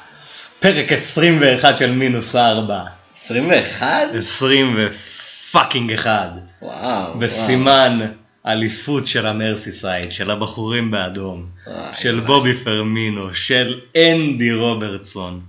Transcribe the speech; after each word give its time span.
פרק 0.60 0.92
21 0.92 1.78
של 1.78 1.92
מינוס 1.92 2.36
4. 2.36 2.84
21? 3.16 3.88
20 4.18 4.78
ו 4.80 4.94
fucking 4.94 5.94
1. 5.94 6.30
וואו. 6.62 7.20
בסימן 7.20 8.00
אליפות 8.48 9.08
של 9.08 9.26
המרסיסייד, 9.26 10.12
של 10.12 10.32
הבחורים 10.32 10.92
באדום, 10.92 11.46
וואי, 11.68 11.94
של 11.94 12.16
וואי. 12.16 12.28
בובי 12.28 12.54
פירמינו, 12.54 13.36
של 13.36 13.80
אנדי 13.98 14.54
רוברטסון, 14.54 15.42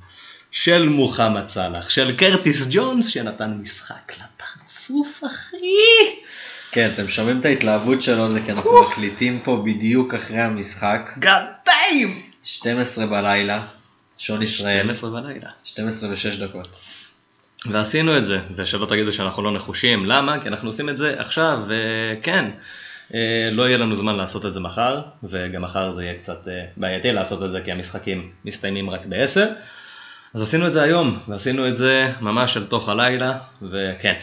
של 0.50 0.88
מוחמד 0.88 1.48
סאלח, 1.48 1.90
של 1.90 2.16
קרטיס 2.16 2.66
ג'ונס 2.70 3.06
שנתן 3.06 3.58
משחק 3.62 4.12
לפרצוף 4.16 5.22
אחי. 5.26 6.27
כן, 6.72 6.90
אתם 6.94 7.08
שומעים 7.08 7.40
את 7.40 7.44
ההתלהבות 7.44 8.02
שלו, 8.02 8.30
זה 8.30 8.40
כי 8.40 8.52
אנחנו 8.52 8.70
מקליטים 8.88 9.40
פה 9.44 9.62
בדיוק 9.66 10.14
אחרי 10.14 10.38
המשחק, 10.38 11.10
גאד 11.18 11.42
דיים! 11.66 12.22
12 12.42 13.06
בלילה, 13.06 13.66
שעון 14.18 14.42
ישראל, 14.42 14.82
12 14.82 15.10
בלילה. 15.10 15.50
12 15.62 16.10
ו-6 16.10 16.40
דקות. 16.40 16.68
ועשינו 17.66 18.16
את 18.16 18.24
זה, 18.24 18.38
ושלא 18.56 18.86
תגידו 18.86 19.12
שאנחנו 19.12 19.42
לא 19.42 19.52
נחושים, 19.52 20.06
למה? 20.06 20.40
כי 20.40 20.48
אנחנו 20.48 20.68
עושים 20.68 20.88
את 20.88 20.96
זה 20.96 21.20
עכשיו, 21.20 21.58
וכן, 21.68 22.50
אה, 23.14 23.48
לא 23.52 23.68
יהיה 23.68 23.78
לנו 23.78 23.96
זמן 23.96 24.16
לעשות 24.16 24.46
את 24.46 24.52
זה 24.52 24.60
מחר, 24.60 25.02
וגם 25.22 25.62
מחר 25.62 25.92
זה 25.92 26.04
יהיה 26.04 26.14
קצת 26.14 26.48
אה, 26.48 26.64
בעייתי 26.76 27.12
לעשות 27.12 27.42
את 27.42 27.50
זה, 27.50 27.60
כי 27.60 27.72
המשחקים 27.72 28.30
מסתיימים 28.44 28.90
רק 28.90 29.00
ב-10, 29.08 29.40
אז 30.34 30.42
עשינו 30.42 30.66
את 30.66 30.72
זה 30.72 30.82
היום, 30.82 31.18
ועשינו 31.28 31.68
את 31.68 31.76
זה 31.76 32.12
ממש 32.20 32.56
אל 32.56 32.64
תוך 32.64 32.88
הלילה, 32.88 33.38
וכן. 33.62 34.14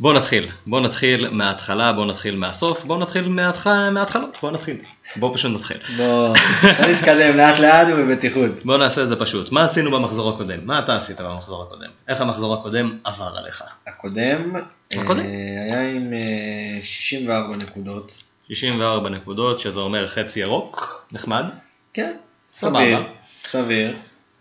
בואו 0.00 0.12
נתחיל, 0.12 0.48
בואו 0.66 0.82
נתחיל 0.82 1.28
מההתחלה, 1.28 1.92
בואו 1.92 2.06
נתחיל 2.06 2.36
מהסוף, 2.36 2.84
בואו 2.84 2.98
נתחיל 2.98 3.28
מההתח... 3.28 3.66
מההתחלות, 3.66 4.36
בואו 4.42 4.52
נתחיל, 4.52 4.76
בואו 5.16 5.34
פשוט 5.34 5.54
נתחיל. 5.54 5.76
בוא 5.96 6.34
בוא 6.78 6.86
נתקדם 6.86 7.36
לאט 7.36 7.58
לאט 7.58 7.86
ובבטיחות. 7.90 8.64
בואו 8.64 8.78
נעשה 8.78 9.02
את 9.02 9.08
זה 9.08 9.16
פשוט. 9.16 9.52
מה 9.52 9.64
עשינו 9.64 9.90
במחזור 9.90 10.34
הקודם? 10.34 10.58
מה 10.66 10.78
אתה 10.78 10.96
עשית 10.96 11.20
במחזור 11.20 11.62
הקודם? 11.62 11.90
איך 12.08 12.20
המחזור 12.20 12.54
הקודם 12.54 12.98
עבר 13.04 13.32
עליך? 13.36 13.62
הקודם, 13.86 14.52
הקודם? 14.92 15.20
אה, 15.20 15.24
היה 15.62 15.90
עם 15.90 16.12
אה, 16.12 16.82
64 16.82 17.56
נקודות. 17.56 18.12
64 18.48 19.10
נקודות, 19.10 19.58
שזה 19.58 19.80
אומר 19.80 20.08
חצי 20.08 20.40
ירוק, 20.40 21.04
נחמד. 21.12 21.44
כן. 21.92 22.12
סביר. 22.50 23.02
סביר. 23.44 23.96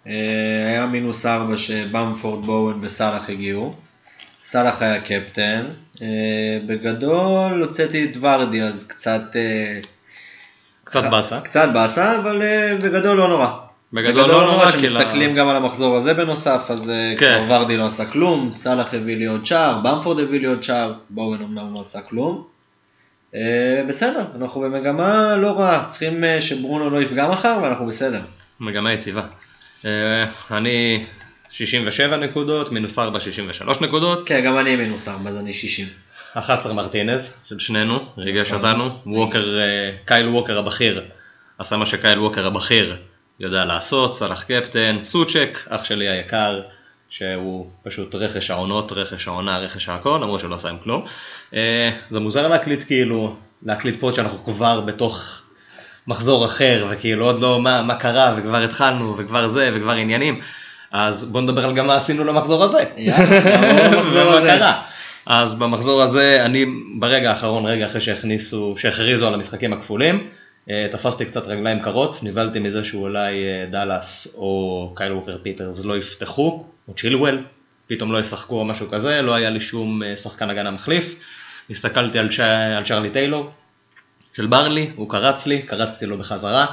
אה, 0.08 0.14
היה 0.68 0.86
מינוס 0.86 1.26
4 1.26 1.58
שבמפורד, 1.58 2.46
בואון 2.46 2.80
וסאלח 2.82 3.30
הגיעו. 3.30 3.76
סאלח 4.50 4.82
היה 4.82 5.02
קפטן. 5.02 5.66
אה, 6.02 6.08
בגדול 6.66 7.64
הוצאתי 7.64 8.06
את 8.06 8.18
ורדי 8.22 8.62
אז 8.62 8.88
קצת... 8.88 9.22
אה, 9.36 9.80
קצת 10.84 11.04
באסה. 11.12 11.42
קצת 11.42 11.70
באסה, 11.74 12.20
אבל 12.20 12.42
אה, 12.42 12.72
בגדול 12.74 13.18
לא 13.18 13.28
נורא. 13.28 13.48
בגדול 13.94 14.30
לא 14.30 14.46
נורא, 14.46 14.72
כי 14.72 14.88
כשמסתכלים 14.88 15.36
גם 15.36 15.48
על 15.48 15.56
המחזור 15.56 15.98
הזה 15.98 16.14
בנוסף, 16.14 16.68
אז 16.70 16.92
כן. 17.18 17.44
כבר 17.46 17.56
ורדי 17.56 17.78
לא 17.78 17.86
עשה 17.86 18.06
כלום, 18.06 18.52
סאלח 18.54 18.94
הביא 18.94 19.18
לי 19.18 19.26
עוד 19.26 19.46
שער, 19.46 19.80
במפורד 19.84 20.20
הביא 20.20 20.40
לי 20.40 20.46
עוד 20.46 20.64
שער, 20.64 20.94
בואו 21.10 21.36
אמנם 21.36 21.68
לא 21.74 21.82
עשה 21.82 22.02
כלום. 22.02 22.44
בסדר, 23.88 24.26
אנחנו 24.42 24.62
במגמה 24.62 25.36
לא 25.36 25.60
רעה, 25.60 25.88
צריכים 25.90 26.24
שברונו 26.40 26.90
לא 26.90 27.02
יפגע 27.02 27.28
מחר 27.28 27.60
ואנחנו 27.64 27.86
בסדר. 27.86 28.22
מגמה 28.60 28.94
יציבה. 28.94 29.24
אני 30.52 31.06
67 31.50 32.18
נקודות, 32.18 32.72
מינוס 32.72 33.00
4 33.00 33.20
63 33.20 33.82
נקודות, 33.82 34.28
כן, 34.28 34.42
גם 34.46 34.60
אני 34.60 34.76
מינוס 34.76 35.08
4, 35.08 35.30
אז 35.30 35.38
אני 35.38 35.54
60. 35.54 35.88
11 36.34 36.74
מרטינז 36.74 37.38
של 37.46 37.60
שנינו, 37.60 38.00
ריגש 38.18 38.52
נכון. 38.52 38.70
אותנו, 38.70 38.90
ווקר, 39.06 39.60
אה, 39.60 39.92
קייל 40.06 40.28
ווקר 40.28 40.60
הבכיר, 40.60 41.04
עשה 41.58 41.78
מה 41.78 41.86
שקייל 41.86 42.20
ווקר 42.20 42.48
הבכיר 42.48 42.98
יודע 43.40 43.66
לעשות, 43.66 44.16
סלח 44.16 44.44
קפטן, 44.44 44.98
סוצ'ק, 45.02 45.58
אח 45.70 45.84
שלי 45.84 46.10
היקר, 46.10 46.62
שהוא 47.10 47.72
פשוט 47.84 48.16
רכש 48.16 48.52
העונות, 48.52 48.92
רכש 48.92 49.28
העונה, 49.28 49.60
רכש 49.60 49.90
הכל, 49.90 50.20
למרות 50.22 50.40
שלא 50.40 50.56
עשה 50.56 50.70
עם 50.70 50.78
כלום. 50.78 51.06
אה, 51.54 51.90
זה 52.12 52.20
מוזר 52.20 52.48
להקליט 52.48 52.84
כאילו, 52.88 53.36
להקליט 53.64 54.00
pod 54.00 54.14
שאנחנו 54.14 54.46
כבר 54.46 54.82
בתוך 54.82 55.42
מחזור 56.08 56.46
אחר, 56.46 56.88
וכאילו 56.90 57.26
עוד 57.26 57.40
לא 57.40 57.62
מה, 57.62 57.82
מה 57.82 57.96
קרה, 57.96 58.36
וכבר 58.38 58.64
התחלנו, 58.64 59.16
וכבר 59.18 59.48
זה, 59.48 59.72
וכבר 59.74 59.92
עניינים. 59.92 60.42
אז 60.92 61.24
בואו 61.32 61.44
נדבר 61.44 61.66
על 61.66 61.74
גם 61.74 61.88
מה 61.88 61.96
עשינו 61.96 62.24
למחזור 62.24 62.64
הזה. 62.64 62.84
ומה. 64.14 64.42
קרה. 64.48 64.82
אז 65.26 65.56
במחזור 65.56 66.02
הזה, 66.02 66.46
אני 66.46 66.66
ברגע 67.00 67.30
האחרון, 67.30 67.66
רגע 67.66 67.86
אחרי 67.86 68.02
שהכניסו, 68.02 68.76
שהכריזו 68.78 69.28
על 69.28 69.34
המשחקים 69.34 69.74
הכפולים, 69.74 70.28
אה, 70.70 70.88
תפסתי 70.92 71.26
קצת 71.26 71.48
רגליים 71.48 71.80
קרות, 71.80 72.20
נבהלתי 72.24 72.60
מזה 72.60 72.84
שאולי 72.84 73.46
אה, 73.46 73.66
דאלאס 73.72 74.36
או 74.38 74.94
קייל 74.96 75.14
ווקר 75.14 75.38
פיטרס 75.44 75.86
לא 75.86 75.98
יפתחו, 75.98 76.66
או 76.88 76.94
צ'ילואל, 76.94 77.44
פתאום 77.88 78.12
לא 78.12 78.20
ישחקו 78.20 78.60
או 78.60 78.66
משהו 78.66 78.90
כזה, 78.90 79.22
לא 79.22 79.34
היה 79.36 79.50
לי 79.50 79.60
שום 79.60 80.04
אה, 80.04 80.18
שחקן 80.18 80.50
הגנה 80.50 80.72
מחליף. 80.72 81.16
הסתכלתי 81.70 82.20
על, 82.20 82.32
ש... 82.32 82.40
על 82.78 82.86
צ'רלי 82.86 83.10
טיילור 83.10 83.50
של 84.34 84.46
ברלי, 84.46 84.92
הוא 84.96 85.10
קרץ 85.10 85.48
לי, 85.48 85.62
קרצתי 85.62 86.06
לו 86.06 86.18
בחזרה, 86.18 86.66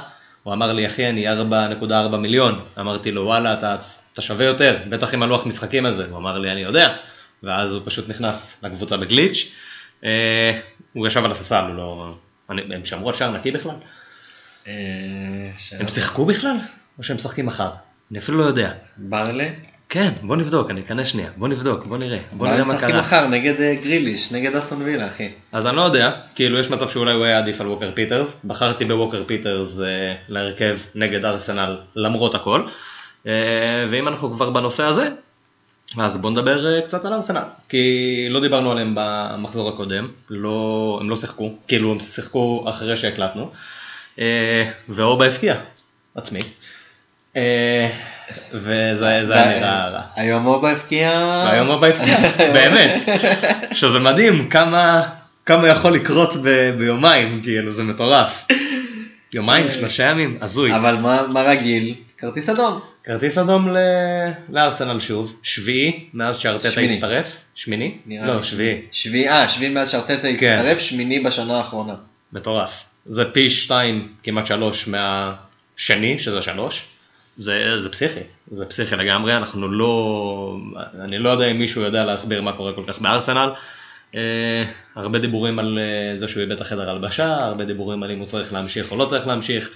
הוא 0.45 0.53
אמר 0.53 0.73
לי 0.73 0.87
אחי 0.87 1.09
אני 1.09 1.27
4.4 1.33 2.15
מיליון, 2.17 2.65
אמרתי 2.79 3.11
לו 3.11 3.21
וואלה 3.21 3.53
אתה, 3.53 3.77
אתה 4.13 4.21
שווה 4.21 4.45
יותר, 4.45 4.77
בטח 4.89 5.13
עם 5.13 5.23
הלוח 5.23 5.45
משחקים 5.45 5.85
הזה, 5.85 6.05
הוא 6.09 6.17
אמר 6.17 6.37
לי 6.37 6.51
אני 6.51 6.61
יודע, 6.61 6.95
ואז 7.43 7.73
הוא 7.73 7.81
פשוט 7.85 8.09
נכנס 8.09 8.63
לקבוצה 8.63 8.97
בגליץ', 8.97 9.51
אה, 10.03 10.59
הוא 10.93 11.07
ישב 11.07 11.25
על 11.25 11.31
הספסל, 11.31 11.65
הוא 11.67 11.75
לא, 11.75 12.15
אני, 12.49 12.75
הם 12.75 12.85
שמרו 12.85 13.09
על 13.09 13.15
שער 13.15 13.31
נקי 13.31 13.51
בכלל? 13.51 13.75
אה, 14.67 14.73
הם 15.71 15.87
שיחקו 15.87 16.25
בכלל? 16.25 16.57
או 16.97 17.03
שהם 17.03 17.15
משחקים 17.15 17.45
מחר? 17.45 17.69
אני 18.11 18.19
אפילו 18.19 18.37
לא 18.37 18.43
יודע. 18.43 18.71
ברלה? 18.97 19.49
כן, 19.89 20.13
בוא 20.21 20.35
נבדוק, 20.35 20.69
אני 20.69 20.81
אכנס 20.81 21.07
שנייה, 21.07 21.29
בוא 21.37 21.47
נבדוק, 21.47 21.85
בוא 21.85 21.97
נראה, 21.97 22.19
בוא 22.31 22.47
מה 22.47 22.53
נראה 22.53 22.63
הם 22.63 22.67
מה 22.67 22.73
משחקים 22.73 22.95
קרה. 22.95 23.01
מחר 23.01 23.27
נגד 23.27 23.61
אה, 23.61 23.75
גריליש, 23.83 24.31
נגד 24.31 24.55
אסטון 24.55 24.81
וילה, 24.81 25.07
אחי. 25.07 25.29
אז 25.51 25.67
אני 25.67 25.75
לא 25.75 25.81
יודע, 25.81 26.11
כאילו 26.35 26.59
יש 26.59 26.69
מצב 26.69 26.89
שאולי 26.89 27.13
הוא 27.13 27.25
היה 27.25 27.37
עדיף 27.37 27.61
על 27.61 27.67
ווקר 27.67 27.91
פיטרס, 27.93 28.45
בחרתי 28.45 28.85
בווקר 28.85 29.23
פיטרס 29.27 29.79
אה, 29.79 29.85
להרכב 30.29 30.77
נגד 30.95 31.25
ארסנל 31.25 31.77
למרות 31.95 32.35
הכל, 32.35 32.63
אה, 33.27 33.85
ואם 33.89 34.07
אנחנו 34.07 34.33
כבר 34.33 34.49
בנושא 34.49 34.83
הזה, 34.83 35.09
אז 35.97 36.17
בואו 36.17 36.33
נדבר 36.33 36.75
אה, 36.75 36.81
קצת 36.81 37.05
על 37.05 37.13
ארסנל, 37.13 37.43
כי 37.69 38.27
לא 38.29 38.39
דיברנו 38.39 38.71
עליהם 38.71 38.95
במחזור 38.95 39.69
הקודם, 39.69 40.07
לא, 40.29 40.97
הם 41.01 41.09
לא 41.09 41.15
שיחקו, 41.15 41.53
כאילו 41.67 41.91
הם 41.91 41.99
שיחקו 41.99 42.65
אחרי 42.69 42.97
שהקלטנו, 42.97 43.51
אה, 44.19 44.71
ואורבה 44.89 45.25
הפקיע, 45.25 45.55
עצמי, 46.15 46.39
וזה 48.53 49.25
זה 49.25 49.33
היה 49.33 49.59
נראה 49.59 49.89
רע. 49.89 50.01
היום 50.15 50.45
אובה 50.45 50.71
הבקיע... 50.71 51.09
והיום 51.47 51.69
אורבה 51.69 51.87
הפקיע, 51.87 52.17
באמת, 52.53 53.01
שזה 53.73 53.99
מדהים 53.99 54.49
כמה, 54.49 55.03
כמה 55.45 55.67
יכול 55.67 55.93
לקרות 55.93 56.35
ב, 56.43 56.71
ביומיים, 56.77 57.41
כאילו 57.43 57.71
זה 57.71 57.83
מטורף. 57.83 58.47
יומיים, 59.33 59.69
שלושה 59.69 60.03
ימים, 60.03 60.37
הזוי. 60.41 60.75
אבל 60.75 60.95
מה 60.95 61.27
מה 61.27 61.41
רגיל? 61.41 61.93
כרטיס 62.17 62.49
אדום. 62.49 62.79
כרטיס 63.03 63.37
אדום 63.37 63.69
ל... 63.69 63.77
לארסנל 64.49 64.99
שוב, 64.99 65.39
שביעי, 65.43 66.05
מאז 66.13 66.37
שארטטה. 66.37 66.81
הצטרף, 66.81 67.37
שמיני? 67.55 67.97
לא. 68.07 68.41
שביעי, 68.41 68.81
שביעי, 68.91 69.29
אה, 69.29 69.49
שביעי 69.49 69.71
מאז 69.71 69.89
שארטטה 69.89 70.27
כן. 70.39 70.57
הצטרף, 70.59 70.79
שמיני 70.79 71.19
בשנה 71.19 71.57
האחרונה. 71.57 71.93
מטורף. 72.33 72.83
זה 73.05 73.31
פי 73.31 73.49
שתיים, 73.49 74.07
כמעט 74.23 74.47
שלוש 74.47 74.87
מהשני, 74.87 76.19
שזה 76.19 76.41
שלוש. 76.41 76.85
זה, 77.35 77.79
זה 77.79 77.89
פסיכי, 77.89 78.19
זה 78.51 78.65
פסיכי 78.65 78.95
לגמרי, 78.95 79.37
אנחנו 79.37 79.67
לא, 79.67 80.57
אני 81.01 81.17
לא 81.17 81.29
יודע 81.29 81.45
אם 81.45 81.59
מישהו 81.59 81.81
יודע 81.81 82.05
להסביר 82.05 82.41
מה 82.41 82.53
קורה 82.53 82.73
כל 82.73 82.83
כך 82.87 82.99
בארסנל. 82.99 83.49
אה, 84.15 84.63
הרבה 84.95 85.19
דיבורים 85.19 85.59
על 85.59 85.79
אה, 85.81 86.17
זה 86.17 86.27
שהוא 86.27 86.41
איבד 86.41 86.51
את 86.51 86.61
החדר 86.61 86.89
הלבשה, 86.89 87.35
הרבה 87.35 87.65
דיבורים 87.65 88.03
על 88.03 88.11
אם 88.11 88.19
הוא 88.19 88.27
צריך 88.27 88.53
להמשיך 88.53 88.91
או 88.91 88.97
לא 88.97 89.05
צריך 89.05 89.27
להמשיך. 89.27 89.69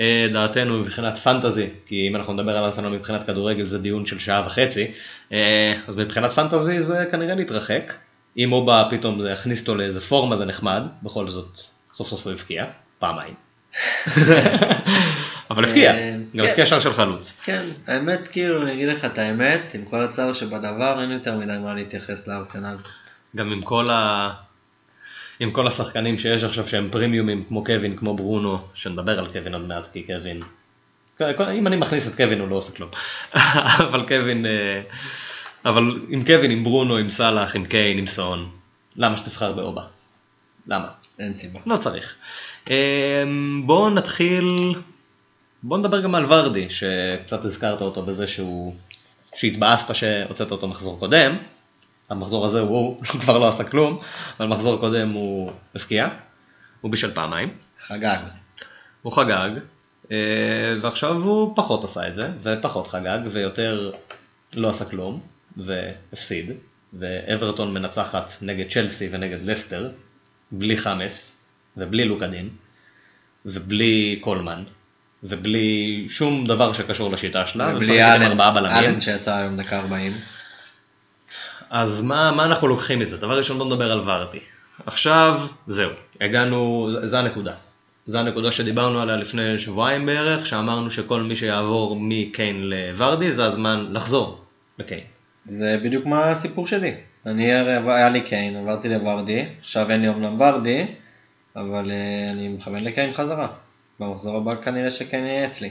אה, 0.00 0.26
דעתנו 0.32 0.78
מבחינת 0.78 1.18
פנטזי, 1.18 1.66
כי 1.86 2.08
אם 2.08 2.16
אנחנו 2.16 2.32
נדבר 2.32 2.56
על 2.56 2.64
ארסנל 2.64 2.88
מבחינת 2.88 3.24
כדורגל 3.24 3.64
זה 3.64 3.78
דיון 3.78 4.06
של 4.06 4.18
שעה 4.18 4.46
וחצי, 4.46 4.92
אה, 5.32 5.74
אז 5.88 5.98
מבחינת 5.98 6.30
פנטזי 6.30 6.82
זה 6.82 7.04
כנראה 7.10 7.34
להתרחק. 7.34 7.92
אם 8.36 8.52
אובה 8.52 8.88
פתאום 8.90 9.20
זה 9.20 9.30
יכניס 9.30 9.60
אותו 9.60 9.74
לאיזה 9.74 10.00
פורמה 10.00 10.36
זה 10.36 10.44
נחמד, 10.44 10.82
בכל 11.02 11.28
זאת 11.28 11.58
סוף 11.92 12.08
סוף 12.08 12.26
הוא 12.26 12.32
הבקיע, 12.32 12.66
פעמיים. 12.98 13.47
אבל 15.50 15.64
הבקיע, 15.64 15.94
אה, 15.94 16.12
גם 16.36 16.44
כן. 16.44 16.48
הבקיע 16.48 16.66
שער 16.66 16.80
של 16.80 16.92
חלוץ. 16.92 17.40
כן, 17.44 17.62
האמת, 17.86 18.28
כאילו, 18.28 18.62
אני 18.62 18.72
אגיד 18.72 18.88
לך 18.88 19.04
את 19.04 19.18
האמת, 19.18 19.60
עם 19.74 19.84
כל 19.84 20.04
הצער 20.04 20.34
שבדבר, 20.34 21.02
אין 21.02 21.10
יותר 21.10 21.36
מדי 21.36 21.52
מה 21.64 21.74
להתייחס 21.74 22.28
לארסנל. 22.28 22.76
גם 23.36 23.52
עם 23.52 23.62
כל 23.62 23.90
ה... 23.90 24.30
עם 25.40 25.50
כל 25.50 25.66
השחקנים 25.66 26.18
שיש 26.18 26.44
עכשיו 26.44 26.68
שהם 26.68 26.88
פרימיומים 26.90 27.44
כמו 27.44 27.64
קווין, 27.64 27.96
כמו 27.96 28.16
ברונו, 28.16 28.58
שנדבר 28.74 29.18
על 29.18 29.26
קווין 29.32 29.54
עוד 29.54 29.62
מעט, 29.62 29.88
כי 29.92 30.02
קווין... 30.02 30.42
אם 31.52 31.66
אני 31.66 31.76
מכניס 31.76 32.08
את 32.08 32.14
קווין 32.14 32.40
הוא 32.40 32.48
לא 32.48 32.56
עושה 32.56 32.76
כלום. 32.76 32.90
אבל 33.88 34.06
קווין... 34.08 34.46
אה, 34.46 34.80
אבל 35.64 35.82
עם 36.08 36.24
קווין, 36.24 36.50
עם 36.50 36.64
ברונו, 36.64 36.96
עם 36.96 37.10
סאלח, 37.10 37.56
עם 37.56 37.64
קיין, 37.64 37.98
עם 37.98 38.06
סון, 38.06 38.50
למה 38.96 39.16
שתבחר 39.16 39.52
באובה? 39.52 39.82
למה? 40.66 40.88
אין 41.18 41.34
סיבה. 41.34 41.60
לא 41.66 41.76
צריך. 41.76 42.16
אמ, 42.70 43.62
בואו 43.66 43.90
נתחיל, 43.90 44.74
בואו 45.62 45.80
נדבר 45.80 46.00
גם 46.00 46.14
על 46.14 46.24
ורדי, 46.28 46.70
שקצת 46.70 47.44
הזכרת 47.44 47.80
אותו 47.80 48.02
בזה 48.02 48.26
שהוא, 48.26 48.72
שהתבאסת 49.34 49.94
שהוצאת 49.94 50.50
אותו 50.50 50.68
מחזור 50.68 50.98
קודם. 50.98 51.36
המחזור 52.10 52.46
הזה 52.46 52.60
הוא 52.60 53.02
כבר 53.20 53.38
לא 53.38 53.48
עשה 53.48 53.64
כלום, 53.64 54.00
אבל 54.40 54.48
מחזור 54.48 54.80
קודם 54.80 55.10
הוא 55.10 55.52
הפקיע, 55.74 56.08
הוא 56.80 56.90
בישל 56.90 57.14
פעמיים. 57.14 57.54
חגג. 57.86 58.18
הוא 59.02 59.12
חגג, 59.12 59.50
אה, 60.10 60.16
ועכשיו 60.82 61.16
הוא 61.16 61.56
פחות 61.56 61.84
עשה 61.84 62.08
את 62.08 62.14
זה, 62.14 62.30
ופחות 62.42 62.86
חגג, 62.86 63.18
ויותר 63.30 63.92
לא 64.52 64.68
עשה 64.68 64.84
כלום, 64.84 65.20
והפסיד, 65.56 66.50
ואברטון 66.98 67.74
מנצחת 67.74 68.32
נגד 68.42 68.70
צ'לסי 68.70 69.08
ונגד 69.12 69.42
לסטר, 69.44 69.90
בלי 70.52 70.76
חמאס, 70.76 71.37
ובלי 71.78 72.04
לוקדין, 72.04 72.48
ובלי 73.46 74.18
קולמן, 74.20 74.62
ובלי 75.24 76.06
שום 76.08 76.46
דבר 76.46 76.72
שקשור 76.72 77.10
לשיטה 77.12 77.46
שלה, 77.46 77.64
ובלי 77.76 77.86
אלן. 78.14 78.22
אלן 78.88 79.00
שיצא 79.00 79.36
היום 79.36 79.56
דקה 79.56 79.78
40. 79.78 80.12
אז 81.70 82.00
מה, 82.04 82.32
מה 82.36 82.44
אנחנו 82.44 82.68
לוקחים 82.68 82.98
מזה? 82.98 83.16
דבר 83.16 83.38
ראשון 83.38 83.58
בוא 83.58 83.66
נדבר 83.66 83.92
על 83.92 84.00
ורדי. 84.00 84.38
עכשיו, 84.86 85.40
זהו, 85.66 85.90
הגענו, 86.20 86.88
זה- 87.04 87.18
הנקודה. 87.18 87.52
זה 88.06 88.20
הנקודה 88.20 88.50
שדיברנו 88.50 89.00
עליה 89.00 89.16
לפני 89.16 89.58
שבועיים 89.58 90.06
בערך, 90.06 90.46
שאמרנו 90.46 90.90
שכל 90.90 91.20
מי 91.22 91.36
שיעבור 91.36 91.96
מקיין 92.00 92.70
לוורדי, 92.70 93.32
זה 93.32 93.44
הזמן 93.44 93.86
לחזור 93.92 94.44
לקיין. 94.78 95.00
זה 95.46 95.78
בדיוק 95.84 96.06
מה 96.06 96.30
הסיפור 96.30 96.66
שלי. 96.66 96.94
אני, 97.26 97.52
היה 97.52 98.08
לי 98.08 98.20
קיין, 98.20 98.56
עברתי 98.56 98.88
לוורדי, 98.88 99.44
עכשיו 99.62 99.90
אין 99.90 100.00
לי 100.00 100.08
אומנם 100.08 100.40
ורדי, 100.40 100.86
אבל 101.60 101.90
אה, 101.90 102.30
אני 102.32 102.48
מכוון 102.48 102.84
לקיין 102.84 103.14
חזרה. 103.14 103.48
במחזור 104.00 104.36
הבא 104.36 104.54
כנראה 104.54 104.90
שקיין 104.90 105.26
יהיה 105.26 105.46
אצלי. 105.46 105.70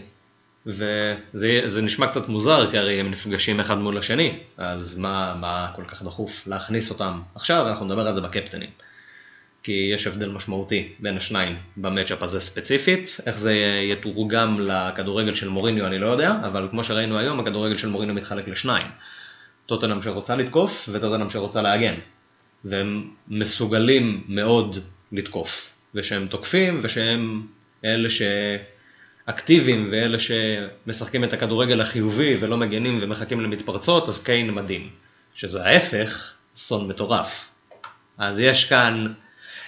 וזה 0.66 1.62
זה 1.66 1.82
נשמע 1.82 2.08
קצת 2.08 2.30
מוזר, 2.30 2.72
כי 2.72 2.78
הרי 2.78 3.00
הם 3.00 3.12
נפגשים 3.12 3.60
אחד 3.60 3.78
מול 3.78 3.98
השני, 3.98 4.40
אז 4.58 4.98
מה, 4.98 5.36
מה 5.40 5.72
כל 5.76 5.84
כך 5.88 6.04
דחוף 6.04 6.48
להכניס 6.48 6.90
אותם 6.90 7.22
עכשיו, 7.36 7.68
אנחנו 7.68 7.86
נדבר 7.86 8.08
על 8.08 8.14
זה 8.14 8.22
בקפטנים. 8.22 8.70
כי 9.64 9.92
יש 9.94 10.08
הבדל 10.08 10.30
משמעותי 10.30 10.90
בין 11.00 11.18
השניים 11.18 11.56
במצ'אפ 11.78 12.24
הזה 12.24 12.40
ספציפית, 12.40 13.18
איך 13.26 13.38
זה 13.38 13.54
יתורגם 13.92 14.60
לכדורגל 14.60 15.36
של 15.36 15.50
מוריניו 15.50 15.86
אני 15.88 16.00
לא 16.00 16.06
יודע, 16.06 16.32
אבל 16.48 16.68
כמו 16.72 16.84
שראינו 16.84 17.18
היום, 17.18 17.40
הכדורגל 17.40 17.78
של 17.78 17.90
מוריניו 17.90 18.16
מתחלק 18.16 18.48
לשניים. 18.48 18.88
טוטנאם 19.66 20.02
שרוצה 20.02 20.36
לתקוף 20.36 20.90
וטוטנאם 20.92 21.30
שרוצה 21.30 21.62
להגן. 21.62 21.96
והם 22.66 23.10
מסוגלים 23.28 24.24
מאוד 24.28 24.78
לתקוף, 25.12 25.70
ושהם 25.96 26.28
תוקפים, 26.28 26.80
ושהם 26.84 27.42
אלה 27.86 28.10
שאקטיביים 28.10 29.90
ואלה 29.92 30.18
שמשחקים 30.20 31.24
את 31.24 31.34
הכדורגל 31.34 31.82
החיובי 31.82 32.36
ולא 32.40 32.58
מגנים 32.58 32.98
ומחכים 33.02 33.42
למתפרצות, 33.42 34.08
אז 34.08 34.24
קיין 34.24 34.52
מדהים. 34.54 34.90
שזה 35.34 35.64
ההפך, 35.66 36.34
סון 36.56 36.88
מטורף. 36.88 37.48
אז 38.18 38.40
יש 38.40 38.66
כאן, 38.66 39.08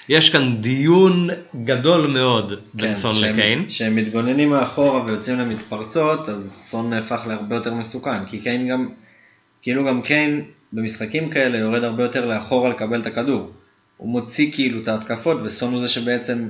יש 0.09 0.29
כאן 0.29 0.61
דיון 0.61 1.27
גדול 1.63 2.07
מאוד 2.07 2.53
בין 2.73 2.87
כן, 2.87 2.93
סון 2.93 3.15
שהם- 3.15 3.33
לקיין. 3.33 3.65
כשהם 3.67 3.95
מתגוננים 3.95 4.49
מאחורה 4.49 5.05
ויוצאים 5.05 5.39
למתפרצות, 5.39 6.29
אז 6.29 6.65
סון 6.69 6.89
נהפך 6.89 7.19
להרבה 7.27 7.55
יותר 7.55 7.73
מסוכן, 7.73 8.25
כי 8.25 8.39
קיין 8.39 8.67
גם, 8.69 8.89
כאילו 9.61 9.85
גם 9.87 10.01
קיין 10.01 10.41
במשחקים 10.73 11.29
כאלה 11.29 11.57
יורד 11.57 11.83
הרבה 11.83 12.03
יותר 12.03 12.25
לאחורה 12.25 12.69
לקבל 12.69 13.01
את 13.01 13.05
הכדור. 13.07 13.51
הוא 13.99 14.09
מוציא 14.09 14.51
כאילו 14.53 14.81
את 14.83 14.87
ההתקפות, 14.87 15.37
וסון 15.43 15.73
הוא 15.73 15.81
זה 15.81 15.87
שבעצם 15.87 16.49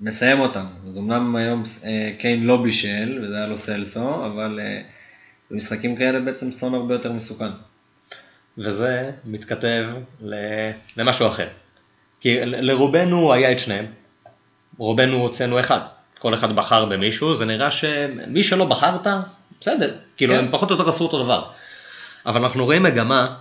מסיים 0.00 0.40
אותם. 0.40 0.64
אז 0.86 0.98
אמנם 0.98 1.36
היום 1.36 1.62
אה, 1.84 2.12
קיין 2.18 2.44
לא 2.44 2.62
בישל, 2.62 3.18
וזה 3.22 3.36
היה 3.36 3.46
לו 3.46 3.58
סלסו, 3.58 4.26
אבל 4.26 4.60
אה, 4.62 4.82
במשחקים 5.50 5.96
כאלה 5.96 6.20
בעצם 6.20 6.52
סון 6.52 6.74
הרבה 6.74 6.94
יותר 6.94 7.12
מסוכן. 7.12 7.50
וזה 8.58 9.10
מתכתב 9.24 9.86
ל- 10.22 10.70
למשהו 10.96 11.26
אחר. 11.28 11.48
כי 12.20 12.40
ל- 12.40 12.70
לרובנו 12.70 13.32
היה 13.32 13.52
את 13.52 13.58
שניהם, 13.58 13.86
רובנו 14.78 15.16
הוצאנו 15.16 15.60
אחד, 15.60 15.80
כל 16.18 16.34
אחד 16.34 16.56
בחר 16.56 16.84
במישהו, 16.84 17.34
זה 17.34 17.44
נראה 17.44 17.70
שמי 17.70 18.44
שלא 18.44 18.64
בחרת, 18.64 19.06
בסדר, 19.60 19.94
כאילו 20.16 20.34
כן. 20.34 20.38
הם 20.40 20.48
פחות 20.50 20.70
או 20.70 20.76
יותר 20.76 20.88
עשו 20.88 21.04
אותו 21.04 21.24
דבר. 21.24 21.50
אבל 22.26 22.42
אנחנו 22.42 22.64
רואים 22.64 22.82
מגמה 22.82 23.36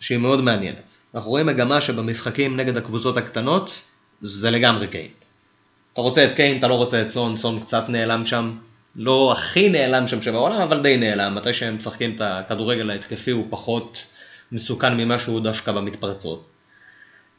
שהיא 0.00 0.18
מאוד 0.18 0.40
מעניינת. 0.42 0.99
אנחנו 1.14 1.30
רואים 1.30 1.46
מגמה 1.46 1.80
שבמשחקים 1.80 2.56
נגד 2.56 2.76
הקבוצות 2.76 3.16
הקטנות, 3.16 3.82
זה 4.22 4.50
לגמרי 4.50 4.88
קיין. 4.88 5.10
אתה 5.92 6.00
רוצה 6.00 6.24
את 6.24 6.32
קיין, 6.32 6.58
אתה 6.58 6.68
לא 6.68 6.74
רוצה 6.74 7.02
את 7.02 7.10
סון, 7.10 7.36
סון 7.36 7.60
קצת 7.60 7.84
נעלם 7.88 8.26
שם, 8.26 8.52
לא 8.96 9.32
הכי 9.32 9.68
נעלם 9.68 10.06
שם 10.06 10.22
שבעולם, 10.22 10.60
אבל 10.60 10.82
די 10.82 10.96
נעלם. 10.96 11.34
מתי 11.34 11.52
שהם 11.54 11.76
משחקים 11.76 12.16
את 12.16 12.20
הכדורגל 12.24 12.90
ההתקפי 12.90 13.30
הוא 13.30 13.46
פחות 13.50 14.06
מסוכן 14.52 14.96
ממה 14.96 15.18
שהוא 15.18 15.40
דווקא 15.40 15.72
במתפרצות. 15.72 16.46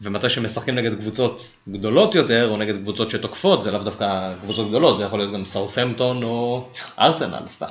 ומתי 0.01 0.29
שהם 0.29 0.45
משחקים 0.45 0.75
נגד 0.75 0.99
קבוצות 0.99 1.57
גדולות 1.69 2.15
יותר, 2.15 2.49
או 2.49 2.57
נגד 2.57 2.75
קבוצות 2.75 3.11
שתוקפות, 3.11 3.63
זה 3.63 3.71
לאו 3.71 3.83
דווקא 3.83 4.33
קבוצות 4.41 4.69
גדולות, 4.69 4.97
זה 4.97 5.03
יכול 5.03 5.19
להיות 5.19 5.33
גם 5.33 5.45
סאות'מפטון 5.45 6.23
או 6.23 6.69
ארסנל 6.99 7.47
סתם. 7.47 7.67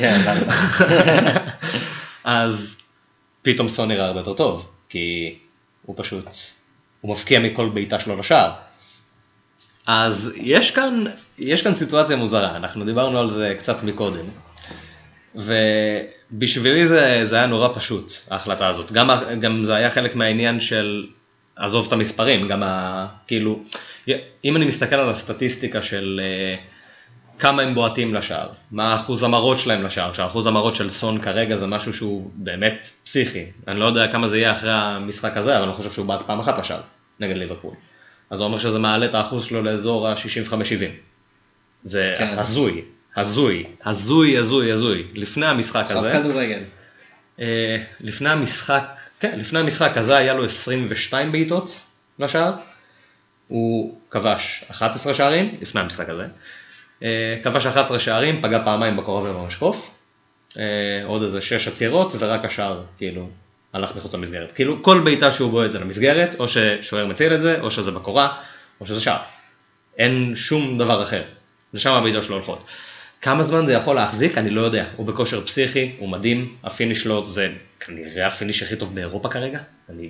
כן, 0.00 0.20
הצעה. 0.26 1.46
אז 2.24 2.80
פתאום 3.42 3.68
סון 3.68 3.88
נראה 3.88 4.06
הרבה 4.06 4.20
יותר 4.20 4.34
טוב, 4.34 4.66
כי 4.88 5.38
הוא 5.82 5.94
פשוט, 5.98 6.24
הוא 7.00 7.12
מבקיע 7.12 7.40
מכל 7.40 7.68
בעיטה 7.68 8.00
שלו 8.00 8.16
לשער. 8.16 8.52
אז 9.86 10.32
יש 10.36 10.70
כאן, 10.70 11.04
יש 11.38 11.62
כאן 11.62 11.74
סיטואציה 11.74 12.16
מוזרה, 12.16 12.56
אנחנו 12.56 12.84
דיברנו 12.84 13.18
על 13.18 13.28
זה 13.28 13.54
קצת 13.58 13.82
מקודם. 13.82 14.24
ובשבילי 15.34 16.86
זה, 16.86 17.20
זה 17.24 17.36
היה 17.36 17.46
נורא 17.46 17.68
פשוט, 17.74 18.12
ההחלטה 18.30 18.68
הזאת. 18.68 18.92
גם, 18.92 19.10
גם 19.40 19.64
זה 19.64 19.74
היה 19.74 19.90
חלק 19.90 20.14
מהעניין 20.14 20.60
של, 20.60 21.06
עזוב 21.56 21.86
את 21.86 21.92
המספרים, 21.92 22.48
גם 22.48 22.62
ה... 22.62 23.06
כאילו, 23.26 23.62
אם 24.44 24.56
אני 24.56 24.64
מסתכל 24.64 24.96
על 24.96 25.10
הסטטיסטיקה 25.10 25.82
של 25.82 26.20
אה, 26.22 26.56
כמה 27.38 27.62
הם 27.62 27.74
בועטים 27.74 28.14
לשער, 28.14 28.48
מה 28.70 28.92
האחוז 28.92 29.22
המרות 29.22 29.58
שלהם 29.58 29.82
לשער, 29.82 30.12
שהאחוז 30.12 30.46
המרות 30.46 30.74
של 30.74 30.90
סון 30.90 31.20
כרגע 31.20 31.56
זה 31.56 31.66
משהו 31.66 31.92
שהוא 31.92 32.30
באמת 32.34 32.88
פסיכי. 33.04 33.44
אני 33.68 33.80
לא 33.80 33.84
יודע 33.84 34.12
כמה 34.12 34.28
זה 34.28 34.38
יהיה 34.38 34.52
אחרי 34.52 34.72
המשחק 34.72 35.36
הזה, 35.36 35.56
אבל 35.56 35.64
אני 35.64 35.72
חושב 35.72 35.92
שהוא 35.92 36.06
בעט 36.06 36.22
פעם 36.26 36.40
אחת 36.40 36.58
לשער, 36.58 36.80
נגד 37.20 37.36
ליברפול. 37.36 37.74
אז 38.30 38.38
זה 38.38 38.44
אומר 38.44 38.58
שזה 38.58 38.78
מעלה 38.78 39.06
את 39.06 39.14
האחוז 39.14 39.44
שלו 39.44 39.62
לאזור 39.62 40.08
ה-65-70. 40.08 40.52
זה 41.82 42.14
כן. 42.18 42.38
הזוי, 42.38 42.84
הזוי, 43.16 43.64
הזוי, 43.84 44.38
הזוי, 44.38 44.72
הזוי. 44.72 45.04
לפני 45.14 45.46
המשחק 45.46 45.86
הזה, 45.88 46.12
כדורגל. 46.12 46.60
אה, 47.40 47.76
לפני 48.00 48.28
המשחק, 48.28 48.86
כן, 49.20 49.38
לפני 49.38 49.58
המשחק 49.58 49.96
הזה 49.96 50.16
היה 50.16 50.34
לו 50.34 50.44
22 50.44 51.32
בעיטות 51.32 51.80
לשער. 52.18 52.52
הוא 53.48 53.98
כבש 54.10 54.64
11 54.70 55.14
שערים, 55.14 55.58
לפני 55.60 55.80
המשחק 55.80 56.08
הזה. 56.08 56.26
אה, 57.02 57.36
כבש 57.44 57.66
11 57.66 57.98
שערים, 57.98 58.42
פגע 58.42 58.64
פעמיים 58.64 58.96
בקורה 58.96 59.24
ובמשקוף. 59.24 59.94
אה, 60.58 60.62
עוד 61.04 61.22
איזה 61.22 61.40
6 61.40 61.68
עצירות 61.68 62.12
ורק 62.18 62.44
השער, 62.44 62.82
כאילו, 62.98 63.28
הלך 63.72 63.96
מחוץ 63.96 64.14
למסגרת. 64.14 64.52
כאילו, 64.52 64.82
כל 64.82 65.00
בעיטה 65.00 65.32
שהוא 65.32 65.50
בועט 65.50 65.70
זה 65.70 65.78
למסגרת, 65.78 66.36
או 66.38 66.46
ששוער 66.48 67.06
מציל 67.06 67.34
את 67.34 67.40
זה, 67.40 67.60
או 67.60 67.70
שזה 67.70 67.90
בקורה, 67.90 68.36
או 68.80 68.86
שזה 68.86 69.00
שער. 69.00 69.20
אין 69.98 70.32
שום 70.34 70.78
דבר 70.78 71.02
אחר. 71.02 71.22
לשם 71.74 71.92
הבעיטות 71.92 72.22
שלו 72.22 72.34
הולכות. 72.36 72.64
כמה 73.22 73.42
זמן 73.42 73.66
זה 73.66 73.72
יכול 73.72 73.96
להחזיק? 73.96 74.38
אני 74.38 74.50
לא 74.50 74.60
יודע. 74.60 74.86
הוא 74.96 75.06
בכושר 75.06 75.46
פסיכי, 75.46 75.92
הוא 75.98 76.08
מדהים, 76.08 76.56
ה 76.64 76.69
finish 76.69 77.02
שלו 77.02 77.24
זה 77.24 77.48
כנראה 77.80 78.26
ה 78.26 78.31
finish 78.31 78.62
הכי 78.62 78.76
טוב 78.76 78.94
באירופה 78.94 79.28
כרגע. 79.28 79.60
אני 79.88 80.08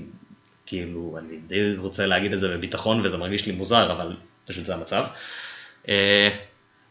כאילו, 0.66 1.18
אני 1.18 1.36
די 1.46 1.76
רוצה 1.76 2.06
להגיד 2.06 2.32
את 2.32 2.40
זה 2.40 2.48
בביטחון 2.48 3.06
וזה 3.06 3.16
מרגיש 3.16 3.46
לי 3.46 3.52
מוזר, 3.52 3.92
אבל 3.92 4.16
פשוט 4.46 4.64
זה 4.64 4.74
המצב. 4.74 5.04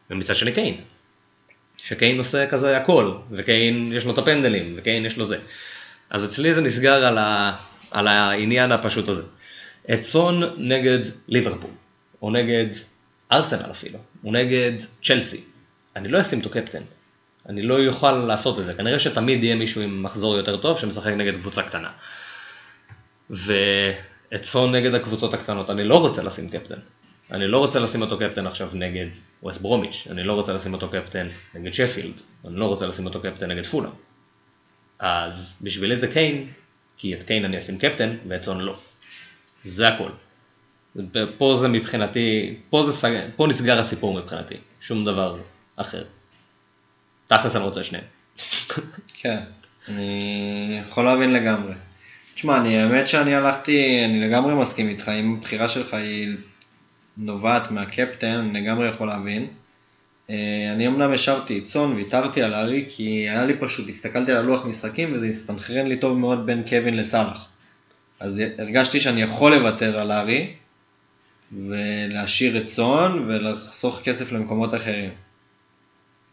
ומצד 0.09 0.35
שני 0.35 0.51
קיין. 0.51 0.81
שקיין 1.77 2.17
עושה 2.17 2.47
כזה 2.47 2.77
הכל, 2.77 3.11
וקיין 3.31 3.93
יש 3.93 4.05
לו 4.05 4.13
את 4.13 4.17
הפנדלים, 4.17 4.73
וקיין 4.77 5.05
יש 5.05 5.17
לו 5.17 5.25
זה. 5.25 5.37
אז 6.09 6.25
אצלי 6.25 6.53
זה 6.53 6.61
נסגר 6.61 7.05
על, 7.05 7.17
ה, 7.17 7.55
על 7.91 8.07
העניין 8.07 8.71
הפשוט 8.71 9.09
הזה. 9.09 9.23
את 9.93 10.01
סון 10.01 10.43
נגד 10.57 10.99
ליברפול, 11.27 11.71
או 12.21 12.31
נגד 12.31 12.65
ארסנל 13.31 13.71
אפילו, 13.71 13.99
או 14.23 14.31
נגד 14.31 14.71
צ'לסי. 15.03 15.41
אני 15.95 16.07
לא 16.07 16.21
אשים 16.21 16.39
אותו 16.39 16.49
קפטן. 16.49 16.81
אני 17.49 17.61
לא 17.61 17.73
יוכל 17.73 18.11
לעשות 18.11 18.59
את 18.59 18.65
זה. 18.65 18.73
כנראה 18.73 18.99
שתמיד 18.99 19.43
יהיה 19.43 19.55
מישהו 19.55 19.81
עם 19.81 20.03
מחזור 20.03 20.37
יותר 20.37 20.57
טוב 20.57 20.79
שמשחק 20.79 21.13
נגד 21.13 21.33
קבוצה 21.33 21.63
קטנה. 21.63 21.89
ואת 23.29 24.43
סון 24.43 24.75
נגד 24.75 24.95
הקבוצות 24.95 25.33
הקטנות, 25.33 25.69
אני 25.69 25.83
לא 25.83 25.97
רוצה 25.97 26.23
לשים 26.23 26.49
קפטן. 26.49 26.79
אני 27.31 27.47
לא 27.47 27.57
רוצה 27.57 27.79
לשים 27.79 28.01
אותו 28.01 28.19
קפטן 28.19 28.47
עכשיו 28.47 28.69
נגד 28.73 29.07
ווסט 29.43 29.61
ברומיץ', 29.61 30.07
אני 30.11 30.23
לא 30.23 30.33
רוצה 30.33 30.53
לשים 30.53 30.73
אותו 30.73 30.89
קפטן 30.89 31.27
נגד 31.53 31.73
שפילד, 31.73 32.21
אני 32.47 32.55
לא 32.55 32.65
רוצה 32.65 32.87
לשים 32.87 33.05
אותו 33.05 33.21
קפטן 33.21 33.51
נגד 33.51 33.65
פולה. 33.65 33.89
אז 34.99 35.59
בשבילי 35.63 35.97
זה 35.97 36.07
קיין, 36.07 36.47
כי 36.97 37.13
את 37.13 37.23
קיין 37.23 37.45
אני 37.45 37.59
אשים 37.59 37.77
קפטן 37.77 38.15
ואת 38.27 38.41
סון 38.41 38.61
לא. 38.61 38.77
זה 39.63 39.87
הכל. 39.87 40.09
פה 41.37 41.55
זה 41.55 41.67
מבחינתי, 41.67 42.55
פה, 42.69 42.83
זה, 42.83 42.91
סג- 42.91 43.29
פה 43.35 43.47
נסגר 43.47 43.79
הסיפור 43.79 44.13
מבחינתי, 44.13 44.55
שום 44.81 45.05
דבר 45.05 45.39
אחר. 45.75 46.03
תכלס 47.27 47.55
אני 47.55 47.63
רוצה 47.63 47.83
שניהם. 47.83 48.03
כן, 49.21 49.39
אני 49.87 50.81
יכול 50.87 51.05
להבין 51.05 51.33
לגמרי. 51.33 51.73
תשמע, 52.35 52.57
אני, 52.57 52.77
האמת 52.77 53.07
שאני 53.07 53.35
הלכתי, 53.35 54.05
אני 54.05 54.19
לגמרי 54.19 54.53
מסכים 54.53 54.89
איתך, 54.89 55.09
אם 55.09 55.37
הבחירה 55.39 55.69
שלך 55.69 55.93
היא 55.93 56.35
נובעת 57.17 57.71
מהקפטן, 57.71 58.39
אני 58.39 58.61
לגמרי 58.61 58.87
יכול 58.87 59.07
להבין. 59.07 59.47
אה, 60.29 60.35
אני 60.73 60.87
אמנם 60.87 61.13
השארתי 61.13 61.59
את 61.59 61.63
צאן, 61.63 61.93
ויתרתי 61.93 62.41
על 62.41 62.53
הארי, 62.53 62.85
כי 62.89 63.29
היה 63.29 63.45
לי 63.45 63.53
פשוט, 63.59 63.89
הסתכלתי 63.89 64.31
על 64.31 64.37
הלוח 64.37 64.65
משחקים 64.65 65.13
וזה 65.13 65.25
הסתנכרן 65.27 65.87
לי 65.87 65.97
טוב 65.97 66.17
מאוד 66.17 66.45
בין 66.45 66.63
קווין 66.69 66.97
לסאלח. 66.97 67.47
אז 68.19 68.41
הרגשתי 68.57 68.99
שאני 68.99 69.21
יכול 69.21 69.55
לוותר 69.55 69.99
על 69.99 70.11
הארי, 70.11 70.47
ולהשאיר 71.67 72.57
את 72.57 72.67
צאן, 72.67 73.23
ולחסוך 73.27 73.99
כסף 74.03 74.31
למקומות 74.31 74.75
אחרים. 74.75 75.11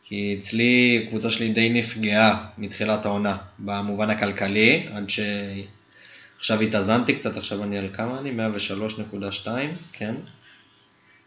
כי 0.04 0.36
אצלי, 0.38 1.04
הקבוצה 1.06 1.30
שלי 1.30 1.52
די 1.52 1.70
נפגעה 1.70 2.46
מתחילת 2.58 3.06
העונה, 3.06 3.36
במובן 3.58 4.10
הכלכלי, 4.10 4.86
עד 4.92 5.04
שעכשיו 5.10 6.60
התאזנתי 6.60 7.14
קצת, 7.14 7.36
עכשיו 7.36 7.62
אני 7.62 7.78
על 7.78 7.88
כמה 7.92 8.18
אני? 8.18 8.30
103.2, 9.10 9.48
כן. 9.92 10.14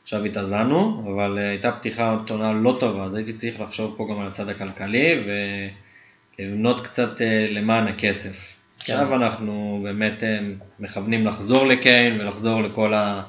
עכשיו 0.08 0.24
התאזנו, 0.24 1.04
אבל 1.16 1.38
אה, 1.38 1.50
הייתה 1.50 1.72
פתיחה 1.72 2.18
עונה 2.30 2.54
לא 2.54 2.78
טובה, 2.80 3.04
אז 3.04 3.16
הייתי 3.16 3.34
צריך 3.34 3.60
לחשוב 3.60 3.96
פה 3.98 4.08
גם 4.12 4.20
על 4.20 4.28
הצד 4.28 4.50
הכלכלי, 4.50 5.24
ולבנות 6.40 6.88
קצת 6.88 7.22
אה, 7.22 7.48
למען 7.50 7.88
הכסף. 7.88 8.56
כן. 8.80 8.94
עכשיו 8.94 9.16
אנחנו 9.16 9.82
באמת 9.84 10.24
אה, 10.24 10.40
מכוונים 10.80 11.28
לחזור 11.28 11.68
לקיין 11.68 12.22
ולחזור 12.22 12.62
לכל 12.62 12.94
ה... 12.94 13.24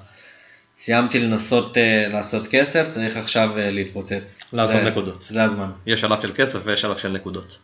סיימתי 0.75 1.19
לנסות 1.19 1.77
uh, 1.77 2.09
לעשות 2.13 2.47
כסף, 2.47 2.91
צריך 2.91 3.17
עכשיו 3.17 3.51
uh, 3.55 3.61
להתפוצץ. 3.61 4.41
לעשות 4.53 4.81
זה- 4.85 4.91
נקודות. 4.91 5.23
זה 5.23 5.43
הזמן. 5.43 5.71
יש 5.87 6.01
שלב 6.01 6.21
של 6.23 6.33
כסף 6.35 6.59
ויש 6.65 6.81
שלב 6.81 6.97
של 6.97 7.09
נקודות. 7.09 7.59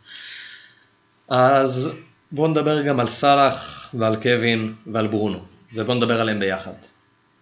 אז 1.28 1.90
בואו 2.32 2.48
נדבר 2.48 2.82
גם 2.82 3.00
על 3.00 3.06
סאלח 3.06 3.90
ועל 3.98 4.16
קווין 4.16 4.74
ועל 4.92 5.06
ברונו, 5.06 5.38
ובואו 5.74 5.96
נדבר 5.96 6.20
עליהם 6.20 6.40
ביחד. 6.40 6.72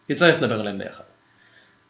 כי 0.06 0.14
צריך 0.14 0.36
לדבר 0.42 0.60
עליהם 0.60 0.78
ביחד. 0.78 1.04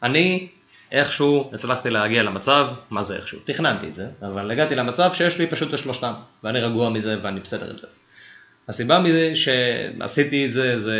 אני 0.03 0.47
איכשהו 0.91 1.51
הצלחתי 1.53 1.89
להגיע 1.89 2.23
למצב, 2.23 2.67
מה 2.89 3.03
זה 3.03 3.15
איכשהו? 3.15 3.39
תכננתי 3.45 3.87
את 3.87 3.95
זה, 3.95 4.07
אבל 4.21 4.51
הגעתי 4.51 4.75
למצב 4.75 5.09
שיש 5.13 5.37
לי 5.37 5.47
פשוט 5.47 5.73
את 5.73 5.79
שלושתם, 5.79 6.13
ואני 6.43 6.59
רגוע 6.59 6.89
מזה 6.89 7.17
ואני 7.21 7.39
בסדר 7.39 7.69
עם 7.71 7.77
זה. 7.77 7.87
הסיבה 8.69 8.99
מזה 8.99 9.31
שעשיתי 9.35 10.45
את 10.45 10.51
זה, 10.51 10.79
זה 10.79 10.97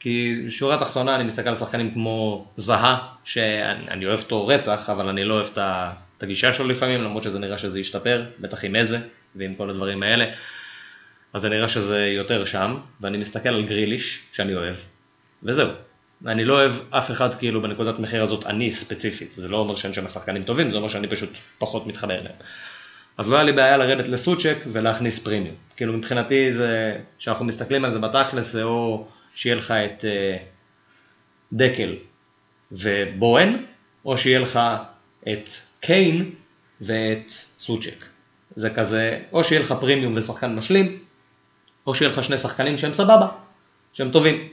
כי 0.00 0.44
שורה 0.48 0.78
תחתונה 0.78 1.16
אני 1.16 1.24
מסתכל 1.24 1.48
על 1.48 1.54
שחקנים 1.54 1.90
כמו 1.94 2.46
זהה, 2.56 2.98
שאני 3.24 3.88
אני 3.88 4.06
אוהב 4.06 4.18
אותו 4.18 4.46
רצח, 4.46 4.90
אבל 4.90 5.08
אני 5.08 5.24
לא 5.24 5.34
אוהב 5.34 5.46
את 5.52 5.58
ה- 5.58 5.92
את 6.18 6.22
הגישה 6.22 6.52
שלו 6.54 6.66
לפעמים, 6.68 7.02
למרות 7.02 7.22
שזה 7.22 7.38
נראה 7.38 7.58
שזה 7.58 7.80
ישתפר, 7.80 8.24
בטח 8.40 8.64
עם 8.64 8.76
איזה 8.76 8.98
ועם 9.36 9.54
כל 9.54 9.70
הדברים 9.70 10.02
האלה. 10.02 10.24
אז 11.32 11.40
זה 11.40 11.48
נראה 11.48 11.68
שזה 11.68 12.06
יותר 12.06 12.44
שם, 12.44 12.76
ואני 13.00 13.18
מסתכל 13.18 13.48
על 13.48 13.64
גריליש, 13.64 14.22
שאני 14.32 14.54
אוהב, 14.54 14.74
וזהו. 15.42 15.68
אני 16.26 16.44
לא 16.44 16.54
אוהב 16.54 16.72
אף 16.90 17.10
אחד 17.10 17.34
כאילו 17.34 17.62
בנקודת 17.62 17.98
מחיר 17.98 18.22
הזאת, 18.22 18.46
אני 18.46 18.70
ספציפית, 18.70 19.32
זה 19.32 19.48
לא 19.48 19.56
אומר 19.56 19.76
שאין 19.76 19.92
שם 19.92 20.08
שחקנים 20.08 20.42
טובים, 20.42 20.70
זה 20.70 20.76
אומר 20.76 20.88
שאני 20.88 21.08
פשוט 21.08 21.30
פחות 21.58 21.86
מתחבר 21.86 22.14
אליהם. 22.14 22.34
אז 23.18 23.28
לא 23.28 23.36
היה 23.36 23.44
לי 23.44 23.52
בעיה 23.52 23.76
לרדת 23.76 24.08
לסוצ'ק 24.08 24.56
ולהכניס 24.72 25.18
פרימיום. 25.18 25.54
כאילו 25.76 25.92
מבחינתי 25.92 26.52
זה, 26.52 26.98
כשאנחנו 27.18 27.44
מסתכלים 27.44 27.84
על 27.84 27.92
זה 27.92 27.98
בתכלס, 27.98 28.52
זה 28.52 28.62
או 28.62 29.06
שיהיה 29.34 29.56
לך 29.56 29.70
את 29.70 30.04
אה, 30.04 30.36
דקל 31.52 31.94
ובוהן, 32.72 33.56
או 34.04 34.18
שיהיה 34.18 34.38
לך 34.38 34.60
את 35.22 35.48
קיין 35.80 36.30
ואת 36.80 37.30
סוצ'ק. 37.58 38.04
זה 38.56 38.70
כזה, 38.70 39.20
או 39.32 39.44
שיהיה 39.44 39.60
לך 39.60 39.74
פרימיום 39.80 40.16
ושחקן 40.16 40.56
משלים, 40.56 40.98
או 41.86 41.94
שיהיה 41.94 42.10
לך 42.10 42.22
שני 42.24 42.38
שחקנים 42.38 42.76
שהם 42.76 42.92
סבבה, 42.92 43.28
שהם 43.92 44.10
טובים. 44.10 44.48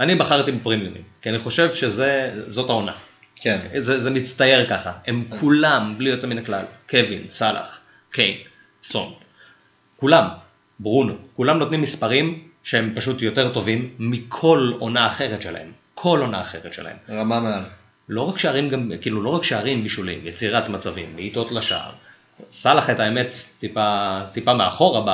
אני 0.00 0.14
בחרתי 0.14 0.52
בפרימיומים, 0.52 1.02
כי 1.22 1.28
אני 1.28 1.38
חושב 1.38 1.74
שזאת 1.74 2.70
העונה. 2.70 2.92
כן. 3.36 3.60
זה, 3.78 3.98
זה 3.98 4.10
מצטייר 4.10 4.68
ככה, 4.68 4.92
הם 5.06 5.24
כולם, 5.40 5.94
בלי 5.98 6.10
יוצא 6.10 6.26
מן 6.26 6.38
הכלל, 6.38 6.64
קווין, 6.90 7.22
סאלח, 7.30 7.78
קיין, 8.10 8.36
סון, 8.82 9.12
כולם, 9.96 10.28
ברונו, 10.80 11.14
כולם 11.36 11.58
נותנים 11.58 11.82
מספרים 11.82 12.48
שהם 12.62 12.92
פשוט 12.96 13.22
יותר 13.22 13.54
טובים 13.54 13.94
מכל 13.98 14.72
עונה 14.78 15.06
אחרת 15.06 15.42
שלהם, 15.42 15.72
כל 15.94 16.20
עונה 16.20 16.40
אחרת 16.40 16.72
שלהם. 16.72 16.96
רמה 17.10 17.40
מעל. 17.40 17.62
לא 18.08 18.28
רק 18.28 18.38
שערים 18.38 18.68
גם, 18.68 18.92
כאילו 19.00 19.22
לא 19.22 19.28
רק 19.28 19.44
שערים 19.44 19.82
בישולים, 19.82 20.20
יצירת 20.24 20.68
מצבים, 20.68 21.16
בעיטות 21.16 21.52
לשער. 21.52 21.92
סאלח 22.50 22.90
את 22.90 23.00
האמת 23.00 23.32
טיפה, 23.58 24.18
טיפה 24.32 24.54
מאחורה 24.54 25.02
ב, 25.06 25.10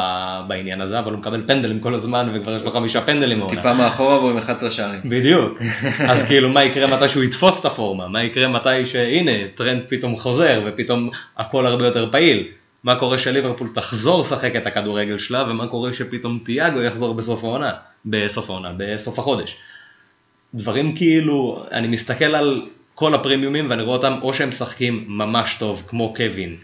בעניין 0.49 0.81
הזה, 0.81 0.99
אבל 0.99 1.13
הוא 1.13 1.19
מקבל 1.19 1.43
פנדלים 1.47 1.81
כל 1.81 1.95
הזמן 1.95 2.33
וכבר 2.35 2.55
יש 2.55 2.63
לו 2.63 2.71
חמישה 2.71 3.01
פנדלים. 3.01 3.49
טיפה 3.49 3.73
מאחורה 3.73 4.19
והוא 4.19 4.31
עם 4.31 4.39
11 4.39 4.71
שערים. 4.71 5.01
בדיוק. 5.05 5.59
אז 6.11 6.23
כאילו 6.27 6.49
מה 6.49 6.65
יקרה 6.65 6.87
מתי 6.87 7.09
שהוא 7.09 7.23
יתפוס 7.23 7.61
את 7.61 7.65
הפורמה? 7.65 8.09
מה 8.09 8.23
יקרה 8.25 8.49
מתי 8.49 8.87
שהנה 8.87 9.49
טרנט 9.55 9.83
פתאום 9.89 10.17
חוזר 10.17 10.63
ופתאום 10.67 11.11
הכל 11.37 11.67
הרבה 11.67 11.87
יותר 11.87 12.09
פעיל? 12.13 12.49
מה 12.85 12.97
קורה 12.97 13.19
שליברפול 13.19 13.69
תחזור 13.75 14.21
לשחק 14.21 14.57
את 14.57 14.67
הכדורגל 14.67 15.19
שלה 15.19 15.45
ומה 15.49 15.67
קורה 15.67 15.93
שפתאום 15.93 16.39
תיאגו 16.45 16.83
יחזור 16.83 17.15
בסוף 17.15 17.45
העונה? 17.45 17.73
בסוף 18.07 18.51
העונה, 18.51 18.73
בסוף 18.77 19.19
החודש. 19.19 19.57
דברים 20.55 20.97
כאילו, 20.97 21.65
אני 21.73 21.89
מסתכל 21.89 22.25
על 22.25 22.63
כל 22.95 23.15
הפרימיומים 23.15 23.71
ואני 23.71 23.83
רואה 23.83 23.97
אותם 23.97 24.13
או 24.23 24.35
שהם 24.35 24.49
משחקים 24.49 25.05
ממש 25.09 25.57
טוב 25.59 25.85
כמו 25.87 26.15
קווין 26.15 26.57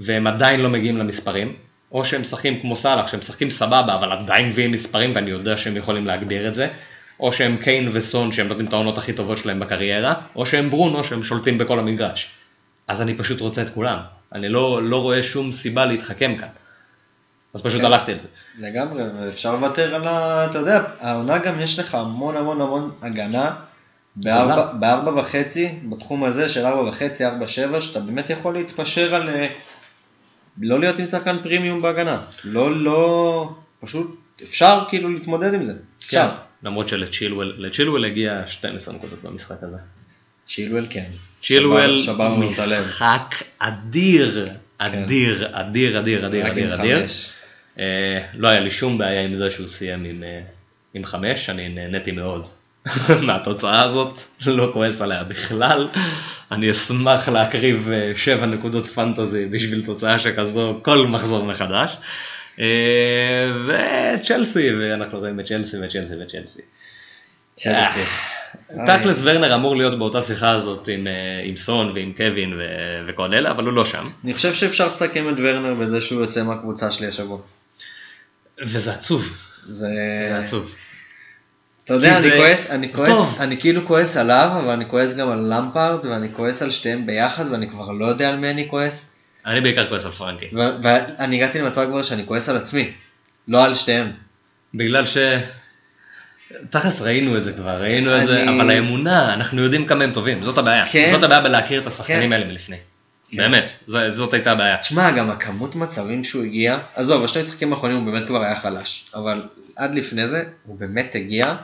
והם 0.00 0.26
עדיין 0.26 0.60
לא 0.60 0.68
מגיעים 0.68 0.96
למספרים, 0.96 1.54
או 1.92 2.04
שהם 2.04 2.20
משחקים 2.20 2.60
כמו 2.60 2.76
סאלח, 2.76 3.08
שהם 3.08 3.20
משחקים 3.20 3.50
סבבה, 3.50 3.94
אבל 3.94 4.12
עדיין 4.12 4.48
מביאים 4.48 4.70
מספרים 4.70 5.12
ואני 5.14 5.30
יודע 5.30 5.56
שהם 5.56 5.76
יכולים 5.76 6.06
להגביר 6.06 6.48
את 6.48 6.54
זה, 6.54 6.68
או 7.20 7.32
שהם 7.32 7.56
קיין 7.56 7.88
וסון 7.92 8.32
שהם 8.32 8.48
נותנים 8.48 8.66
את 8.66 8.72
העונות 8.72 8.98
הכי 8.98 9.12
טובות 9.12 9.38
שלהם 9.38 9.60
בקריירה, 9.60 10.14
או 10.36 10.46
שהם 10.46 10.70
ברונו 10.70 11.04
שהם 11.04 11.22
שולטים 11.22 11.58
בכל 11.58 11.78
המגרש. 11.78 12.30
אז 12.88 13.02
אני 13.02 13.14
פשוט 13.14 13.40
רוצה 13.40 13.62
את 13.62 13.70
כולם. 13.70 13.98
אני 14.32 14.48
לא, 14.48 14.82
לא 14.82 15.02
רואה 15.02 15.22
שום 15.22 15.52
סיבה 15.52 15.86
להתחכם 15.86 16.36
כאן. 16.36 16.48
אז 17.54 17.62
פשוט 17.62 17.80
כן. 17.80 17.86
הלכתי 17.86 18.12
על 18.12 18.18
זה. 18.18 18.28
לגמרי, 18.58 19.02
ואפשר 19.18 19.52
לוותר 19.54 19.94
על 19.94 20.08
ה... 20.08 20.46
אתה 20.50 20.58
יודע, 20.58 20.82
העונה 21.00 21.38
גם 21.38 21.60
יש 21.60 21.78
לך 21.78 21.94
המון 21.94 22.36
המון 22.36 22.60
המון 22.60 22.90
הגנה. 23.02 23.54
בארבע 24.16 25.20
וחצי, 25.20 25.74
בתחום 25.88 26.24
הזה 26.24 26.48
של 26.48 26.66
ארבע 26.66 26.88
וחצי, 26.88 27.24
ארבע 27.26 27.46
שבע, 27.46 27.80
שאתה 27.80 28.00
באמת 28.00 28.30
יכול 28.30 28.54
להתפשר 28.54 29.14
על 29.14 29.28
אה, 29.28 29.48
לא 30.60 30.80
להיות 30.80 30.98
עם 30.98 31.06
שחקן 31.06 31.36
פרימיום 31.42 31.82
בהגנה. 31.82 32.22
לא, 32.44 32.76
לא, 32.76 33.50
פשוט 33.80 34.20
אפשר 34.42 34.84
כאילו 34.88 35.08
להתמודד 35.08 35.54
עם 35.54 35.64
זה. 35.64 35.74
אפשר. 35.98 36.28
כן. 36.30 36.66
למרות 36.68 36.88
שלצ'ילואל 36.88 37.54
לצ'ילואל 37.58 38.04
הגיע 38.04 38.46
12 38.46 38.94
נקודות 38.94 39.22
במשחק 39.22 39.62
הזה. 39.62 39.76
צ'ילואל 40.46 40.86
כן. 40.90 41.10
צ'ילואל. 41.42 41.96
משחק 42.38 43.34
אדיר, 43.58 44.48
אדיר, 44.78 45.48
אדיר, 45.52 45.98
אדיר, 46.00 46.26
אדיר, 46.26 46.50
אדיר, 46.50 46.74
אדיר. 46.74 47.00
חמש. 47.00 47.30
אה, 47.78 48.26
לא 48.34 48.48
היה 48.48 48.60
לי 48.60 48.70
שום 48.70 48.98
בעיה 48.98 49.24
עם 49.24 49.34
זה 49.34 49.50
שהוא 49.50 49.68
סיים 49.68 50.04
עם, 50.04 50.22
אה, 50.22 50.40
עם 50.94 51.04
חמש, 51.04 51.50
אני 51.50 51.68
נהניתי 51.68 52.12
מאוד 52.12 52.48
מהתוצאה 53.26 53.84
הזאת, 53.84 54.20
לא 54.46 54.70
כועס 54.72 55.00
עליה 55.00 55.24
בכלל. 55.24 55.88
אני 56.52 56.70
אשמח 56.70 57.28
להקריב 57.28 57.90
אה, 57.90 58.12
שבע 58.16 58.46
נקודות 58.46 58.86
פנטזי 58.86 59.46
בשביל 59.46 59.84
תוצאה 59.86 60.18
שכזו 60.18 60.80
כל 60.82 61.06
מחזור 61.06 61.44
מחדש. 61.44 61.96
אה, 62.60 62.66
וצ'לסי, 63.66 64.70
ואנחנו 64.78 65.18
רואים 65.18 65.40
את 65.40 65.44
צ'לסי 65.44 65.76
וצ'לסי 65.76 66.14
וצ'לסי. 66.22 66.62
צ'לסי. 67.56 68.04
תכלס 68.86 69.20
ורנר 69.24 69.54
אמור 69.54 69.76
להיות 69.76 69.98
באותה 69.98 70.22
שיחה 70.22 70.50
הזאת 70.50 70.88
עם, 70.88 71.06
אה, 71.06 71.12
עם 71.44 71.56
סון 71.56 71.92
ועם 71.94 72.12
קווין 72.16 72.52
ו- 72.52 73.08
וכל 73.08 73.34
אלה, 73.34 73.50
אבל 73.50 73.64
הוא 73.64 73.72
לא 73.72 73.84
שם. 73.84 74.10
אני 74.24 74.34
חושב 74.34 74.54
שאפשר 74.54 74.86
לסכם 74.86 75.28
את 75.28 75.34
ורנר 75.38 75.74
בזה 75.74 76.00
שהוא 76.00 76.20
יוצא 76.20 76.42
מהקבוצה 76.42 76.90
שלי 76.90 77.06
השבוע. 77.06 77.38
וזה 78.62 78.92
עצוב, 78.92 79.38
זה... 79.62 79.86
זה 80.28 80.38
עצוב. 80.38 80.74
אתה 81.90 81.98
יודע, 81.98 82.18
אני 82.18 82.30
כועס, 82.30 82.70
אני 82.70 82.92
כועס. 82.92 83.40
אני 83.40 83.60
כאילו 83.60 83.86
כועס 83.86 84.16
עליו, 84.16 84.50
אבל 84.64 84.72
אני 84.72 84.84
כועס 84.88 85.14
גם 85.14 85.30
על 85.30 85.38
למפארד, 85.54 86.06
ואני 86.06 86.28
כועס 86.32 86.62
על 86.62 86.70
שתיהם 86.70 87.06
ביחד, 87.06 87.44
ואני 87.52 87.68
כבר 87.68 87.92
לא 87.92 88.06
יודע 88.06 88.28
על 88.28 88.36
מי 88.36 88.50
אני 88.50 88.66
כועס. 88.68 89.16
אני 89.46 89.60
בעיקר 89.60 89.88
כועס 89.88 90.04
על 90.04 90.12
פרנקי. 90.12 90.46
ואני 90.82 91.36
הגעתי 91.36 91.58
למצב 91.58 91.86
כבר 91.86 92.02
שאני 92.02 92.26
כועס 92.26 92.48
על 92.48 92.56
עצמי, 92.56 92.92
לא 93.48 93.64
על 93.64 93.74
שתיהם. 93.74 94.12
בגלל 94.74 95.06
ש... 95.06 95.16
תכלס 96.70 97.02
ראינו 97.02 97.36
את 97.36 97.44
זה 97.44 97.52
כבר, 97.52 97.82
ראינו 97.82 98.16
את 98.18 98.26
זה, 98.26 98.48
אבל 98.48 98.70
האמונה, 98.70 99.34
אנחנו 99.34 99.62
יודעים 99.62 99.86
כמה 99.86 100.04
הם 100.04 100.12
טובים, 100.12 100.42
זאת 100.42 100.58
הבעיה. 100.58 100.86
כן. 100.86 101.08
זאת 101.12 101.22
הבעיה 101.22 101.40
בלהכיר 101.40 101.80
את 101.82 101.86
השחקנים 101.86 102.22
כן. 102.28 102.32
האלה 102.32 102.44
מלפני. 102.44 102.76
באמת, 103.32 103.76
ז- 103.86 104.08
זאת 104.08 104.34
הייתה 104.34 104.52
הבעיה. 104.52 104.76
תשמע, 104.76 105.10
גם 105.10 105.30
הכמות 105.30 105.74
מצבים 105.76 106.24
שהוא 106.24 106.44
הגיע, 106.44 106.78
עזוב, 106.94 107.22
בשני 107.24 107.42
משחקים 107.42 107.72
האחרונים 107.72 107.96
הוא 107.96 108.12
באמת 108.12 108.26
כבר 108.26 108.42
היה 108.42 108.56
חלש, 108.56 109.06
אבל 109.14 109.42
עד 109.76 109.94
לפני 109.94 110.26
זה, 110.28 110.44
הוא 110.66 110.78
באמת 110.78 111.14
הגיע, 111.14 111.54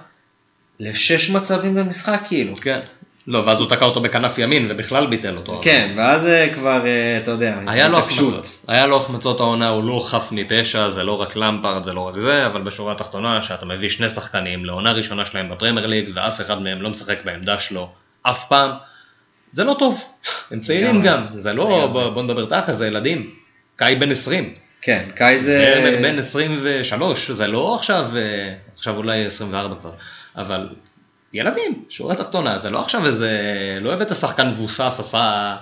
לשש 0.81 1.31
מצבים 1.31 1.75
במשחק 1.75 2.21
כאילו. 2.29 2.57
כן. 2.57 2.81
לא, 3.27 3.43
ואז 3.47 3.61
הוא 3.61 3.69
תקע 3.69 3.85
אותו 3.85 4.01
בכנף 4.01 4.39
ימין 4.39 4.67
ובכלל 4.71 5.07
ביטל 5.07 5.37
אותו. 5.37 5.61
כן, 5.65 5.93
ואז 5.97 6.27
אה, 6.27 6.49
כבר, 6.55 6.87
אה, 6.87 7.19
אתה 7.19 7.31
יודע, 7.31 7.59
היה 7.67 7.89
לו. 7.89 7.99
החמצות, 7.99 8.59
היה 8.69 8.87
לו 8.87 8.97
החמצות 8.97 9.41
העונה, 9.41 9.69
הוא 9.69 9.85
לא 9.85 10.07
חף 10.09 10.29
מפשע, 10.33 10.89
זה 10.89 11.05
לא 11.05 11.21
רק 11.21 11.37
למפרד, 11.37 11.85
זה 11.85 11.93
לא 11.93 12.01
רק 12.01 12.19
זה, 12.19 12.47
אבל 12.47 12.63
בשורה 12.63 12.93
התחתונה, 12.93 13.43
שאתה 13.43 13.67
מביא 13.67 13.89
שני 13.89 14.11
שחקנים 14.11 14.65
לעונה 14.65 14.93
ראשונה 14.93 15.27
שלהם 15.27 15.51
בפרמייר 15.51 15.87
ליג, 15.87 16.11
ואף 16.15 16.41
אחד 16.41 16.63
מהם 16.63 16.83
לא 16.83 16.91
משחק 16.91 17.19
בעמדה 17.25 17.59
שלו 17.59 17.91
אף 18.23 18.49
פעם, 18.49 18.71
זה 19.53 19.65
לא 19.65 19.77
טוב. 19.79 20.05
הם 20.51 20.61
צעירים. 20.61 21.03
גם, 21.03 21.27
זה 21.37 21.53
לא. 21.53 21.87
בוא 22.15 22.23
נדבר 22.23 22.45
תכל'ס, 22.45 22.77
זה 22.77 22.87
ילדים. 22.87 23.31
קאי 23.77 23.95
בן 23.95 24.11
20, 24.11 24.55
כן, 24.83 25.05
קאי 25.15 25.41
זה... 25.41 25.99
בן 26.03 26.19
23, 26.19 27.31
זה 27.31 27.47
לא 27.47 27.75
עכשיו, 27.75 28.07
אה, 28.17 28.55
עכשיו 28.75 28.97
אולי 28.97 29.27
24 29.27 29.75
כבר, 29.81 29.91
אבל 30.37 30.69
ילדים, 31.33 31.85
שורה 31.89 32.15
תחתונה, 32.15 32.59
זה 32.59 32.71
לא 32.71 32.81
עכשיו 32.81 33.07
איזה, 33.07 33.31
לא 33.81 33.93
הבאת 33.93 34.15
שחקן 34.15 34.49
מבוסס, 34.49 35.01
עשה 35.01 35.57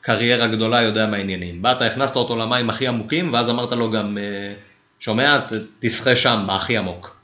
קריירה 0.00 0.46
גדולה, 0.46 0.82
יודע 0.82 1.06
מה 1.06 1.16
העניינים. 1.16 1.62
באת, 1.62 1.82
הכנסת 1.82 2.16
אותו 2.16 2.36
למים 2.36 2.70
הכי 2.70 2.86
עמוקים, 2.86 3.32
ואז 3.32 3.50
אמרת 3.50 3.72
לו 3.72 3.90
גם, 3.90 4.18
אה, 4.18 4.54
שומע, 5.00 5.40
תשחה 5.80 6.16
שם, 6.16 6.44
בהכי 6.46 6.76
עמוק. 6.76 7.16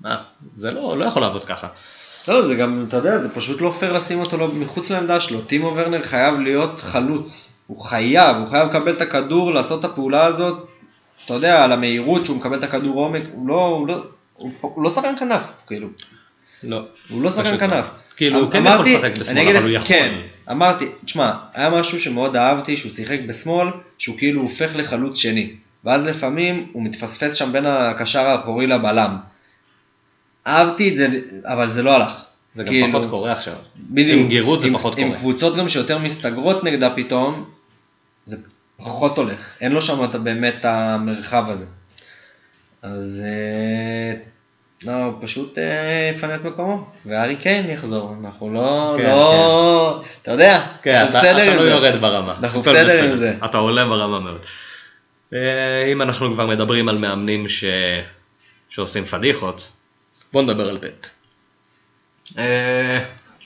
מה, 0.00 0.16
זה 0.56 0.70
לא, 0.70 0.98
לא 0.98 1.04
יכול 1.04 1.22
לעבוד 1.22 1.44
ככה. 1.44 1.68
לא, 2.28 2.48
זה 2.48 2.54
גם, 2.54 2.84
אתה 2.88 2.96
יודע, 2.96 3.18
זה 3.18 3.34
פשוט 3.34 3.60
לא 3.60 3.70
פייר 3.70 3.92
לשים 3.92 4.20
אותו 4.20 4.36
לא- 4.36 4.48
מחוץ 4.48 4.90
לעמדה 4.90 5.20
שלו. 5.20 5.40
טימו 5.40 5.76
ורנר 5.76 6.02
חייב 6.02 6.40
להיות 6.40 6.80
חלוץ. 6.80 7.52
הוא 7.66 7.80
חייב, 7.80 8.36
הוא 8.36 8.48
חייב 8.48 8.68
לקבל 8.68 8.92
את 8.92 9.00
הכדור, 9.00 9.54
לעשות 9.54 9.80
את 9.80 9.84
הפעולה 9.84 10.24
הזאת. 10.24 10.68
אתה 11.24 11.34
יודע, 11.34 11.64
על 11.64 11.72
המהירות 11.72 12.24
שהוא 12.24 12.36
מקבל 12.36 12.58
את 12.58 12.62
הכדור 12.62 12.96
עומק, 12.96 13.22
הוא 13.32 13.48
לא, 13.48 13.66
הוא 13.66 13.88
לא, 13.88 14.04
הוא 14.60 14.82
לא 14.82 14.90
שחקן 14.90 15.14
כנף, 15.18 15.52
כאילו. 15.66 15.88
לא. 16.62 16.84
הוא 17.08 17.22
לא 17.22 17.30
שחקן 17.30 17.48
פשוט 17.48 17.60
כנף. 17.60 17.84
לא. 17.84 17.90
כאילו, 18.16 18.40
הוא 18.40 18.50
כן 18.50 18.64
יכול 18.66 18.86
לשחק 18.86 19.18
בשמאל, 19.18 19.56
אבל 19.56 19.62
הוא 19.62 19.70
יכול. 19.70 19.88
כן, 19.88 20.14
אמרתי, 20.50 20.84
תשמע, 21.04 21.32
היה 21.54 21.70
משהו 21.70 22.00
שמאוד 22.00 22.36
אהבתי, 22.36 22.76
שהוא 22.76 22.92
שיחק 22.92 23.18
בשמאל, 23.28 23.68
שהוא 23.98 24.18
כאילו 24.18 24.42
הופך 24.42 24.70
לחלוץ 24.74 25.18
שני. 25.18 25.50
ואז 25.84 26.04
לפעמים 26.04 26.66
הוא 26.72 26.82
מתפספס 26.82 27.34
שם 27.34 27.52
בין 27.52 27.66
הקשר 27.66 28.20
האחורי 28.26 28.66
לבלם. 28.66 29.16
אהבתי 30.46 30.88
את 30.88 30.96
זה, 30.96 31.08
אבל 31.44 31.68
זה 31.70 31.82
לא 31.82 31.94
הלך. 31.94 32.22
זה 32.54 32.62
גם 32.62 32.68
כאילו, 32.68 32.88
פחות 32.88 33.10
קורה 33.10 33.32
עכשיו. 33.32 33.54
בדיוק. 33.90 34.20
עם 34.20 34.28
גירות 34.28 34.60
זה 34.60 34.66
עם- 34.66 34.72
פחות 34.78 34.98
עם 34.98 35.06
קורה. 35.06 35.18
קבוצות 35.18 35.56
גם 35.56 35.68
שיותר 35.68 35.98
מסתגרות 35.98 36.64
נגדה 36.64 36.90
פתאום, 36.90 37.44
זה 38.24 38.36
פחות 38.76 39.18
הולך. 39.18 39.52
אין 39.60 39.72
לו 39.72 39.82
שם 39.82 40.06
באמת 40.22 40.64
המרחב 40.64 41.50
הזה. 41.50 41.66
אז 42.82 43.22
אה, 43.24 44.14
לא, 44.82 44.92
הוא 44.92 45.14
פשוט 45.20 45.58
אה, 45.58 46.10
יפנה 46.14 46.34
את 46.34 46.44
מקומו, 46.44 46.90
והארי 47.06 47.36
קיין 47.36 47.70
יחזור. 47.70 48.14
אנחנו 48.20 48.54
לא, 48.54 48.94
כן, 48.96 49.04
לא, 49.04 50.02
אתה 50.22 50.30
יודע, 50.30 50.66
כן, 50.82 50.94
אנחנו 50.96 51.10
אתה, 51.10 51.18
בסדר 51.18 51.42
אתה 51.42 51.50
עם 51.52 51.56
לא 51.56 51.62
זה. 51.62 51.70
יורד 51.70 52.00
ברמה. 52.00 52.34
אנחנו 52.38 52.60
הכל 52.60 52.70
בסדר 52.70 53.04
עם 53.04 53.16
זה. 53.16 53.34
אתה 53.44 53.58
עולה 53.58 53.84
ברמה 53.84 54.20
מאוד. 54.20 54.40
אה, 55.34 55.84
אם 55.92 56.02
אנחנו 56.02 56.34
כבר 56.34 56.46
מדברים 56.46 56.88
על 56.88 56.98
מאמנים 56.98 57.48
ש... 57.48 57.64
שעושים 58.68 59.04
פדיחות, 59.04 59.72
בוא 60.32 60.42
נדבר 60.42 60.68
על 60.68 60.78
פפ. 60.78 61.08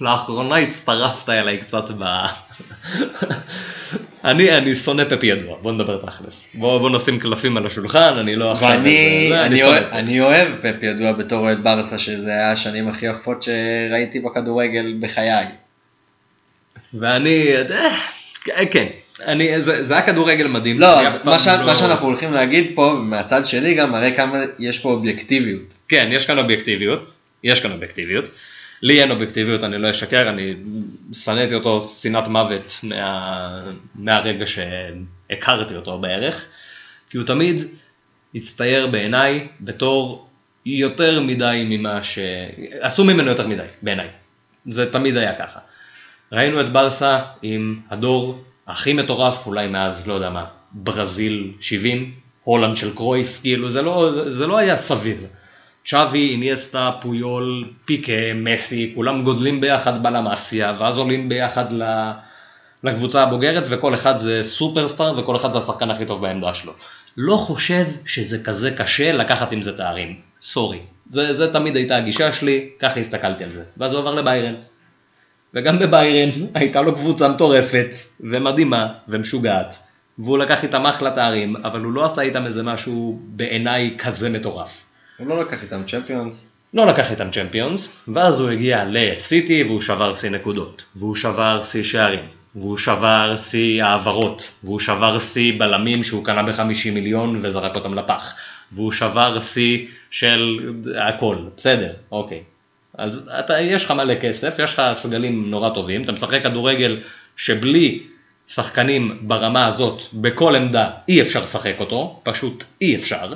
אה, 0.03 0.13
לאחרונה 0.13 0.57
הצטרפת 0.57 1.29
אליי 1.29 1.59
קצת 1.59 1.91
ב... 1.99 2.05
אני, 4.25 4.57
אני 4.57 4.75
שונא 4.75 5.05
פפ 5.05 5.25
ידוע, 5.25 5.57
בוא 5.63 5.73
נדבר 5.73 5.97
תכלס. 6.07 6.51
בוא, 6.55 6.79
בוא 6.79 6.91
נשים 6.91 7.19
קלפים 7.19 7.57
על 7.57 7.67
השולחן, 7.67 8.15
אני 8.19 8.37
לא. 8.37 8.55
ואני 8.61 9.27
זה, 9.29 9.43
אני 9.43 9.57
שונא 9.57 9.71
אוהב-. 9.71 9.93
אני 9.93 10.21
אוהב 10.21 10.49
פפ 10.63 10.83
ידוע 10.83 11.13
בתור 11.13 11.39
אוהד 11.39 11.65
ברסה, 11.65 11.99
שזה 11.99 12.31
היה 12.31 12.53
השנים 12.53 12.89
הכי 12.89 13.07
יפות 13.07 13.43
שראיתי 13.43 14.21
בכדורגל 14.21 14.95
בחיי. 15.01 15.47
ואני, 16.95 17.53
אה, 18.57 18.67
כן, 18.71 18.87
אני, 19.27 19.63
זה, 19.63 19.85
זה 19.85 19.95
היה 19.95 20.03
כדורגל 20.07 20.47
מדהים. 20.47 20.81
לא, 20.81 21.01
אני 21.01 21.09
מה, 21.25 21.39
ש... 21.39 21.49
לא- 21.49 21.67
מה 21.67 21.77
שאנחנו 21.77 22.07
הולכים 22.07 22.33
להגיד 22.33 22.73
פה, 22.75 22.97
מהצד 23.03 23.47
שלי 23.47 23.75
גם, 23.75 23.93
מראה 23.93 24.11
כמה 24.11 24.39
יש 24.59 24.79
פה 24.79 24.91
אובייקטיביות. 24.91 25.75
כן, 25.89 26.09
יש 26.13 26.27
כאן 26.27 26.39
אובייקטיביות, 26.39 27.15
יש 27.45 27.61
כאן 27.61 27.73
אובייקטיביות. 27.73 28.29
לי 28.83 29.03
אין 29.03 29.11
אובייקטיביות, 29.11 29.65
אני 29.65 29.79
לא 29.79 29.91
אשקר, 29.91 30.29
אני 30.29 30.55
שנאתי 31.13 31.55
אותו 31.55 31.81
שנאת 31.83 32.29
מוות 32.29 32.81
מה... 32.83 33.63
מהרגע 33.95 34.45
שהכרתי 34.47 35.77
אותו 35.77 35.99
בערך, 35.99 36.45
כי 37.11 37.19
הוא 37.19 37.27
תמיד 37.27 37.57
הצטייר 38.35 38.87
בעיניי 38.87 39.49
בתור 39.61 40.29
יותר 40.67 41.21
מדי 41.21 41.67
ממה 41.69 42.03
ש... 42.03 42.19
עשו 42.81 43.05
ממנו 43.05 43.31
יותר 43.31 43.47
מדי, 43.47 43.67
בעיניי. 43.83 44.09
זה 44.67 44.93
תמיד 44.93 45.17
היה 45.17 45.35
ככה. 45.35 45.61
ראינו 46.33 46.61
את 46.61 46.73
ברסה 46.73 47.19
עם 47.43 47.81
הדור 47.91 48.45
הכי 48.67 48.93
מטורף, 48.93 49.47
אולי 49.47 49.67
מאז, 49.67 50.09
לא 50.09 50.15
יודע 50.15 50.31
מה, 50.31 50.45
ברזיל 50.73 51.53
70, 51.61 52.15
הולנד 52.45 52.77
של 52.77 52.95
קרויף, 52.95 53.41
כאילו 53.41 53.71
זה 53.71 53.83
לא, 53.83 54.13
זה 54.29 54.47
לא 54.47 54.59
היה 54.59 54.77
סביר. 54.77 55.17
צ'אבי, 55.87 56.31
איניאסטה, 56.31 56.91
פויול, 57.01 57.71
פיקה, 57.85 58.35
מסי, 58.35 58.93
כולם 58.95 59.23
גודלים 59.23 59.61
ביחד 59.61 60.03
בלמאסיה, 60.03 60.75
ואז 60.79 60.99
עולים 60.99 61.29
ביחד 61.29 61.65
לקבוצה 62.85 63.23
הבוגרת, 63.23 63.65
וכל 63.71 63.95
אחד 63.95 64.17
זה 64.17 64.43
סופרסטאר, 64.43 65.19
וכל 65.19 65.37
אחד 65.37 65.53
זה 65.53 65.59
השחקן 65.59 65.91
הכי 65.91 66.07
טוב 66.07 66.23
בעמדה 66.23 66.55
שלו. 66.55 66.73
לא 67.17 67.37
חושב 67.37 67.85
שזה 68.07 68.45
כזה 68.45 68.71
קשה 68.71 69.13
לקחת 69.13 69.53
עם 69.53 69.63
זה 69.63 69.77
תארים, 69.77 70.17
סורי. 70.43 70.79
זה, 71.07 71.33
זה 71.33 71.53
תמיד 71.53 71.77
הייתה 71.77 71.97
הגישה 71.97 72.33
שלי, 72.33 72.69
ככה 72.79 73.01
הסתכלתי 73.01 73.45
על 73.45 73.51
זה. 73.51 73.63
ואז 73.77 73.93
הוא 73.93 74.01
עבר 74.01 74.15
לביירן. 74.15 74.55
וגם 75.55 75.79
בביירן 75.79 76.31
הייתה 76.55 76.83
לו 76.83 76.95
קבוצה 76.95 77.29
מטורפת, 77.29 77.95
ומדהימה, 78.21 78.87
ומשוגעת. 79.09 79.79
והוא 80.19 80.39
לקח 80.39 80.63
איתם 80.63 80.87
אחלה 80.87 81.11
תארים, 81.11 81.57
אבל 81.57 81.81
הוא 81.81 81.93
לא 81.93 82.05
עשה 82.05 82.23
איתם 82.23 82.47
איזה 82.47 82.63
משהו 82.63 83.21
בעיניי 83.23 83.95
כזה 83.99 84.29
מטורף. 84.31 84.83
הוא 85.21 85.29
לא 85.29 85.41
לקח 85.41 85.63
איתם 85.63 85.83
צ'מפיונס. 85.87 86.47
לא 86.75 86.87
לקח 86.87 87.11
איתם 87.11 87.31
צ'מפיונס, 87.31 88.05
ואז 88.09 88.41
הוא 88.41 88.51
הגיע 88.51 88.85
לסיטי 88.89 89.63
והוא 89.63 89.81
שבר 89.81 90.15
שיא 90.15 90.31
נקודות, 90.31 90.83
והוא 90.97 91.17
שבר 91.17 91.63
שיא 91.63 91.83
שערים, 91.83 92.25
והוא 92.57 92.79
שבר 92.79 93.37
שיא 93.37 93.85
העברות, 93.85 94.51
והוא 94.65 94.81
שבר 94.81 95.19
שיא 95.19 95.61
בלמים 95.61 96.05
שהוא 96.05 96.25
קנה 96.25 96.43
ב-50 96.43 96.91
מיליון 96.93 97.39
וזרק 97.43 97.77
אותם 97.77 97.95
לפח, 97.95 98.35
והוא 98.73 98.93
שבר 98.93 99.41
שיא 99.41 99.87
של 100.11 100.59
הכל, 101.01 101.37
בסדר, 101.57 101.93
אוקיי. 102.13 102.43
אז 102.99 103.31
אתה, 103.39 103.61
יש 103.61 103.85
לך 103.85 103.91
מלא 103.91 104.15
כסף, 104.15 104.59
יש 104.59 104.75
לך 104.75 104.83
סגלים 104.93 105.51
נורא 105.51 105.71
טובים, 105.75 106.03
אתה 106.03 106.13
משחק 106.13 106.43
כדורגל 106.43 107.01
שבלי 107.37 108.03
שחקנים 108.47 109.19
ברמה 109.23 109.67
הזאת, 109.67 110.03
בכל 110.13 110.57
עמדה, 110.57 110.91
אי 111.09 111.23
אפשר 111.23 111.43
לשחק 111.43 111.75
אותו, 111.81 112.21
פשוט 112.23 112.65
אי 112.81 112.95
אפשר. 112.97 113.33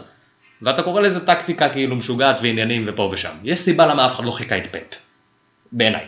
ואתה 0.65 0.83
קורא 0.83 1.01
לזה 1.01 1.27
טקטיקה 1.27 1.69
כאילו 1.69 1.97
משוגעת 1.97 2.37
ועניינים 2.43 2.85
ופה 2.87 3.11
ושם. 3.13 3.35
יש 3.43 3.59
סיבה 3.59 3.87
למה 3.87 4.07
אף 4.07 4.15
אחד 4.15 4.25
לא 4.25 4.31
חיכה 4.31 4.59
את 4.59 4.67
פפ, 4.67 4.99
בעיניי. 5.73 6.07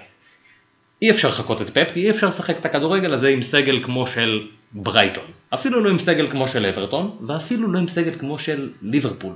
אי 1.03 1.11
אפשר 1.11 1.29
לחכות 1.29 1.63
את 1.63 1.71
פפ, 1.71 1.93
כי 1.93 2.05
אי 2.05 2.11
אפשר 2.11 2.29
לשחק 2.29 2.59
את 2.59 2.65
הכדורגל 2.65 3.13
הזה 3.13 3.29
עם 3.29 3.43
סגל 3.43 3.83
כמו 3.83 4.07
של 4.07 4.47
ברייטון. 4.73 5.25
אפילו 5.55 5.81
לא 5.81 5.91
עם 5.91 5.99
סגל 5.99 6.31
כמו 6.31 6.49
של 6.49 6.67
אברטון, 6.67 7.17
ואפילו 7.27 7.73
לא 7.73 7.79
עם 7.79 7.89
סגל 7.89 8.19
כמו 8.19 8.39
של 8.39 8.71
ליברפול, 8.83 9.35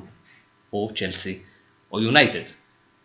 או 0.72 0.90
צ'לסי, 0.94 1.38
או 1.92 2.00
יונייטד. 2.00 2.52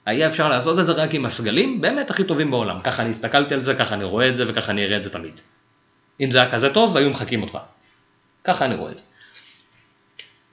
היה 0.05 0.27
אפשר 0.27 0.49
לעשות 0.49 0.79
את 0.79 0.85
זה 0.85 0.91
רק 0.91 1.13
עם 1.13 1.25
הסגלים 1.25 1.81
באמת 1.81 2.09
הכי 2.09 2.23
טובים 2.23 2.51
בעולם. 2.51 2.79
ככה 2.83 3.01
אני 3.01 3.09
הסתכלתי 3.09 3.53
על 3.53 3.59
זה, 3.59 3.75
ככה 3.75 3.95
אני 3.95 4.03
רואה 4.03 4.29
את 4.29 4.35
זה, 4.35 4.43
וככה 4.47 4.71
אני 4.71 4.85
אראה 4.85 4.97
את 4.97 5.03
זה 5.03 5.09
תמיד. 5.09 5.41
אם 6.21 6.31
זה 6.31 6.41
היה 6.41 6.51
כזה 6.51 6.73
טוב, 6.73 6.97
היו 6.97 7.09
מחקים 7.09 7.41
אותך. 7.41 7.57
ככה 8.43 8.65
אני 8.65 8.75
רואה 8.75 8.91
את 8.91 8.97
זה. 8.97 9.03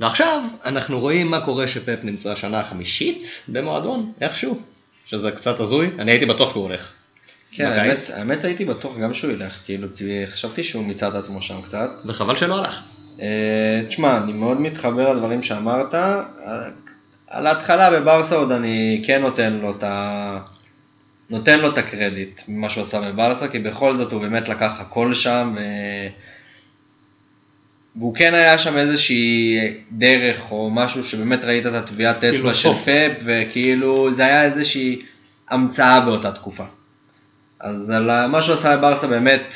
ועכשיו 0.01 0.43
אנחנו 0.65 1.01
רואים 1.01 1.31
מה 1.31 1.41
קורה 1.41 1.67
שפפ 1.67 1.99
נמצא 2.03 2.33
השנה 2.33 2.61
החמישית 2.61 3.45
במועדון, 3.49 4.13
איכשהו, 4.21 4.61
שזה 5.07 5.31
קצת 5.31 5.61
הזוי, 5.61 5.91
אני 5.99 6.11
הייתי 6.11 6.27
בטוח 6.27 6.51
שהוא 6.51 6.63
הולך. 6.63 6.93
כן. 7.53 7.67
האמת, 7.67 7.99
האמת 8.15 8.45
הייתי 8.45 8.65
בטוח 8.65 8.99
גם 8.99 9.15
שהוא 9.15 9.31
ילך, 9.31 9.57
כאילו, 9.65 9.89
חשבתי 10.27 10.65
שהוא 10.65 10.85
מיצה 10.85 11.09
את 11.09 11.15
עצמו 11.15 11.43
שם 11.43 11.63
קצת. 11.63 11.91
וחבל 12.07 12.37
שלא 12.37 12.59
הלך. 12.59 12.83
אה, 13.21 13.83
תשמע, 13.89 14.17
אני 14.17 14.33
מאוד 14.33 14.61
מתחבר 14.61 15.13
לדברים 15.13 15.43
שאמרת. 15.43 15.95
אה, 15.95 16.23
על 17.27 17.47
ההתחלה 17.47 17.91
בברסה 17.91 18.37
עוד 18.37 18.53
אני 18.53 19.03
כן 19.07 19.23
נותן 19.23 19.53
לו 19.53 19.71
את 19.71 19.83
ה... 19.83 20.39
נותן 21.31 21.61
לו 21.61 21.69
את 21.69 21.79
הקרדיט 21.79 22.41
ממה 22.49 22.69
שהוא 22.69 22.83
עשה 22.83 23.01
בברסה, 23.01 23.49
כי 23.49 23.59
בכל 23.59 23.97
זאת 23.97 24.13
הוא 24.13 24.21
באמת 24.21 24.49
לקח 24.49 24.81
הכל 24.81 25.15
שם. 25.15 25.55
והוא 27.97 28.15
כן 28.15 28.35
היה 28.35 28.59
שם 28.59 28.79
איזושהי 28.79 29.59
דרך 29.93 30.41
או 30.51 30.71
משהו 30.71 31.05
שבאמת 31.05 31.45
ראית 31.45 31.67
את 31.67 31.75
הטביעת 31.75 32.17
אצבע 32.17 32.31
כאילו 32.31 32.55
של. 32.55 32.75
פאפ, 32.75 33.13
וכאילו 33.25 34.13
זה 34.13 34.25
היה 34.25 34.45
איזושהי 34.45 35.01
המצאה 35.51 36.01
באותה 36.01 36.33
תקופה. 36.33 36.65
אז 37.61 37.91
על 37.91 38.27
מה 38.27 38.43
שהוא 38.43 38.55
עשה 38.55 38.77
בברסה 38.77 39.07
באמת, 39.07 39.55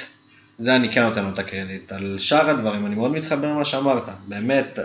זה 0.58 0.76
אני 0.76 0.90
כן 0.90 1.02
נותן 1.02 1.24
לו 1.24 1.30
את 1.30 1.38
הקרדיט. 1.38 1.92
על 1.92 2.16
שאר 2.18 2.50
הדברים, 2.50 2.86
אני 2.86 2.94
מאוד 2.94 3.12
מתחבר 3.12 3.48
למה 3.48 3.64
שאמרת. 3.64 4.08
באמת, 4.28 4.78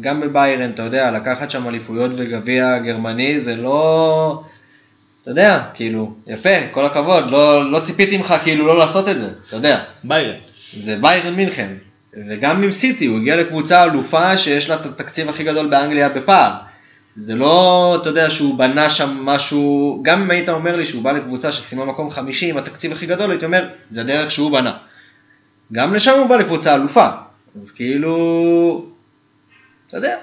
גם 0.00 0.20
בביירן, 0.20 0.70
אתה 0.70 0.82
יודע, 0.82 1.10
לקחת 1.10 1.50
שם 1.50 1.68
אליפויות 1.68 2.10
וגביע 2.16 2.78
גרמני, 2.78 3.40
זה 3.40 3.56
לא... 3.56 4.42
אתה 5.22 5.30
יודע, 5.30 5.62
כאילו, 5.74 6.14
יפה, 6.26 6.50
כל 6.70 6.84
הכבוד, 6.86 7.30
לא, 7.30 7.70
לא 7.70 7.80
ציפיתי 7.80 8.16
ממך 8.16 8.34
כאילו 8.42 8.66
לא 8.66 8.78
לעשות 8.78 9.08
את 9.08 9.18
זה, 9.18 9.30
אתה 9.48 9.56
יודע. 9.56 9.82
ביירן. 10.04 10.36
זה 10.72 10.96
ביירן 11.00 11.34
מינכן. 11.34 11.72
וגם 12.14 12.62
עם 12.62 12.72
סיטי, 12.72 13.06
הוא 13.06 13.18
הגיע 13.18 13.36
לקבוצה 13.36 13.84
אלופה 13.84 14.38
שיש 14.38 14.68
לה 14.68 14.74
את 14.74 14.86
התקציב 14.86 15.28
הכי 15.28 15.44
גדול 15.44 15.66
באנגליה 15.66 16.08
בפער. 16.08 16.52
זה 17.16 17.34
לא, 17.34 17.98
אתה 18.00 18.08
יודע, 18.08 18.30
שהוא 18.30 18.58
בנה 18.58 18.90
שם 18.90 19.16
משהו, 19.24 19.98
גם 20.02 20.22
אם 20.22 20.30
היית 20.30 20.48
אומר 20.48 20.76
לי 20.76 20.86
שהוא 20.86 21.02
בא 21.02 21.12
לקבוצה 21.12 21.52
שסיימה 21.52 21.84
מקום 21.84 22.10
חמישי 22.10 22.50
עם 22.50 22.56
התקציב 22.56 22.92
הכי 22.92 23.06
גדול, 23.06 23.30
הייתי 23.30 23.44
אומר, 23.44 23.68
זה 23.90 24.00
הדרך 24.00 24.30
שהוא 24.30 24.52
בנה. 24.52 24.76
גם 25.72 25.94
לשם 25.94 26.18
הוא 26.18 26.26
בא 26.26 26.36
לקבוצה 26.36 26.74
אלופה. 26.74 27.08
אז 27.56 27.70
כאילו, 27.70 28.86
אתה 29.88 29.96
יודע, 29.96 30.16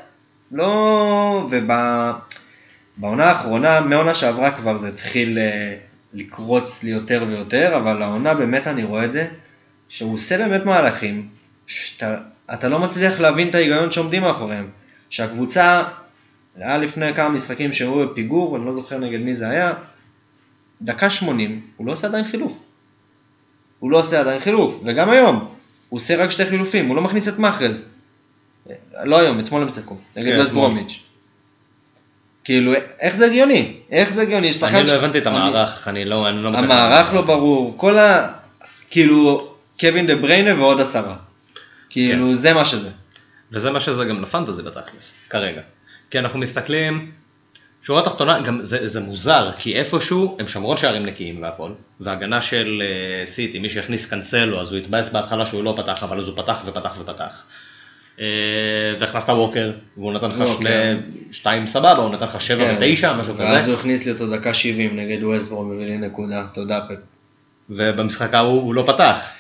לא, 0.52 1.50
ובעונה 1.52 3.26
האחרונה, 3.26 3.82
מעונה 3.82 4.14
שעברה 4.14 4.52
כבר 4.52 4.78
זה 4.78 4.88
התחיל 4.88 5.38
אה, 5.38 5.76
לקרוץ 6.14 6.84
לי 6.84 6.90
יותר 6.90 7.26
ויותר, 7.28 7.78
אבל 7.78 8.04
העונה 8.04 8.34
באמת 8.34 8.68
אני 8.68 8.84
רואה 8.84 9.06
את 9.06 9.12
זה, 9.12 9.28
שהוא 9.90 10.14
עושה 10.14 10.38
באמת 10.38 10.66
מהלכים, 10.66 11.28
שאתה 11.68 12.70
לא 12.70 12.80
מצליח 12.80 13.20
להבין 13.20 13.50
את 13.50 13.56
ההיגיון 13.56 13.92
שעומדים 13.92 14.22
מאחוריהם. 14.22 14.68
שהקבוצה, 15.10 15.84
היה 16.56 16.78
לפני 16.78 17.14
כמה 17.14 17.30
משחקים 17.30 17.72
שהיו 17.72 18.08
בפיגור, 18.10 18.58
אני 18.58 18.66
לא 18.66 18.74
זוכר 18.74 18.98
נגד 18.98 19.20
מי 19.20 19.36
זה 19.36 19.50
היה, 19.50 19.74
דקה 20.82 21.10
80, 21.10 21.62
הוא 21.78 21.88
לא 21.88 21.92
עושה 21.92 22.08
עדיין 22.08 22.28
חילוף. 22.32 22.58
הוא 23.80 23.92
לא 23.92 24.00
עושה 24.00 24.20
עדיין 24.20 24.40
חילוף, 24.40 24.82
וגם 24.86 25.10
היום, 25.10 25.36
הוא 25.90 25.98
עושה 25.98 26.16
רק 26.16 26.32
שתי 26.32 26.46
חילופים, 26.46 26.88
הוא 26.88 26.96
לא 26.96 27.02
מכניס 27.02 27.28
את 27.28 27.40
מאחרז. 27.40 27.82
לא 29.04 29.20
היום, 29.20 29.40
אתמול 29.40 29.62
הם 29.62 29.70
שיחקו, 29.70 29.98
נגד 30.16 30.46
כן. 30.46 30.54
ברומיץ'. 30.54 31.00
כאילו, 32.44 32.74
איך 33.00 33.16
זה 33.16 33.26
הגיוני? 33.26 33.74
איך 33.92 34.14
זה 34.14 34.22
הגיוני? 34.22 34.52
אני 34.64 34.84
לא 34.84 34.94
הבנתי 34.94 35.18
את 35.18 35.28
המערך, 35.28 35.88
אני 35.88 36.06
לא 36.06 36.30
אני 36.30 36.44
לא. 36.44 36.58
המערך 36.58 37.14
לא 37.14 37.22
ברור, 37.22 37.74
כל 37.78 37.98
ה... 37.98 38.34
כאילו, 38.90 39.54
קווין 39.80 40.08
דה 40.08 40.16
בריינה 40.16 40.62
ועוד 40.62 40.82
עשרה. 40.82 41.16
כאילו, 41.90 42.36
זה 42.36 42.54
מה 42.54 42.66
שזה. 42.66 42.90
וזה 43.52 43.72
מה 43.72 43.80
שזה 43.80 44.06
גם 44.06 44.22
לפנטזי 44.22 44.62
בתכלס, 44.62 45.14
כרגע. 45.30 45.62
כי 46.10 46.20
אנחנו 46.20 46.40
מסתכלים, 46.40 47.12
שורה 47.82 48.02
תחתונה, 48.02 48.42
גם 48.42 48.60
זה, 48.62 48.88
זה 48.88 49.00
מוזר, 49.00 49.52
כי 49.58 49.76
איפשהו 49.76 50.38
הם 50.40 50.48
שמרו 50.48 50.78
שערים 50.78 51.06
נקיים 51.06 51.42
והכל, 51.42 51.72
והגנה 52.00 52.42
של 52.42 52.82
uh, 52.82 53.30
סיטי, 53.30 53.60
מי 53.60 53.70
שהכניס 53.70 54.06
קאנסלו, 54.06 54.62
אז 54.62 54.72
הוא 54.72 54.80
התבאס 54.80 55.10
בהתחלה 55.10 55.46
שהוא 55.46 55.64
לא 55.64 55.74
פתח, 55.78 56.04
אבל 56.04 56.20
אז 56.20 56.28
הוא 56.28 56.38
פתח 56.38 56.62
ופתח 56.66 56.96
ופתח. 57.00 57.44
Uh, 58.18 58.22
והכנסת 59.00 59.30
ווקר, 59.30 59.72
והוא 59.98 60.14
נתן 60.14 60.30
לך 60.30 60.44
שני. 60.58 60.70
שתיים 61.32 61.68
סבבה, 61.68 61.92
הוא 61.92 62.10
נתן 62.10 62.26
לך 62.26 62.42
שבע 62.42 62.66
כן. 62.66 62.92
ותשע, 62.92 63.14
משהו 63.14 63.38
ואז 63.38 63.62
כזה, 63.62 63.72
הוא 63.72 63.80
הכניס 63.80 64.06
לי 64.06 64.12
אותו 64.12 64.28
דקה 64.28 64.54
70 64.54 65.00
נגד 65.00 65.24
ווסטברום 65.24 65.70
והביא 65.70 65.86
לי 65.86 65.98
נקודה, 65.98 66.46
תודה 66.54 66.82
פפ. 66.90 66.96
ובמשחק 67.70 68.34
ההוא 68.34 68.62
הוא 68.62 68.74
לא 68.74 68.84
פתח. 68.88 69.37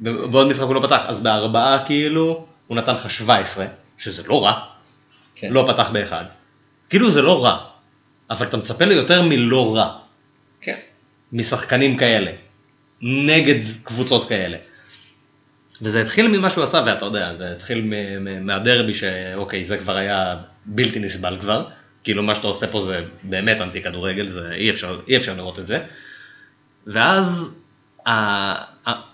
בעוד 0.00 0.46
משחק 0.46 0.62
הוא 0.62 0.74
לא 0.74 0.80
פתח, 0.80 1.02
אז 1.06 1.20
בארבעה 1.22 1.86
כאילו, 1.86 2.46
הוא 2.66 2.76
נתן 2.76 2.94
לך 2.94 3.10
17, 3.10 3.66
שזה 3.98 4.22
לא 4.26 4.44
רע, 4.44 4.60
כן. 5.34 5.52
לא 5.52 5.64
פתח 5.72 5.90
באחד. 5.90 6.24
כאילו 6.90 7.10
זה 7.10 7.22
לא 7.22 7.44
רע, 7.44 7.64
אבל 8.30 8.46
אתה 8.46 8.56
מצפה 8.56 8.84
ליותר 8.84 9.22
מלא 9.22 9.76
רע, 9.76 9.98
כן. 10.60 10.76
משחקנים 11.32 11.96
כאלה, 11.96 12.32
נגד 13.02 13.60
קבוצות 13.84 14.28
כאלה. 14.28 14.56
וזה 15.82 16.00
התחיל 16.00 16.28
ממה 16.28 16.50
שהוא 16.50 16.64
עשה, 16.64 16.82
ואתה 16.86 17.04
יודע, 17.04 17.36
זה 17.38 17.52
התחיל 17.52 17.92
מהדרבי 18.40 18.94
שאוקיי, 18.94 19.64
זה 19.64 19.78
כבר 19.78 19.96
היה 19.96 20.36
בלתי 20.66 20.98
נסבל 20.98 21.36
כבר, 21.40 21.66
כאילו 22.04 22.22
מה 22.22 22.34
שאתה 22.34 22.46
עושה 22.46 22.66
פה 22.66 22.80
זה 22.80 23.04
באמת 23.22 23.60
אנטי 23.60 23.82
כדורגל, 23.82 24.28
זה 24.28 24.52
אי 24.52 24.70
אפשר, 24.70 25.00
אי 25.08 25.16
אפשר 25.16 25.34
לראות 25.36 25.58
את 25.58 25.66
זה. 25.66 25.80
ואז 26.86 27.60
ה- 28.06 29.13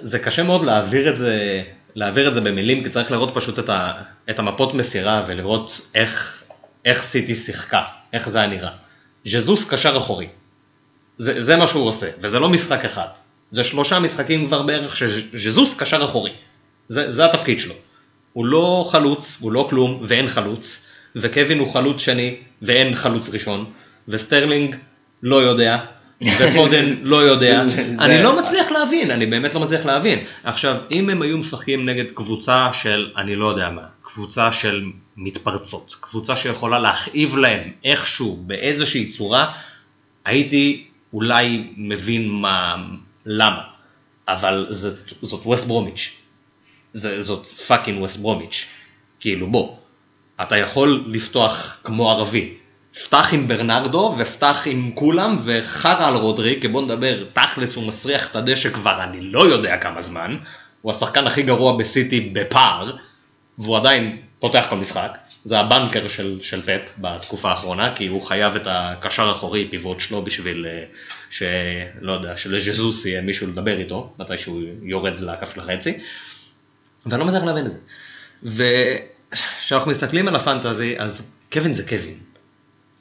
זה 0.00 0.18
קשה 0.18 0.42
מאוד 0.42 0.64
להעביר 0.64 1.10
את 1.10 1.16
זה, 1.16 1.62
להעביר 1.94 2.28
את 2.28 2.34
זה 2.34 2.40
במילים, 2.40 2.84
כי 2.84 2.90
צריך 2.90 3.10
לראות 3.10 3.30
פשוט 3.34 3.58
את, 3.58 3.68
ה, 3.68 3.92
את 4.30 4.38
המפות 4.38 4.74
מסירה 4.74 5.24
ולראות 5.26 5.80
איך, 5.94 6.42
איך 6.84 7.02
סיטי 7.02 7.34
שיחקה, 7.34 7.82
איך 8.12 8.28
זה 8.28 8.40
היה 8.40 8.48
נראה. 8.48 8.70
ז'זוס 9.24 9.70
קשר 9.70 9.96
אחורי, 9.96 10.26
זה, 11.18 11.40
זה 11.40 11.56
מה 11.56 11.66
שהוא 11.66 11.88
עושה, 11.88 12.10
וזה 12.20 12.38
לא 12.38 12.48
משחק 12.48 12.84
אחד, 12.84 13.08
זה 13.50 13.64
שלושה 13.64 13.98
משחקים 13.98 14.46
כבר 14.46 14.62
בערך 14.62 14.96
שז'זוס 14.96 15.80
קשר 15.80 16.04
אחורי, 16.04 16.30
זה, 16.88 17.12
זה 17.12 17.24
התפקיד 17.24 17.58
שלו. 17.58 17.74
הוא 18.32 18.46
לא 18.46 18.88
חלוץ, 18.90 19.38
הוא 19.40 19.52
לא 19.52 19.66
כלום, 19.70 20.02
ואין 20.02 20.28
חלוץ, 20.28 20.86
וקווין 21.16 21.58
הוא 21.58 21.72
חלוץ 21.72 22.00
שני, 22.00 22.36
ואין 22.62 22.94
חלוץ 22.94 23.34
ראשון, 23.34 23.70
וסטרלינג 24.08 24.76
לא 25.22 25.36
יודע, 25.36 25.78
ופודן 26.38 26.84
לא 27.02 27.16
יודע, 27.16 27.62
אני 28.04 28.22
לא 28.22 28.40
מצליח 28.40 28.70
להבין, 28.70 29.10
אני 29.10 29.26
באמת 29.26 29.54
לא 29.54 29.60
מצליח 29.60 29.86
להבין. 29.86 30.24
עכשיו, 30.44 30.76
אם 30.90 31.10
הם 31.10 31.22
היו 31.22 31.38
משחקים 31.38 31.88
נגד 31.88 32.10
קבוצה 32.10 32.72
של, 32.72 33.10
אני 33.16 33.36
לא 33.36 33.46
יודע 33.46 33.70
מה, 33.70 33.82
קבוצה 34.02 34.52
של 34.52 34.84
מתפרצות, 35.16 35.96
קבוצה 36.00 36.36
שיכולה 36.36 36.78
להכאיב 36.78 37.36
להם 37.36 37.70
איכשהו, 37.84 38.36
באיזושהי 38.46 39.08
צורה, 39.08 39.52
הייתי 40.24 40.84
אולי 41.12 41.64
מבין 41.76 42.28
מה, 42.28 42.76
למה. 43.26 43.62
אבל 44.28 44.66
זאת, 44.70 44.94
זאת 45.22 45.42
ווסט 45.44 45.66
ברומיץ'. 45.66 46.16
זאת 46.94 47.46
fucking 47.46 48.00
ווסט 48.00 48.20
ברומיץ'. 48.20 48.66
כאילו 49.20 49.46
בוא, 49.46 49.76
אתה 50.42 50.56
יכול 50.56 51.04
לפתוח 51.06 51.80
כמו 51.84 52.10
ערבי. 52.10 52.54
פתח 52.94 53.28
עם 53.32 53.48
ברנרדו 53.48 54.14
ופתח 54.18 54.62
עם 54.66 54.90
כולם 54.94 55.36
וחרא 55.44 56.06
על 56.06 56.14
רודרי, 56.14 56.58
כי 56.60 56.68
בוא 56.68 56.82
נדבר, 56.82 57.24
תכלס 57.32 57.76
הוא 57.76 57.86
מסריח 57.86 58.30
את 58.30 58.36
הדשא 58.36 58.70
כבר 58.70 59.02
אני 59.02 59.20
לא 59.20 59.46
יודע 59.46 59.76
כמה 59.76 60.02
זמן, 60.02 60.36
הוא 60.82 60.90
השחקן 60.90 61.26
הכי 61.26 61.42
גרוע 61.42 61.76
בסיטי 61.76 62.20
בפער, 62.20 62.96
והוא 63.58 63.76
עדיין 63.76 64.18
פותח 64.38 64.66
כל 64.68 64.76
משחק, 64.76 65.18
זה 65.44 65.58
הבנקר 65.58 66.08
של, 66.08 66.38
של 66.42 66.62
פפ 66.62 66.90
בתקופה 66.98 67.50
האחרונה, 67.50 67.94
כי 67.94 68.06
הוא 68.06 68.22
חייב 68.22 68.56
את 68.56 68.66
הקשר 68.66 69.28
האחורי 69.28 69.68
פיבוט 69.70 70.00
שלו 70.00 70.24
בשביל 70.24 70.66
אה, 70.66 70.84
שלא 71.30 72.12
יודע, 72.12 72.36
שלז'זוס 72.36 73.06
יהיה 73.06 73.20
מישהו 73.20 73.46
לדבר 73.46 73.78
איתו, 73.78 74.12
מתי 74.18 74.38
שהוא 74.38 74.62
יורד 74.82 75.20
לכף 75.20 75.56
לחצי, 75.56 75.98
ואני 77.06 77.20
לא 77.20 77.26
מצליח 77.26 77.42
להבין 77.44 77.66
את 77.66 77.72
זה. 77.72 77.78
וכשאנחנו 78.42 79.90
מסתכלים 79.90 80.28
על 80.28 80.36
הפנטזי, 80.36 80.94
אז 80.98 81.36
קווין 81.52 81.74
זה 81.74 81.88
קווין. 81.88 82.31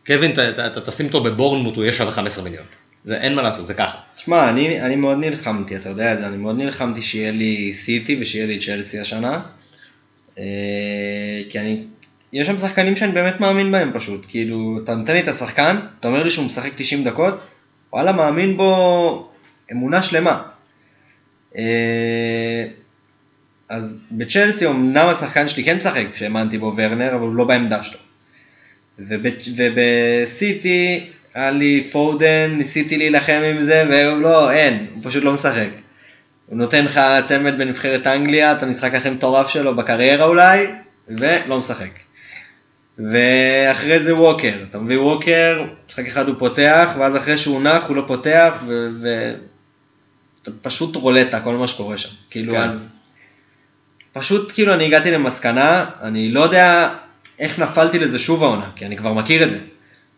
קווין, 0.07 0.31
ת- 0.33 0.39
תשים 0.89 1.05
אותו 1.05 1.23
בבורנמוט, 1.23 1.75
הוא 1.75 1.83
יהיה 1.83 1.93
שווה 1.93 2.11
15 2.11 2.43
מיליון. 2.43 2.65
זה 3.05 3.15
אין 3.15 3.35
מה 3.35 3.41
לעשות, 3.41 3.67
זה 3.67 3.73
ככה. 3.73 3.97
תשמע, 4.15 4.49
אני, 4.49 4.81
אני 4.81 4.95
מאוד 4.95 5.17
נלחמתי, 5.17 5.75
אתה 5.75 5.89
יודע 5.89 6.13
את 6.13 6.19
זה, 6.19 6.27
אני 6.27 6.37
מאוד 6.37 6.57
נלחמתי 6.57 7.01
שיהיה 7.01 7.31
לי 7.31 7.73
סיטי 7.73 8.17
ושיהיה 8.21 8.45
לי 8.45 8.59
צ'לסי 8.59 8.99
השנה. 8.99 9.41
אה, 10.39 10.43
כי 11.49 11.59
אני, 11.59 11.83
יש 12.33 12.47
שם 12.47 12.57
שחקנים 12.57 12.95
שאני 12.95 13.11
באמת 13.11 13.39
מאמין 13.39 13.71
בהם 13.71 13.91
פשוט, 13.93 14.25
כאילו, 14.29 14.79
אתה 14.83 14.95
נותן 14.95 15.13
לי 15.13 15.19
את 15.19 15.27
השחקן, 15.27 15.77
אתה 15.99 16.07
אומר 16.07 16.23
לי 16.23 16.29
שהוא 16.29 16.45
משחק 16.45 16.71
90 16.75 17.03
דקות, 17.03 17.39
וואלה, 17.93 18.11
מאמין 18.11 18.57
בו 18.57 19.29
אמונה 19.71 20.01
שלמה. 20.01 20.41
אה, 21.57 22.65
אז 23.69 23.97
בצ'לסי 24.11 24.67
אמנם 24.67 25.07
השחקן 25.07 25.47
שלי 25.47 25.63
כן 25.63 25.77
משחק, 25.77 26.05
שהאמנתי 26.15 26.57
בו 26.57 26.73
ורנר, 26.77 27.15
אבל 27.15 27.21
הוא 27.27 27.35
לא 27.35 27.43
בעמדה 27.43 27.83
שלו. 27.83 27.99
ובסיטי 28.99 31.05
היה 31.33 31.51
לי 31.51 31.83
פודן, 31.91 32.53
ניסיתי 32.57 32.97
להילחם 32.97 33.41
עם 33.49 33.61
זה, 33.61 33.83
ולא, 33.89 34.51
אין, 34.51 34.85
הוא 34.93 35.03
פשוט 35.03 35.23
לא 35.23 35.31
משחק. 35.31 35.69
הוא 36.45 36.57
נותן 36.57 36.85
לך 36.85 37.01
צמד 37.25 37.57
בנבחרת 37.57 38.07
אנגליה, 38.07 38.51
את 38.51 38.63
המשחק 38.63 38.95
הכי 38.95 39.09
מטורף 39.09 39.49
שלו 39.49 39.75
בקריירה 39.75 40.25
אולי, 40.25 40.67
ולא 41.07 41.57
משחק. 41.57 41.91
ואחרי 42.99 43.99
זה 43.99 44.15
ווקר, 44.15 44.53
אתה 44.69 44.79
מביא 44.79 44.99
ווקר, 44.99 45.65
משחק 45.89 46.07
אחד 46.07 46.27
הוא 46.27 46.35
פותח, 46.39 46.89
ואז 46.99 47.17
אחרי 47.17 47.37
שהוא 47.37 47.61
נח 47.61 47.83
הוא 47.87 47.95
לא 47.95 48.03
פותח, 48.07 48.63
ו... 48.67 48.89
ו... 49.01 49.33
פשוט 50.61 50.95
רולטה 50.95 51.39
כל 51.39 51.55
מה 51.55 51.67
שקורה 51.67 51.97
שם. 51.97 52.09
כאילו 52.29 52.53
כן. 52.53 52.59
אז... 52.59 52.91
פשוט 54.13 54.51
כאילו 54.51 54.73
אני 54.73 54.85
הגעתי 54.85 55.11
למסקנה, 55.11 55.85
אני 56.01 56.31
לא 56.31 56.41
יודע 56.41 56.89
איך 57.41 57.59
נפלתי 57.59 57.99
לזה 57.99 58.19
שוב 58.19 58.43
העונה, 58.43 58.69
כי 58.75 58.85
אני 58.85 58.97
כבר 58.97 59.13
מכיר 59.13 59.43
את 59.43 59.49
זה. 59.49 59.57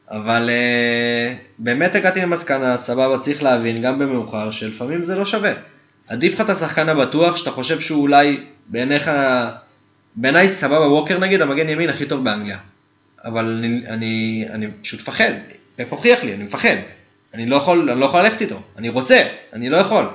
אבל 0.10 0.50
uh, 0.50 1.38
באמת 1.60 1.96
הגעתי 1.96 2.22
למסקנה, 2.22 2.78
סבבה, 2.78 3.18
צריך 3.18 3.44
להבין, 3.44 3.82
גם 3.82 4.00
במאוחר, 4.00 4.50
שלפעמים 4.50 5.04
זה 5.04 5.16
לא 5.16 5.26
שווה. 5.26 5.54
עדיף 6.08 6.34
לך 6.34 6.42
את 6.42 6.50
השחקן 6.50 6.90
הבטוח, 6.90 7.36
שאתה 7.36 7.52
חושב 7.52 7.80
שהוא 7.80 8.02
אולי 8.02 8.40
בעיניך, 8.68 9.12
בעיניי 10.16 10.50
סבבה, 10.50 10.88
ווקר 10.88 11.20
נגיד, 11.20 11.42
המגן 11.42 11.70
ימין 11.70 11.90
הכי 11.90 12.06
טוב 12.06 12.24
באנגליה. 12.24 12.58
אבל 13.26 13.46
אני, 13.46 13.82
אני, 13.88 14.46
אני 14.50 14.68
פשוט 14.82 15.00
מפחד, 15.00 15.32
פפ 15.76 15.88
הוכיח 15.90 16.24
לי, 16.24 16.34
אני 16.34 16.44
מפחד. 16.44 16.76
אני 17.34 17.46
לא 17.46 17.56
יכול, 17.56 17.90
אני 17.90 18.00
לא 18.00 18.06
יכול 18.06 18.22
ללכת 18.22 18.42
איתו, 18.42 18.62
אני 18.78 18.90
רוצה, 18.90 19.24
אני 19.54 19.70
לא 19.70 19.78
יכול. 19.78 20.06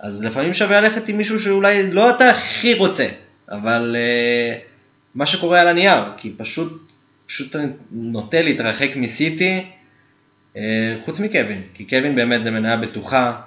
אז 0.00 0.24
לפעמים 0.24 0.54
שווה 0.54 0.80
ללכת 0.80 1.08
עם 1.08 1.16
מישהו 1.16 1.40
שאולי 1.40 1.92
לא 1.92 2.10
אתה 2.10 2.30
הכי 2.30 2.74
רוצה, 2.74 3.06
אבל 3.48 3.96
uh, 3.96 4.73
מה 5.14 5.26
שקורה 5.26 5.60
על 5.60 5.68
הנייר, 5.68 6.02
כי 6.16 6.32
פשוט, 6.36 6.92
פשוט 7.26 7.56
נוטה 7.90 8.42
להתרחק 8.42 8.90
מסיטי, 8.96 9.64
אה, 10.56 10.96
חוץ 11.04 11.20
מקווין, 11.20 11.62
כי 11.74 11.84
קווין 11.84 12.14
באמת 12.14 12.42
זה 12.42 12.50
מניה 12.50 12.76
בטוחה. 12.76 13.40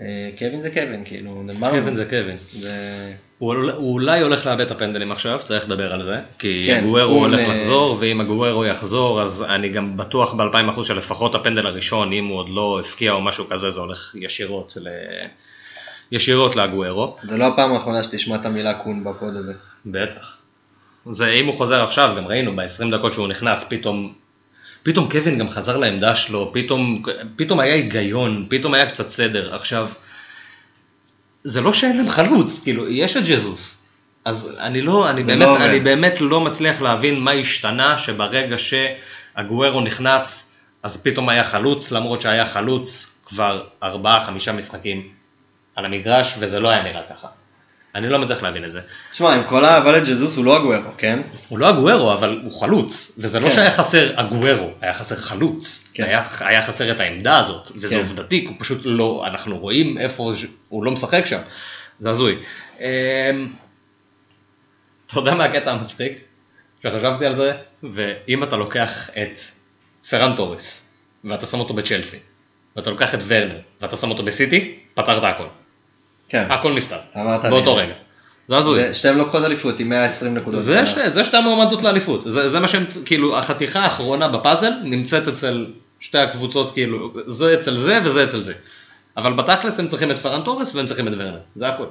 אה, 0.00 0.30
קווין 0.38 0.60
זה 0.60 0.70
קווין, 0.70 1.04
כאילו, 1.04 1.42
נאמר. 1.42 1.70
קווין 1.70 1.96
זה 1.96 2.04
קווין. 2.04 2.36
זה... 2.52 2.72
הוא 3.38 3.54
הוא 3.54 3.92
אולי 3.92 4.20
הולך 4.20 4.46
לאבד 4.46 4.60
את 4.60 4.70
הפנדלים 4.70 5.12
עכשיו, 5.12 5.40
צריך 5.44 5.64
לדבר 5.66 5.92
על 5.92 6.02
זה, 6.02 6.20
כי 6.38 6.62
כן, 6.66 6.78
הגוארו 6.78 7.18
הולך 7.18 7.40
ל- 7.40 7.50
לחזור, 7.50 7.96
ואם 8.00 8.20
הגוארו 8.20 8.64
יחזור, 8.64 9.22
אז 9.22 9.44
אני 9.48 9.68
גם 9.68 9.96
בטוח 9.96 10.34
ב-2000% 10.34 10.82
שלפחות 10.82 11.34
הפנדל 11.34 11.66
הראשון, 11.66 12.12
אם 12.12 12.26
הוא 12.26 12.38
עוד 12.38 12.48
לא 12.48 12.80
הפקיע 12.80 13.12
או 13.12 13.20
משהו 13.20 13.48
כזה, 13.48 13.70
זה 13.70 13.80
הולך 13.80 14.16
ישירות 14.18 14.76
ל... 14.80 14.88
ישירות 16.12 16.56
להגוארו, 16.56 17.16
זה 17.22 17.36
לא 17.36 17.46
הפעם 17.46 17.72
האחרונה 17.72 18.02
שתשמע 18.02 18.36
את 18.36 18.46
המילה 18.46 18.74
קון 18.74 19.04
בפוד 19.04 19.36
הזה. 19.36 19.52
בטח. 19.86 20.36
זה 21.10 21.30
אם 21.30 21.46
הוא 21.46 21.54
חוזר 21.54 21.82
עכשיו, 21.82 22.14
גם 22.16 22.26
ראינו 22.26 22.56
ב-20 22.56 22.96
דקות 22.98 23.12
שהוא 23.12 23.28
נכנס, 23.28 23.64
פתאום, 23.68 24.12
פתאום 24.82 25.10
קווין 25.10 25.38
גם 25.38 25.48
חזר 25.48 25.76
לעמדה 25.76 26.14
שלו, 26.14 26.50
פתאום, 26.52 27.02
פתאום 27.36 27.60
היה 27.60 27.74
היגיון, 27.74 28.46
פתאום 28.50 28.74
היה 28.74 28.90
קצת 28.90 29.08
סדר. 29.08 29.54
עכשיו, 29.54 29.90
זה 31.44 31.60
לא 31.60 31.72
שאין 31.72 31.96
להם 31.96 32.10
חלוץ, 32.10 32.62
כאילו, 32.62 32.88
יש 32.88 33.16
את 33.16 33.22
ג'זוס. 33.24 33.86
אז 34.24 34.56
אני 34.60 34.82
לא, 34.82 35.10
אני 35.10 35.22
באמת, 35.22 35.46
לא. 35.46 35.64
אני 35.64 35.80
באמת 35.80 36.20
לא 36.20 36.40
מצליח 36.40 36.82
להבין 36.82 37.20
מה 37.20 37.30
השתנה 37.30 37.98
שברגע 37.98 38.56
שהגוארו 38.58 39.80
נכנס, 39.80 40.56
אז 40.82 41.02
פתאום 41.02 41.28
היה 41.28 41.44
חלוץ, 41.44 41.92
למרות 41.92 42.20
שהיה 42.20 42.46
חלוץ 42.46 43.20
כבר 43.24 43.64
ארבעה, 43.82 44.26
חמישה 44.26 44.52
משחקים 44.52 45.08
על 45.76 45.84
המגרש, 45.84 46.34
וזה 46.38 46.60
לא 46.60 46.68
היה 46.68 46.82
נראה 46.82 47.02
ככה. 47.10 47.28
אני 47.94 48.08
לא 48.08 48.18
מצליח 48.18 48.42
להבין 48.42 48.64
את 48.64 48.72
זה. 48.72 48.80
תשמע, 49.12 49.34
עם 49.34 49.42
כל 49.48 49.64
האהבה 49.64 49.92
לג'זוס 49.92 50.36
הוא 50.36 50.44
לא 50.44 50.56
הגוארו, 50.56 50.90
כן? 50.98 51.20
הוא 51.48 51.58
לא 51.58 51.68
הגוארו, 51.68 52.12
אבל 52.12 52.40
הוא 52.42 52.60
חלוץ, 52.60 53.18
וזה 53.22 53.40
לא 53.40 53.48
כן. 53.48 53.54
שהיה 53.54 53.70
חסר 53.70 54.20
הגוארו, 54.20 54.70
היה 54.80 54.94
חסר 54.94 55.16
חלוץ, 55.16 55.90
כן. 55.94 56.04
היה, 56.04 56.22
היה 56.40 56.62
חסר 56.62 56.90
את 56.92 57.00
העמדה 57.00 57.38
הזאת, 57.38 57.70
וזה 57.76 57.94
כן. 57.94 58.00
עובדתי, 58.00 58.44
הוא 58.48 58.56
פשוט 58.58 58.80
לא, 58.84 59.24
אנחנו 59.26 59.58
רואים 59.58 59.98
איפה 59.98 60.32
ש- 60.36 60.46
הוא 60.68 60.84
לא 60.84 60.90
משחק 60.90 61.26
שם, 61.26 61.40
זה 61.98 62.10
הזוי. 62.10 62.36
אמ, 62.80 62.84
אתה 65.06 65.18
יודע 65.18 65.34
מה 65.34 65.44
הקטע 65.44 65.72
המצחיק? 65.72 66.18
שחשבתי 66.82 67.26
על 67.26 67.34
זה, 67.34 67.52
ואם 67.82 68.42
אתה 68.42 68.56
לוקח 68.56 69.10
את 69.10 69.38
פרן 70.10 70.36
תוריס, 70.36 70.94
ואתה 71.24 71.46
שם 71.46 71.60
אותו 71.60 71.74
בצ'לסי, 71.74 72.18
ואתה 72.76 72.90
לוקח 72.90 73.14
את 73.14 73.18
ורנר, 73.26 73.58
ואתה 73.80 73.96
שם 73.96 74.10
אותו 74.10 74.22
בסיטי, 74.22 74.78
פתרת 74.94 75.24
הכל. 75.34 75.46
כן. 76.30 76.46
הכל 76.48 76.72
נפתר, 76.72 76.98
אמרת. 77.16 77.44
באותו 77.44 77.76
רגע. 77.76 77.92
זה 78.48 78.56
הזוי. 78.56 78.94
שתיהן 78.94 79.16
לוקחות 79.16 79.44
אליפות 79.44 79.80
עם 79.80 79.88
120 79.88 80.34
נקודות. 80.34 80.60
זה, 80.60 80.86
ש... 80.86 80.98
זה 80.98 81.24
שתי 81.24 81.36
המועמדות 81.36 81.82
לאליפות, 81.82 82.22
זה, 82.26 82.48
זה 82.48 82.60
מה 82.60 82.68
שהם, 82.68 82.84
כאילו, 83.04 83.38
החתיכה 83.38 83.80
האחרונה 83.80 84.28
בפאזל 84.28 84.72
נמצאת 84.84 85.28
אצל 85.28 85.66
שתי 86.00 86.18
הקבוצות, 86.18 86.70
כאילו, 86.70 87.12
זה 87.26 87.54
אצל 87.54 87.74
זה 87.76 88.00
וזה 88.04 88.24
אצל 88.24 88.40
זה. 88.40 88.52
אבל 89.16 89.32
בתכלס 89.32 89.80
הם 89.80 89.88
צריכים 89.88 90.10
את 90.10 90.18
פרן 90.18 90.42
תורס 90.42 90.74
והם 90.74 90.86
צריכים 90.86 91.08
את 91.08 91.12
ורנר, 91.16 91.38
זה 91.56 91.68
הכל. 91.68 91.84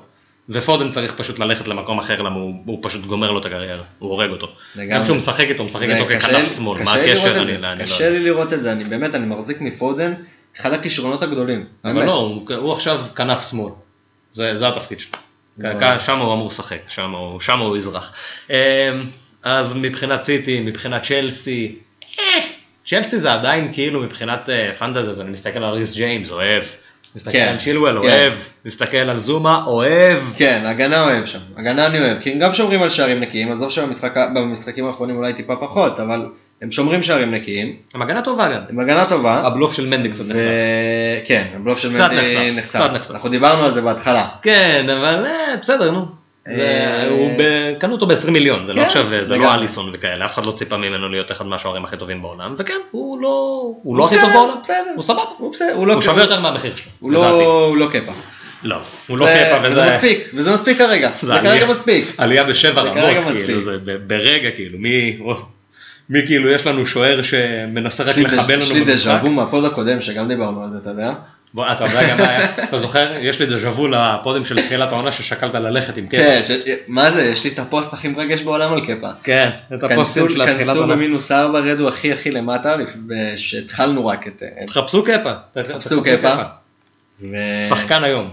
ופודן 0.49 0.89
צריך 0.89 1.13
פשוט 1.17 1.39
ללכת 1.39 1.67
למקום 1.67 1.99
אחר, 1.99 2.21
למה 2.21 2.35
הוא, 2.35 2.53
הוא 2.65 2.79
פשוט 2.81 3.05
גומר 3.05 3.31
לו 3.31 3.39
את 3.39 3.45
הקריירה, 3.45 3.83
הוא 3.99 4.09
הורג 4.09 4.29
אותו. 4.29 4.47
לגמרי. 4.75 4.95
גם 4.95 5.03
כשהוא 5.03 5.17
משחק 5.17 5.45
איתו, 5.49 5.59
הוא 5.59 5.65
משחק 5.65 5.87
איתו 5.89 6.05
ככנף 6.09 6.55
שמאל, 6.55 6.83
מה 6.83 6.93
הקשר? 6.93 7.41
אני, 7.41 7.55
אני 7.55 7.79
לא 7.79 7.83
קשה 7.83 8.03
יודע. 8.03 8.19
לי 8.19 8.25
לראות 8.25 8.53
את 8.53 8.63
זה, 8.63 8.71
אני 8.71 8.83
באמת, 8.83 9.15
אני 9.15 9.25
מחזיק 9.25 9.61
מפודן, 9.61 10.13
אחד 10.59 10.73
הכישרונות 10.73 11.23
הגדולים. 11.23 11.65
אבל 11.85 11.93
באמת. 11.93 12.05
לא, 12.05 12.13
הוא, 12.13 12.45
הוא 12.55 12.73
עכשיו 12.73 12.99
כנף 13.15 13.49
שמאל, 13.49 13.71
זה, 14.31 14.57
זה 14.57 14.67
התפקיד 14.67 14.99
שלו. 14.99 15.17
לא. 15.57 15.99
שם 15.99 16.19
הוא 16.19 16.33
אמור 16.33 16.47
לשחק, 16.47 16.79
שם 16.87 17.11
הוא, 17.11 17.39
שם 17.39 17.59
הוא 17.59 17.77
אזרח. 17.77 18.13
אמ, 18.49 18.55
אז 19.43 19.73
מבחינת 19.75 20.21
סיטי, 20.21 20.59
מבחינת 20.59 21.03
צ'לסי, 21.03 21.75
אה, 22.19 22.23
צ'לסי 22.85 23.19
זה 23.19 23.33
עדיין 23.33 23.73
כאילו 23.73 24.01
מבחינת 24.01 24.49
אה, 24.49 24.73
פנטזיה, 24.79 25.11
אז 25.11 25.21
אני 25.21 25.29
מסתכל 25.29 25.63
על 25.63 25.73
ריס 25.73 25.93
ג'יימס, 25.93 26.31
אוהב. 26.31 26.63
מסתכל 27.15 27.31
כן, 27.31 27.47
על 27.47 27.59
צ'ילואל, 27.59 27.93
כן. 27.93 28.07
אוהב. 28.07 28.33
מסתכל 28.65 28.97
על 28.97 29.17
זומה, 29.17 29.63
אוהב. 29.65 30.23
כן, 30.35 30.61
הגנה 30.65 31.03
אוהב 31.03 31.25
שם, 31.25 31.39
הגנה 31.57 31.85
אני 31.85 31.99
אוהב, 31.99 32.19
כי 32.21 32.31
הם 32.31 32.39
גם 32.39 32.53
שומרים 32.53 32.81
על 32.81 32.89
שערים 32.89 33.19
נקיים, 33.19 33.51
עזוב 33.51 33.69
שבמשחקים 33.69 34.87
האחרונים 34.87 35.15
אולי 35.15 35.33
טיפה 35.33 35.55
פחות, 35.55 35.99
אבל 35.99 36.25
הם 36.61 36.71
שומרים 36.71 37.03
שערים 37.03 37.31
נקיים, 37.31 37.75
הם 37.93 38.01
הגנה 38.01 38.21
טובה 38.21 38.47
גם. 38.49 38.61
הם 38.69 38.79
הגנה 38.79 39.05
טובה, 39.05 39.33
הבלוף 39.45 39.73
של 39.73 39.87
מנדי 39.87 40.09
קצת 40.09 40.23
נחשף. 40.27 40.39
וכן, 41.23 41.43
הבלוף 41.55 41.79
של 41.79 41.89
מנדי 41.89 42.51
נחשף. 42.55 42.79
אנחנו 43.11 43.29
דיברנו 43.29 43.65
על 43.65 43.71
זה 43.73 43.81
בהתחלה, 43.81 44.27
כן, 44.41 44.85
אבל 44.89 45.25
אה, 45.25 45.55
בסדר, 45.61 45.91
נו. 45.91 46.05
זה- 46.45 46.53
אה, 46.55 47.07
הוא 47.09 47.31
ב- 47.37 47.73
קנו 47.79 47.91
אותו 47.93 48.07
ב-20 48.07 48.31
מיליון, 48.31 48.65
זה 48.65 48.73
לא 48.73 48.81
כן, 48.81 48.85
עכשיו, 48.87 49.07
זה 49.21 49.37
לא. 49.37 49.53
אליסון 49.53 49.89
וכאלה, 49.93 50.25
אף 50.25 50.33
אחד 50.33 50.45
לא 50.45 50.51
ציפה 50.51 50.77
ממנו 50.77 51.09
להיות 51.09 51.31
אחד 51.31 51.47
מהשוערים 51.47 51.83
הכי 51.83 51.97
טובים 51.97 52.21
בעולם, 52.21 52.55
וכן, 52.57 52.73
הוא 52.91 53.21
לא 53.21 53.27
הוא 53.83 53.97
לא 53.97 54.05
הכי 54.05 54.15
טוב 54.21 54.29
בעולם, 54.33 54.53
בסדר. 54.63 54.75
הוא 54.95 55.03
סבבה, 55.03 55.21
הוא 55.37 55.51
בסדר, 55.53 55.73
הוא 55.75 55.87
לא 55.87 55.93
קפה. 55.93 56.01
שווה 56.01 56.21
יותר 56.23 56.39
מהמחיר 56.39 56.75
שלו, 56.75 56.91
הוא. 56.99 57.11
לא 57.11 57.29
הוא 57.65 57.77
לא 57.77 57.87
קפה, 57.91 58.11
לא, 58.63 58.75
הוא 59.07 59.17
לא 59.17 59.25
זה- 59.25 59.45
קפה 59.49 59.67
וזה 59.67 59.81
וזה 59.81 59.95
מספיק, 59.95 60.29
וזה 60.33 60.53
מספיק 60.53 60.77
כרגע, 60.77 61.09
זה 61.15 61.33
כרגע 61.43 61.65
מספיק, 61.71 62.13
עלייה 62.17 62.43
בשבע 62.43 62.83
זה 62.83 62.89
רמות, 62.89 63.23
כאילו. 63.45 63.61
זה 63.61 63.77
ברגע, 64.07 64.49
כאילו, 64.55 64.79
מי, 64.79 65.17
מי 66.09 66.19
כאילו, 66.25 66.51
יש 66.51 66.67
לנו 66.67 66.85
שוער 66.85 67.21
שמנסה 67.21 68.03
רק 68.03 68.17
לחבל 68.17 68.53
לנו 68.53 68.63
יש 68.63 68.71
לי 68.71 68.79
במשחק, 68.81 68.93
דז'ה 68.93 69.19
וו 69.21 69.29
מה 69.29 69.44
pod 69.44 69.65
הקודם 69.65 70.01
שגם 70.01 70.27
דיברנו 70.27 70.63
על 70.63 70.69
זה, 70.69 70.77
אתה 70.81 70.89
יודע? 70.89 71.11
בוא, 71.53 71.65
אתה 71.71 71.83
יודע 71.83 72.09
גם 72.09 72.17
מה 72.17 72.29
היה, 72.29 72.47
אתה 72.63 72.77
זוכר, 72.77 73.13
יש 73.21 73.39
לי 73.39 73.45
דז'ה 73.45 73.69
וו 73.69 73.87
לפודים 73.87 74.45
של 74.45 74.61
תחילת 74.65 74.91
העונה 74.91 75.11
ששקלת 75.11 75.53
ללכת 75.53 75.97
עם 75.97 76.07
קפה, 76.07 76.17
כן, 76.17 76.41
ש- 76.43 76.51
מה 76.87 77.11
זה, 77.11 77.25
יש 77.25 77.43
לי 77.43 77.49
את 77.49 77.59
הפוסט 77.59 77.93
הכי 77.93 78.07
מרגש 78.07 78.41
בעולם 78.41 78.73
על 78.73 78.81
קפה. 78.85 79.09
כן, 79.23 79.49
את 79.75 79.83
הפוסטים 79.83 80.23
כנסו 80.23 80.35
של 80.35 80.41
התחילת 80.41 80.59
כנסו 80.59 80.71
העונה. 80.79 80.95
במינוס 80.95 81.31
ארבע, 81.31 81.59
רדו 81.59 81.87
הכי 81.87 82.11
הכי 82.13 82.31
למטה, 82.31 82.75
שהתחלנו 83.35 84.07
רק 84.07 84.27
את... 84.27 84.43
את- 84.63 84.67
תחפשו 84.67 85.03
קפה, 85.03 85.33
תחפשו 85.53 86.03
קפה. 86.03 86.35
ו- 87.21 87.61
שחקן 87.69 88.03
היום. 88.03 88.29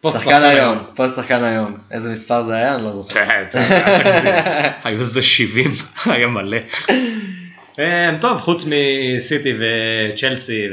פוסט 0.00 0.18
שחקן 0.18 0.42
היום, 0.42 0.78
פוסט 0.94 1.16
שחקן 1.16 1.44
היום. 1.44 1.76
איזה 1.90 2.10
מספר 2.10 2.42
זה 2.42 2.54
היה? 2.54 2.74
אני 2.74 2.84
לא 2.84 2.92
זוכר. 2.92 3.14
כן, 3.14 3.42
היו 4.84 4.98
איזה 5.00 5.22
70, 5.22 5.72
היה 6.06 6.26
מלא. 6.26 6.56
אה, 7.78 8.10
טוב, 8.20 8.38
חוץ 8.38 8.64
מסיטי 8.66 9.52
וצ'לסי, 9.58 10.68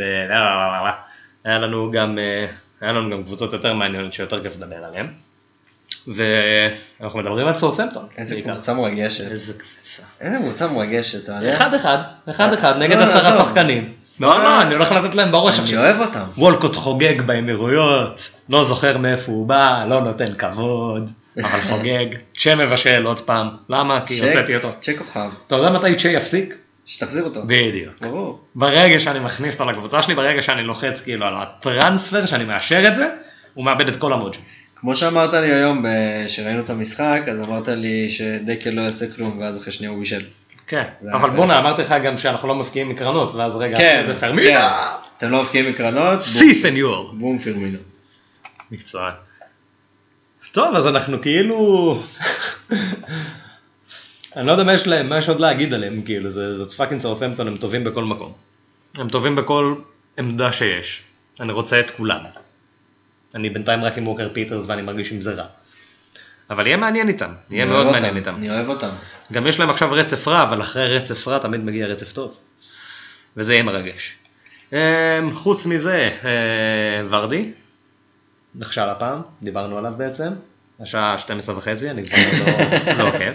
היה 1.46 1.60
לנו 1.60 1.92
גם, 1.92 2.20
אה, 2.20 2.46
היה 2.82 2.92
לנו 2.92 3.10
גם 3.10 3.24
קבוצות 3.24 3.54
יותר 3.54 3.74
מעניינות 3.74 4.14
שיותר 4.14 4.44
כיף 4.44 4.54
לדבר 4.58 4.86
עליהן. 4.86 5.08
ואנחנו 6.08 7.20
מדברים 7.20 7.48
על 7.48 7.54
סאות'מפטון. 7.54 8.06
איזה 8.18 8.36
בעיקר. 8.36 8.54
קבוצה 8.54 8.74
מרגשת. 8.74 9.32
איזה 9.32 9.54
קבוצה. 9.54 10.04
איזה 10.22 10.38
קבוצה 10.38 10.68
מרגשת, 10.68 11.24
אתה 11.24 11.32
יודע? 11.32 11.50
אחד 11.50 11.74
אחד, 11.74 11.98
אחד 12.30 12.54
אחד, 12.54 12.78
נגד 12.78 12.98
לא, 12.98 13.04
עשרה 13.04 13.28
עזוב. 13.28 13.48
שחקנים. 13.48 13.94
לא, 14.20 14.44
לא, 14.44 14.62
אני 14.62 14.76
הולך 14.76 14.92
לתת 14.92 15.16
להם 15.16 15.32
בראש 15.32 15.54
אני 15.54 15.64
עכשיו. 15.64 15.80
אוהב 15.80 16.00
אותם. 16.02 16.24
וולקוט 16.38 16.76
חוגג 16.76 17.22
באמירויות, 17.22 18.32
לא 18.50 18.64
זוכר 18.64 18.98
מאיפה 18.98 19.32
הוא 19.32 19.48
בא, 19.48 19.80
לא 19.90 20.02
נותן 20.02 20.34
כבוד, 20.38 21.12
אבל 21.38 21.62
חוגג. 21.70 22.06
צ'ה 22.38 22.56
מבשל 22.56 23.06
עוד 23.06 23.20
פעם, 23.20 23.48
למה? 23.70 24.02
כי 24.02 24.26
הוצאתי 24.26 24.56
אותו. 24.56 24.72
צ'ק 24.82 24.98
כוכב, 24.98 25.30
אתה 25.48 25.56
יודע 25.56 25.70
מתי 25.70 25.96
צ'ה 25.96 26.10
יפסיק? 26.10 26.56
שתחזיר 26.86 27.24
אותו. 27.24 27.42
בדיוק. 27.46 27.94
ברור. 28.02 28.40
ברגע 28.56 29.00
שאני 29.00 29.20
מכניס 29.20 29.60
אותו 29.60 29.72
לקבוצה 29.72 30.02
שלי, 30.02 30.16
ברגע 30.16 30.42
שאני 30.42 30.64
לוחץ 30.64 31.02
כאילו 31.02 31.26
על 31.26 31.34
הטרנספר, 31.38 32.26
שאני 32.26 32.44
מאשר 32.44 32.88
את 32.88 32.96
זה, 32.96 33.08
הוא 33.54 33.66
מאבד 33.66 33.88
את 33.88 33.96
כל 33.96 34.14
המוג'ה. 34.14 34.40
כמו 34.76 34.96
שאמרת 34.96 35.34
לי 35.34 35.54
היום, 35.54 35.86
כשראינו 36.26 36.60
את 36.60 36.70
המשחק, 36.70 37.22
אז 37.32 37.40
אמרת 37.40 37.68
לי 37.68 38.10
שדקל 38.10 38.70
לא 38.70 38.82
יעשה 38.82 39.06
כלום, 39.16 39.38
ואז 39.40 39.58
אחרי 39.58 39.72
שנייה 39.72 39.92
הוא 39.92 40.00
בישל. 40.00 40.22
כן, 40.68 40.84
אבל. 41.12 41.30
בואנה, 41.30 41.60
אמרתי 41.60 41.82
לך 41.82 41.96
גם 42.06 42.18
שאנחנו 42.18 42.48
לא 42.48 42.56
מפקיעים 42.56 42.90
מקרנות, 42.90 43.36
ואז 43.36 43.56
רגע, 43.56 43.78
כן, 43.78 44.04
זה 44.06 44.14
כן. 44.14 44.20
פרמינה, 44.20 44.96
אתם 45.18 45.32
לא 45.32 45.42
מבקיעים 45.42 45.70
מקרנות, 45.70 46.22
סי 46.22 46.54
סניור. 46.54 47.12
בום 47.14 47.40
פרמינו. 47.40 47.78
מקצוען. 48.72 49.14
טוב, 50.52 50.76
אז 50.76 50.88
אנחנו 50.88 51.22
כאילו... 51.22 52.00
אני 54.36 54.48
לא 54.48 54.52
יודע 54.52 54.64
מה 54.64 54.74
יש 54.74 54.88
להם, 54.88 55.10
מה 55.10 55.18
יש 55.18 55.30
עוד 55.30 55.40
להגיד 55.40 55.74
עליהם, 55.74 56.02
כאילו, 56.02 56.30
זה, 56.30 56.56
זאת 56.56 56.72
fucking 56.72 57.02
סאות'מפטון, 57.02 57.48
הם 57.48 57.58
טובים 57.58 57.84
בכל 57.84 58.04
מקום. 58.04 58.34
הם 58.96 59.10
טובים 59.10 59.36
בכל 59.36 59.76
עמדה 60.18 60.52
שיש. 60.52 61.04
אני 61.40 61.52
רוצה 61.52 61.80
את 61.80 61.92
כולם. 61.92 62.20
אני 63.36 63.50
בינתיים 63.50 63.84
רק 63.84 63.98
עם 63.98 64.08
ווקר 64.08 64.30
פיטרס 64.34 64.66
ואני 64.68 64.82
מרגיש 64.82 65.12
עם 65.12 65.22
זה 65.22 65.34
רע. 65.34 65.46
אבל 66.50 66.68
יהיה 66.68 66.78
מעניין 66.78 67.08
איתם, 67.08 67.32
יהיה 67.52 67.66
מאוד 67.66 67.76
אוהב 67.86 67.92
מעניין 67.92 68.18
אותם, 68.18 68.30
איתם. 68.30 68.36
אני 68.40 68.50
אוהב 68.50 68.70
אותם. 68.70 68.90
גם 69.32 69.48
יש 69.48 69.60
להם 69.60 69.70
עכשיו 69.70 69.92
רצף 69.92 70.28
רע, 70.28 70.42
אבל 70.44 70.62
אחרי 70.62 70.98
רצף 70.98 71.28
רע 71.28 71.40
תמיד 71.40 71.62
מגיע 71.66 71.88
רצף 71.88 72.12
טוב. 72.14 72.34
וזה 73.38 73.54
יהיה 73.54 73.64
מרגש. 73.64 74.16
אמ, 74.74 74.78
חוץ 75.34 75.66
מזה, 75.66 76.10
אה, 76.26 76.30
ורדי, 77.10 77.52
נכשל 78.56 78.82
הפעם, 78.82 79.22
דיברנו 79.44 79.78
עליו 79.78 79.94
בעצם, 79.98 80.30
השעה 80.80 81.18
12 81.18 81.58
וחצי, 81.58 81.90
אני 81.90 82.06
כבר 82.06 82.18
לא- 82.40 82.94
לא 82.98 83.08
עוקב. 83.08 83.32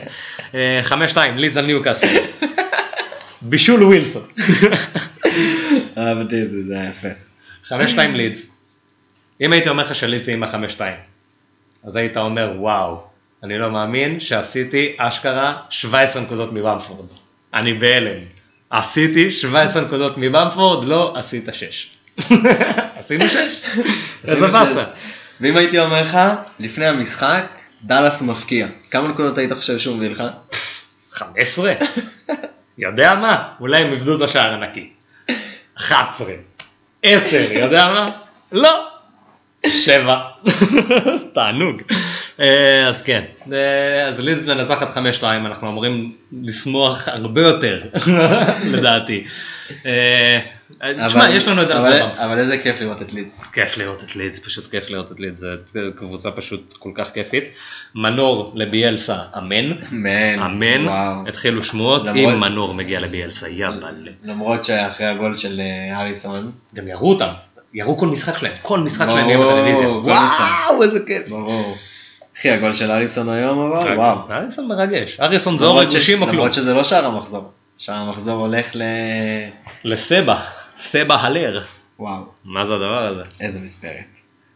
אה, 0.54 0.80
5-2, 0.84 0.94
לידס 1.36 1.56
על 1.56 1.66
ניוקאסל. 1.66 2.08
בישול 3.42 3.82
ווילסון. 3.82 4.22
אהבתי 5.98 6.42
את 6.42 6.50
זה, 6.50 6.64
זה 6.66 6.74
היה 6.80 6.90
יפה. 6.90 7.08
5-2 7.64 7.74
לידס. 8.14 8.46
אם 9.40 9.52
הייתי 9.52 9.68
אומר 9.68 9.82
לך 9.82 9.94
שלידס 9.94 10.26
היא 10.28 10.36
עם 10.36 10.42
ה-5-2, 10.42 10.80
אז 11.84 11.96
היית 11.96 12.16
אומר, 12.16 12.52
וואו, 12.56 13.02
אני 13.42 13.58
לא 13.58 13.70
מאמין 13.70 14.20
שעשיתי 14.20 14.94
אשכרה 14.98 15.56
17 15.70 16.22
נקודות 16.22 16.52
מוואמפורד. 16.52 17.06
אני 17.54 17.74
בהלם. 17.74 18.20
עשיתי 18.70 19.30
17 19.30 19.82
נקודות 19.82 20.12
מבמפורד, 20.16 20.84
לא 20.84 21.14
עשית 21.16 21.48
6. 21.52 21.90
עשינו 22.98 23.28
6? 23.28 23.36
איזה 24.28 24.46
באסה. 24.46 24.84
ואם 25.40 25.56
הייתי 25.56 25.78
אומר 25.78 26.02
לך, 26.02 26.18
לפני 26.60 26.86
המשחק, 26.86 27.44
דאלאס 27.82 28.22
מפקיע. 28.22 28.66
כמה 28.90 29.08
נקודות 29.08 29.38
היית 29.38 29.52
חושב 29.52 29.78
שהוא 29.78 29.96
מביא 29.96 30.10
לך? 30.10 30.24
15? 31.10 31.72
יודע 32.78 33.14
מה? 33.14 33.48
אולי 33.60 33.82
הם 33.82 33.92
איבדו 33.92 34.16
את 34.16 34.20
השער 34.20 34.52
הנקי. 34.52 34.90
11. 35.74 36.32
10, 37.02 37.48
יודע 37.52 37.88
מה? 37.88 38.10
לא. 38.52 38.91
7. 39.66 40.20
תענוג. 41.34 41.82
אה, 42.40 42.88
אז 42.88 43.02
כן, 43.02 43.22
אה, 43.52 44.06
אז 44.08 44.20
לידס 44.20 44.48
מנצחת 44.48 44.96
5-2, 45.20 45.22
אנחנו 45.22 45.68
אמורים 45.68 46.12
לשמוח 46.42 47.08
הרבה 47.08 47.40
יותר, 47.40 47.82
לדעתי. 48.72 49.24
אה, 49.86 50.40
תשמע, 51.06 51.30
יש 51.30 51.48
לנו 51.48 51.62
את 51.62 51.68
זה. 51.68 52.04
אבל, 52.04 52.38
איזה 52.38 52.58
כיף 52.58 52.80
לראות 52.80 53.02
את 53.02 53.12
לידס. 53.12 53.40
כיף 53.52 53.76
לראות 53.76 54.02
את 54.02 54.16
לידס, 54.16 54.38
פשוט 54.38 54.66
כיף 54.66 54.90
לראות 54.90 55.12
את 55.12 55.20
לידס, 55.20 55.38
זו 55.38 55.80
קבוצה 55.96 56.30
פשוט 56.30 56.74
כל 56.78 56.90
כך 56.94 57.10
כיפית. 57.10 57.50
מנור 57.94 58.52
לביאלסה, 58.54 59.16
אמן. 59.38 59.72
אמן. 59.92 60.42
אמן. 60.42 60.86
התחילו 61.28 61.64
שמועות, 61.64 62.08
אם 62.08 62.40
מנור 62.40 62.74
מגיע 62.74 63.00
לביאלסה, 63.00 63.48
יאללה. 63.48 63.88
למרות 64.24 64.64
שאחרי 64.64 65.06
הגול 65.06 65.36
של 65.36 65.60
אה, 65.60 66.00
אריסון, 66.00 66.50
גם 66.74 66.88
יראו 66.88 67.12
אותם, 67.12 67.32
יראו 67.74 67.96
כל 67.96 68.06
משחק 68.06 68.38
שלהם, 68.38 68.52
כל 68.62 68.80
משחק 68.80 69.06
שלהם 69.10 69.28
יהיה 69.28 69.38
בטלוויזיה. 69.38 69.88
וואו, 69.88 70.82
איזה 70.82 70.98
כיף. 71.06 71.28
ברור. 71.28 71.76
אחי, 72.38 72.50
הגול 72.50 72.72
של 72.74 72.90
אריסון 72.90 73.28
היום 73.28 73.72
אבל, 73.72 73.96
וואו. 73.96 74.18
אריסון 74.30 74.68
מרגש. 74.68 75.20
אריסון 75.20 75.58
זה 75.58 75.64
אורן 75.64 75.76
למרות 75.78 75.92
ש- 75.92 75.94
גושים 75.96 76.22
או 76.22 76.26
כלום. 76.26 76.36
למרות 76.38 76.54
שזה 76.54 76.74
לא 76.74 76.84
שער 76.84 77.06
המחזור. 77.06 77.50
שער 77.78 77.96
המחזור 77.96 78.40
הולך 78.40 78.66
ל... 78.74 78.82
לסבא, 79.84 80.42
סבא 80.76 81.14
הלר. 81.14 81.62
וואו, 81.98 82.22
מה 82.44 82.64
זה 82.64 82.74
הדבר 82.74 83.06
הזה? 83.06 83.22
איזה 83.40 83.60
מספרת. 83.60 84.04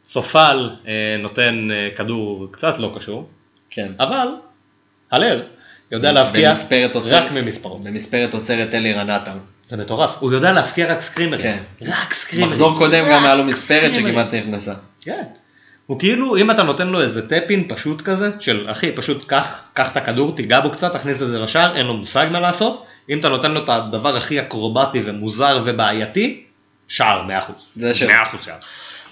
סופל 0.07 0.70
אה, 0.87 0.92
נותן 1.22 1.68
אה, 1.72 1.88
כדור 1.96 2.46
קצת 2.50 2.79
לא 2.79 2.92
קשור, 2.98 3.29
כן. 3.70 3.92
אבל 4.00 4.29
הלר 5.11 5.42
יודע 5.92 6.12
להבקיע. 6.12 6.53
רק 7.05 7.33
ממספרות. 7.33 7.85
במספרת 7.85 8.35
עוצרת 8.35 8.75
אלירן 8.75 9.11
עטר. 9.11 9.33
זה 9.66 9.77
מטורף, 9.77 10.16
הוא 10.20 10.33
יודע 10.33 10.53
להבקיע 10.53 10.92
רק 10.92 11.01
סקרימרים. 11.01 11.42
כן. 11.42 11.59
רק 11.87 12.14
סקרימרים. 12.14 12.51
מחזור 12.51 12.79
קודם 12.79 13.05
גם 13.11 13.25
היה 13.25 13.35
לו 13.35 13.44
מספרת. 13.44 13.94
שכמעט 13.94 14.35
נכנסה. 14.35 14.75
כן. 15.01 15.22
הוא 15.87 15.99
כאילו, 15.99 16.37
אם 16.37 16.51
אתה 16.51 16.62
נותן 16.62 16.88
לו 16.88 17.03
איזה 17.03 17.29
טפין 17.29 17.64
פשוט 17.68 18.03
כזה, 18.03 18.31
של 18.40 18.66
אחי, 18.70 18.92
פשוט 18.92 19.25
קח, 19.27 19.68
קח 19.75 19.92
את 19.92 19.96
הכדור, 19.96 20.37
תיגע 20.37 20.61
בו 20.61 20.70
קצת, 20.70 20.92
תכניס 20.92 21.22
את 21.22 21.29
זה 21.29 21.38
לשער, 21.38 21.77
אין 21.77 21.87
לו 21.87 21.94
מושג 21.94 22.27
מה 22.31 22.40
לעשות. 22.40 22.87
אם 23.11 23.20
אתה 23.20 23.29
נותן 23.29 23.51
לו 23.51 23.64
את 23.64 23.68
הדבר 23.68 24.16
הכי 24.16 24.40
אקרובטי 24.40 25.03
ומוזר 25.05 25.62
ובעייתי, 25.64 26.42
שער, 26.88 27.27
100%. 27.29 27.53
זה 27.77 27.94
שלו. 27.94 28.09
100% 28.09 28.12
שער. 28.42 28.57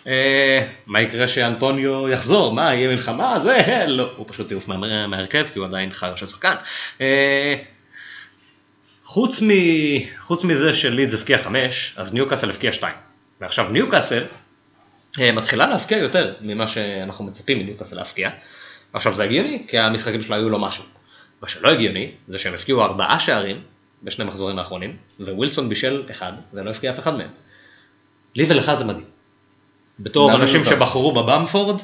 אה, 0.06 0.66
מה 0.86 1.00
יקרה 1.00 1.28
שאנטוניו 1.28 2.08
יחזור? 2.08 2.54
מה, 2.54 2.74
יהיה 2.74 2.88
מלחמה? 2.88 3.38
זה, 3.38 3.84
לא, 3.88 4.10
הוא 4.16 4.26
פשוט 4.28 4.50
יעוף 4.50 4.68
מה- 4.68 5.06
מההרכב, 5.06 5.46
כי 5.52 5.58
הוא 5.58 5.66
עדיין 5.66 5.92
חרא 5.92 6.16
של 6.16 6.26
שחקן. 6.26 6.54
אה, 7.00 7.54
חוץ, 9.04 9.42
מ... 9.42 9.48
חוץ 10.20 10.44
מזה 10.44 10.74
שלידס 10.74 11.14
הבקיע 11.14 11.38
5, 11.38 11.94
אז 11.96 12.14
ניוקאסל 12.14 12.50
הבקיע 12.50 12.72
2. 12.72 12.94
ועכשיו 13.40 13.68
ניוקאסל 13.68 14.24
אה, 15.20 15.32
מתחילה 15.32 15.66
להבקיע 15.66 15.98
יותר 15.98 16.34
ממה 16.40 16.68
שאנחנו 16.68 17.24
מצפים 17.24 17.58
מניוקאסל 17.58 17.96
להבקיע. 17.96 18.30
עכשיו 18.92 19.14
זה 19.14 19.24
הגיוני, 19.24 19.62
כי 19.68 19.78
המשחקים 19.78 20.22
שלה 20.22 20.36
היו 20.36 20.48
לו 20.48 20.58
משהו. 20.58 20.84
מה 21.42 21.48
שלא 21.48 21.68
הגיוני, 21.70 22.10
זה 22.28 22.38
שהם 22.38 22.54
הבקיעו 22.54 22.82
ארבעה 22.84 23.20
שערים 23.20 23.60
בשני 24.02 24.24
מחזורים 24.24 24.58
האחרונים, 24.58 24.96
ווילסון 25.20 25.68
בישל 25.68 26.02
אחד, 26.10 26.32
ולא 26.54 26.70
הבקיע 26.70 26.90
אף 26.90 26.98
אחד 26.98 27.16
מהם. 27.16 27.28
לי 28.34 28.44
ולך 28.48 28.74
זה 28.74 28.84
מדהים. 28.84 29.13
בתור 30.00 30.34
אנשים 30.34 30.64
טוב. 30.64 30.72
שבחרו 30.72 31.12
בבמפורד. 31.12 31.80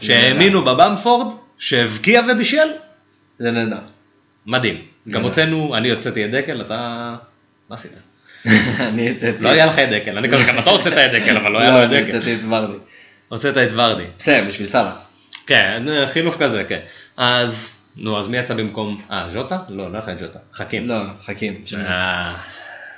שהאמינו 0.00 0.64
בבמפורד, 0.64 1.34
שהבקיע 1.58 2.22
ובישל, 2.32 2.68
זה 3.38 3.50
נהדר. 3.50 3.78
מדהים. 4.46 4.74
גם 4.74 4.82
נהדר. 5.06 5.28
הוצאנו, 5.28 5.76
אני 5.76 5.90
הוצאתי 5.90 6.24
את 6.24 6.30
דקל, 6.30 6.60
אתה... 6.60 7.14
מה 7.68 7.76
עשית? 7.76 7.90
אני 8.88 9.10
הצאתי. 9.10 9.38
לא 9.42 9.48
היה 9.48 9.66
לך 9.66 9.78
את 9.78 9.88
דקל, 9.88 10.18
אני 10.18 10.30
כזה, 10.30 10.44
גם 10.44 10.58
אתה 10.58 10.70
הוצאת 10.70 10.92
את 10.92 11.22
דקל, 11.22 11.36
אבל 11.36 11.50
לא 11.52 11.58
היה 11.58 11.70
לא, 11.70 11.78
לך 11.78 11.84
את 11.84 11.92
אני 11.92 12.02
דקל. 12.02 12.16
הצאתי 12.16 12.34
את 12.34 12.40
ורדי. 12.48 12.78
הוצאת 13.28 13.56
את 13.56 13.68
ורדי. 13.72 14.04
בסדר, 14.18 14.44
בשביל 14.48 14.68
סאלח. 14.68 14.96
כן, 15.46 15.82
חילוף 16.06 16.36
כזה, 16.36 16.64
כן. 16.64 16.80
אז, 17.16 17.80
נו, 17.96 18.18
אז 18.18 18.28
מי 18.28 18.36
יצא 18.36 18.54
במקום, 18.54 19.02
אה, 19.10 19.30
ז'וטה? 19.30 19.58
לא, 19.68 19.92
לא 19.92 19.96
היה 19.96 20.04
לך 20.04 20.08
את 20.08 20.18
ז'וטה. 20.18 20.38
חכים. 20.52 20.88
לא, 20.88 20.96
חכים. 21.24 21.62
אה, 21.76 22.34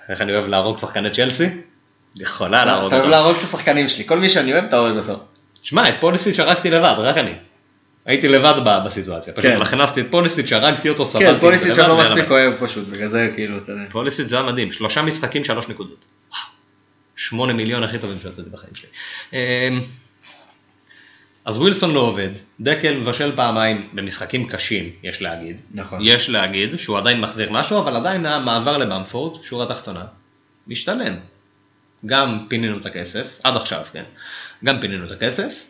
איך 0.09 0.21
אני 0.21 0.33
אוהב 0.33 0.49
להרוג 0.49 0.79
שחקני 0.79 1.11
צ'לסי? 1.11 1.49
יכולה 2.17 2.65
להרוג 2.65 2.87
אתה 2.87 2.97
אוהב 2.97 3.05
אותו. 3.05 3.11
להרוג 3.11 3.37
את 3.37 3.45
השחקנים 3.45 3.89
שלי. 3.89 4.05
כל 4.07 4.19
מי 4.19 4.29
שאני 4.29 4.53
אוהב, 4.53 4.65
אתה 4.65 4.79
אוהב 4.79 4.97
אותו. 4.97 5.21
שמע, 5.63 5.89
את 5.89 5.95
פוליסיץ' 6.01 6.39
הרגתי 6.39 6.71
לבד, 6.71 6.95
רק 6.99 7.17
אני. 7.17 7.33
הייתי 8.07 8.29
לבד 8.29 8.55
בסיטואציה, 8.87 9.33
פשוט 9.33 9.51
כן. 9.51 9.63
הכנסתי 9.63 10.01
את 10.01 10.07
פוליסיץ', 10.11 10.53
הרגתי 10.53 10.89
אותו, 10.89 11.05
סבלתי. 11.05 11.35
כן, 11.35 11.41
פוליסיץ' 11.41 11.79
אני 11.79 11.89
לא 11.89 11.99
מספיק. 11.99 12.31
אוהב 12.31 12.55
פשוט, 12.61 12.89
בגלל 12.89 13.07
זה 13.07 13.33
כאילו, 13.35 13.59
אתה 13.59 13.73
יודע. 13.73 13.83
פוליסיץ' 13.91 14.27
זה 14.27 14.37
היה 14.37 14.47
מדהים, 14.47 14.73
שלושה 14.73 15.03
משחקים, 15.03 15.45
שלוש 15.45 15.69
נקודות. 15.69 16.05
שמונה 17.17 17.53
מיליון 17.53 17.85
הכי 17.85 17.99
טובים 17.99 18.19
שיצאתי 18.23 18.51
בחיים 18.51 18.75
שלי. 18.75 18.89
אמ, 19.33 19.81
אז 21.45 21.57
ווילסון 21.57 21.95
לא 21.95 22.01
עובד, 22.01 22.29
דקל 22.61 22.97
מבשל 22.97 23.33
פעמיים 23.37 23.89
במשחקים 23.93 24.49
קשים, 24.49 24.91
יש 25.03 25.23
להגיד. 25.23 25.61
נכון. 25.75 25.99
יש 26.03 26.31
להגיד 26.31 26.79
שהוא 26.79 26.99
עדיין 26.99 27.21
מחזיר 27.21 27.53
משהו, 27.53 27.79
אבל 27.79 27.97
עדיין 27.97 28.27
המעבר 28.27 28.79
לבמפורד, 28.79 29.45
שורה 29.45 29.67
תחתונה, 29.67 30.05
משתלם. 30.67 31.17
גם 32.07 32.47
פינינו 32.49 32.79
את 32.79 32.87
הכסף, 32.87 33.41
עד 33.45 33.57
עכשיו, 33.57 33.83
כן. 33.93 34.05
גם 34.65 34.81
פינינו 34.81 35.07
את 35.07 35.11
הכסף, 35.11 35.65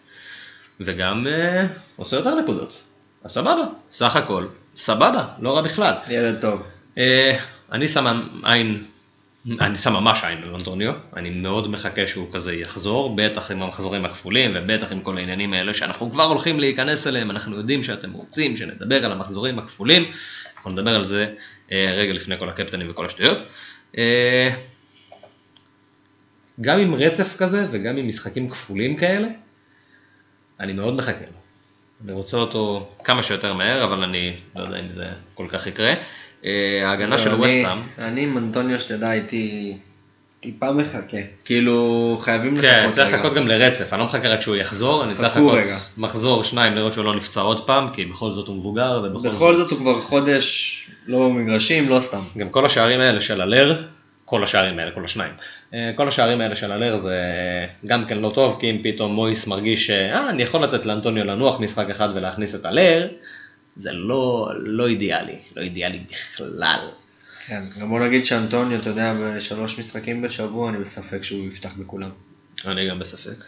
וגם 0.81 1.27
אה, 1.27 1.67
עושה 1.97 2.17
יותר 2.17 2.41
נקודות. 2.41 2.83
אז 3.25 3.31
סבבה, 3.31 3.65
סך 3.91 4.17
הכל, 4.17 4.47
סבבה, 4.77 5.25
לא 5.41 5.57
רע 5.57 5.63
בכלל. 5.63 5.95
ילד 6.09 6.41
טוב. 6.41 6.63
אה, 6.99 7.37
אני 7.73 7.89
שם 7.89 8.29
עין, 8.45 8.85
אני 9.61 9.79
שם 9.79 9.93
ממש 9.93 10.25
עין 10.25 10.43
על 10.43 10.55
אנטוניו, 10.55 10.93
אני 11.17 11.31
מאוד 11.31 11.71
מחכה 11.71 12.07
שהוא 12.07 12.33
כזה 12.33 12.55
יחזור, 12.55 13.17
בטח 13.17 13.51
עם 13.51 13.63
המחזורים 13.63 14.05
הכפולים 14.05 14.53
ובטח 14.55 14.93
עם 14.93 15.01
כל 15.01 15.19
העניינים 15.19 15.53
האלה 15.53 15.75
שאנחנו 15.75 16.11
כבר 16.11 16.25
הולכים 16.25 16.61
להיכנס 16.61 17.07
אליהם, 17.07 17.31
אנחנו 17.31 17.57
יודעים 17.57 17.83
שאתם 17.83 18.13
רוצים 18.13 18.57
שנדבר 18.57 19.05
על 19.05 19.13
המחזורים 19.13 19.59
הכפולים, 19.59 20.05
אנחנו 20.57 20.71
נדבר 20.71 20.97
על 20.97 21.05
זה 21.05 21.35
אה, 21.73 21.95
רגע 21.97 22.13
לפני 22.13 22.39
כל 22.39 22.49
הקפטנים 22.49 22.91
וכל 22.91 23.07
השטויות. 23.07 23.39
אה, 23.99 24.51
גם 26.61 26.79
עם 26.79 26.95
רצף 26.95 27.37
כזה 27.39 27.67
וגם 27.71 27.97
עם 27.97 28.09
משחקים 28.09 28.51
כפולים 28.51 28.97
כאלה, 28.97 29.29
אני 30.61 30.73
מאוד 30.73 30.95
מחכה 30.95 31.21
לו. 31.21 31.41
אני 32.05 32.13
רוצה 32.13 32.37
אותו 32.37 32.89
כמה 33.05 33.23
שיותר 33.23 33.53
מהר, 33.55 33.85
אבל 33.85 34.03
אני 34.03 34.33
לא 34.57 34.63
יודע 34.63 34.81
אם 34.81 34.91
זה 34.91 35.05
כל 35.35 35.47
כך 35.49 35.67
יקרה. 35.67 35.95
אה, 36.45 36.81
ההגנה 36.85 37.19
של 37.19 37.29
לא, 37.31 37.35
אני- 37.35 37.43
ווסטהאם, 37.45 37.79
אני 37.99 38.23
עם 38.23 38.39
אנטוניו 38.39 38.81
שתדע 38.81 39.09
הייתי 39.09 39.77
טיפה 40.41 40.73
מחכה. 40.73 41.17
כאילו 41.45 42.19
חייבים 42.21 42.55
לחכות 42.57 42.71
כן, 42.71 42.91
צריך 42.91 43.09
רגע. 43.09 43.17
לחכות 43.17 43.35
גם 43.35 43.49
לרצף, 43.49 43.93
אני 43.93 44.01
לא 44.01 44.07
מחכה 44.07 44.29
רק 44.29 44.41
שהוא 44.41 44.57
יחזור, 44.57 45.05
אני 45.05 45.15
צריך 45.15 45.33
חכו 45.33 45.41
לחכות 45.47 45.55
רגע. 45.59 45.77
מחזור 45.99 46.45
שניים 46.45 46.75
לראות 46.75 46.93
שהוא 46.93 47.05
לא 47.05 47.15
נפצע 47.17 47.41
עוד 47.41 47.67
פעם, 47.67 47.89
כי 47.93 48.05
בכל 48.05 48.31
זאת 48.33 48.49
הוא 48.49 48.57
מבוגר, 48.57 49.03
ובכל 49.05 49.29
בכל 49.29 49.57
זאת 49.57 49.71
הוא 49.71 49.79
כבר 49.79 50.01
חודש 50.01 50.77
לא 51.07 51.19
במגרשים, 51.29 51.89
לא 51.89 52.01
סתם. 52.01 52.21
גם 52.39 52.49
כל 52.49 52.67
השערים 52.67 53.01
האלה 53.01 53.21
של 53.21 53.41
הלר, 53.41 53.83
כל 54.31 54.45
השערים 54.45 54.79
האלה, 54.79 54.91
כל 54.91 55.05
השניים, 55.05 55.33
אה, 55.75 55.93
כל 55.97 56.09
השערים 56.09 56.41
האלה 56.41 56.57
של 56.57 56.73
הלר 56.73 56.97
זה 56.97 57.17
גם 57.87 58.05
כן 58.07 58.19
לא 58.19 58.33
טוב, 58.35 58.57
כי 58.61 58.71
אם 58.71 58.81
פתאום 58.83 59.15
מויס 59.15 59.47
מרגיש 59.47 59.87
שאה, 59.87 60.31
אני 60.31 60.43
יכול 60.43 60.65
לתת 60.65 60.87
לאנטוניו 60.87 61.25
לנוח 61.25 61.61
משחק 61.61 61.91
אחד 61.91 62.09
ולהכניס 62.15 62.55
את 62.55 62.65
הלר, 62.65 63.09
זה 63.77 63.93
לא, 63.93 64.49
לא 64.57 64.87
אידיאלי, 64.87 65.39
לא 65.57 65.63
אידיאלי 65.63 66.01
בכלל. 66.11 66.89
כן, 67.47 67.63
גם 67.81 67.89
בוא 67.89 68.01
נגיד 68.01 68.25
שאנטוניו, 68.25 68.81
אתה 68.81 68.89
יודע, 68.89 69.15
בשלוש 69.15 69.79
משחקים 69.79 70.23
בשבוע, 70.23 70.71
אני 70.71 70.79
בספק 70.79 71.23
שהוא 71.23 71.47
יפתח 71.47 71.73
בכולם. 71.79 72.11
אני 72.67 72.89
גם 72.89 72.99
בספק. 72.99 73.45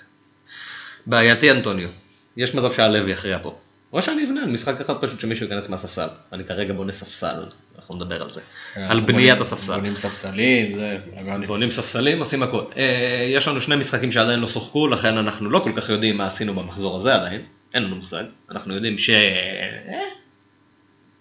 בעייתי 1.07 1.51
אנטוניו, 1.51 1.89
יש 2.37 2.55
מצב 2.55 2.73
שהלב 2.73 3.09
יכריע 3.09 3.39
פה. 3.43 3.59
או 3.93 4.03
שאני 4.03 4.25
אבנה 4.25 4.43
על 4.43 4.49
משחק 4.51 4.81
אחד 4.81 4.95
פשוט 5.01 5.21
שמישהו 5.21 5.47
ייכנס 5.47 5.69
מהספסל. 5.69 6.09
אני 6.33 6.45
כרגע 6.45 6.75
בונה 6.75 6.93
ספסל, 6.93 7.45
אנחנו 7.77 7.95
נדבר 7.95 8.23
על 8.23 8.31
זה. 8.31 8.41
על 8.75 8.83
אנחנו 8.83 9.07
בניית 9.07 9.41
הספסל. 9.41 9.75
בונים 9.75 9.97
ספסלים, 9.97 10.75
זה. 10.75 10.99
בונים 11.47 11.71
ספסלים, 11.71 12.19
עושים 12.19 12.43
הכל. 12.43 12.65
אה, 12.77 13.33
יש 13.37 13.49
לנו 13.49 13.61
שני 13.61 13.77
משחקים 13.77 14.13
שעדיין 14.13 14.41
לא 14.41 14.49
שוחקו, 14.49 14.89
לכן 14.89 15.17
אנחנו 15.17 15.51
לא 15.51 15.59
כל 15.59 15.73
כך 15.77 15.89
יודעים 15.89 16.17
מה 16.17 16.27
עשינו 16.27 16.55
במחזור 16.55 16.97
הזה 16.97 17.15
עדיין. 17.15 17.43
אין 17.75 17.83
לנו 17.83 17.97
מושג. 17.97 18.25
אנחנו 18.51 18.75
יודעים 18.75 18.99
ש... 18.99 19.11
אה, 19.11 20.01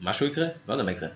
משהו 0.01 0.25
יקרה? 0.25 0.47
לא 0.67 0.73
יודע 0.73 0.83
מה 0.83 0.91
יקרה. 0.91 1.09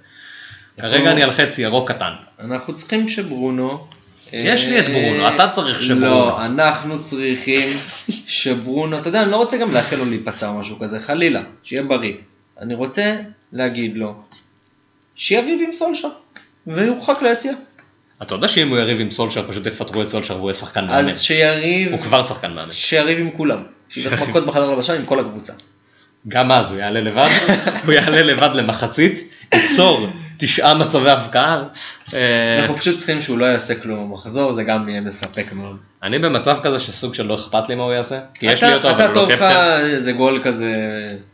כרגע 0.80 1.12
אני 1.12 1.24
על 1.24 1.32
חצי 1.32 1.62
ירוק 1.62 1.92
קטן. 1.92 2.14
אנחנו 2.40 2.76
צריכים 2.76 3.08
שברונו... 3.08 3.88
יש 4.34 4.66
לי 4.66 4.80
את 4.80 4.86
ברונו, 4.86 5.26
אה, 5.26 5.36
אתה 5.36 5.50
צריך 5.50 5.82
שברונו. 5.82 6.06
לא, 6.06 6.46
אנחנו 6.46 7.04
צריכים 7.04 7.78
שברונו, 8.28 8.98
אתה 8.98 9.10
יודע, 9.10 9.22
אני 9.22 9.32
לא 9.32 9.38
רוצה 9.38 9.58
גם 9.58 9.74
לאחל 9.74 9.96
לו 9.96 10.06
להיפצע 10.06 10.48
או 10.48 10.54
משהו 10.54 10.80
כזה, 10.80 11.00
חלילה, 11.00 11.42
שיהיה 11.64 11.84
בריא. 11.84 12.14
אני 12.62 12.74
רוצה 12.74 13.16
להגיד 13.54 13.98
לו, 13.98 14.16
שיריב 15.16 15.62
עם 15.68 15.74
סולשה, 15.74 16.08
ויורחק 16.68 17.22
ליציע. 17.22 17.54
אתה 18.22 18.36
יודע 18.36 18.48
שאם 18.48 18.70
הוא 18.70 18.78
יריב 18.78 19.00
עם 19.00 19.12
סולשר 19.12 19.48
פשוט 19.48 19.66
יפטרו 19.66 20.02
את 20.02 20.08
סולשר 20.08 20.36
והוא 20.36 20.50
יהיה 20.50 20.54
שחקן 20.54 20.86
מאמן. 20.86 21.10
אז 21.10 21.22
שיריב, 21.22 21.92
הוא 21.92 22.02
כבר 22.02 22.24
שחקן 22.24 22.54
מאמן. 22.54 22.72
שיריב 22.72 23.20
עם 23.20 23.32
כולם. 23.32 23.64
שייקח 23.90 24.22
מכות 24.22 24.46
בחדר 24.46 24.72
לבשל 24.72 24.96
עם 24.96 25.06
כל 25.06 25.20
הקבוצה. 25.20 25.54
גם 26.28 26.52
אז 26.52 26.72
הוא 26.72 26.80
יעלה 26.80 27.02
לבד, 27.02 27.30
הוא 27.86 27.94
יעלה 27.94 28.24
לבד 28.24 28.50
למחצית, 28.54 29.32
ייצור 29.54 30.08
תשעה 30.38 30.74
מצבי 30.74 31.10
הבקעה. 31.10 31.64
אה, 32.14 32.60
אנחנו 32.60 32.78
פשוט 32.78 32.98
צריכים 32.98 33.22
שהוא 33.22 33.38
לא 33.38 33.46
יעשה 33.46 33.76
כלום 33.76 34.10
במחזור, 34.12 34.54
זה 34.54 34.64
גם 34.64 34.90
יהיה 34.90 35.02
מספק 35.02 35.46
מאוד. 35.54 35.78
אני 36.04 36.20
במצב 36.20 36.58
כזה 36.64 36.80
שסוג 36.80 37.14
של 37.14 37.26
לא 37.26 37.36
אכפת 37.36 37.70
לי 37.70 37.76
מה 37.76 37.84
הוא 37.84 37.94
יעשה, 37.94 38.20
כי 38.34 38.46
יש 38.46 38.64
לי 38.64 38.70
אתה- 38.70 38.76
אותו 38.76 38.90
אבל 38.90 38.96
אתה 38.96 39.06
הוא 39.06 39.14
לא 39.14 39.20
טוב 39.20 39.30
לך 39.30 39.36
קפטן, 39.40 39.80
איזה 39.84 40.12
גול 40.12 40.42
כזה, 40.44 40.74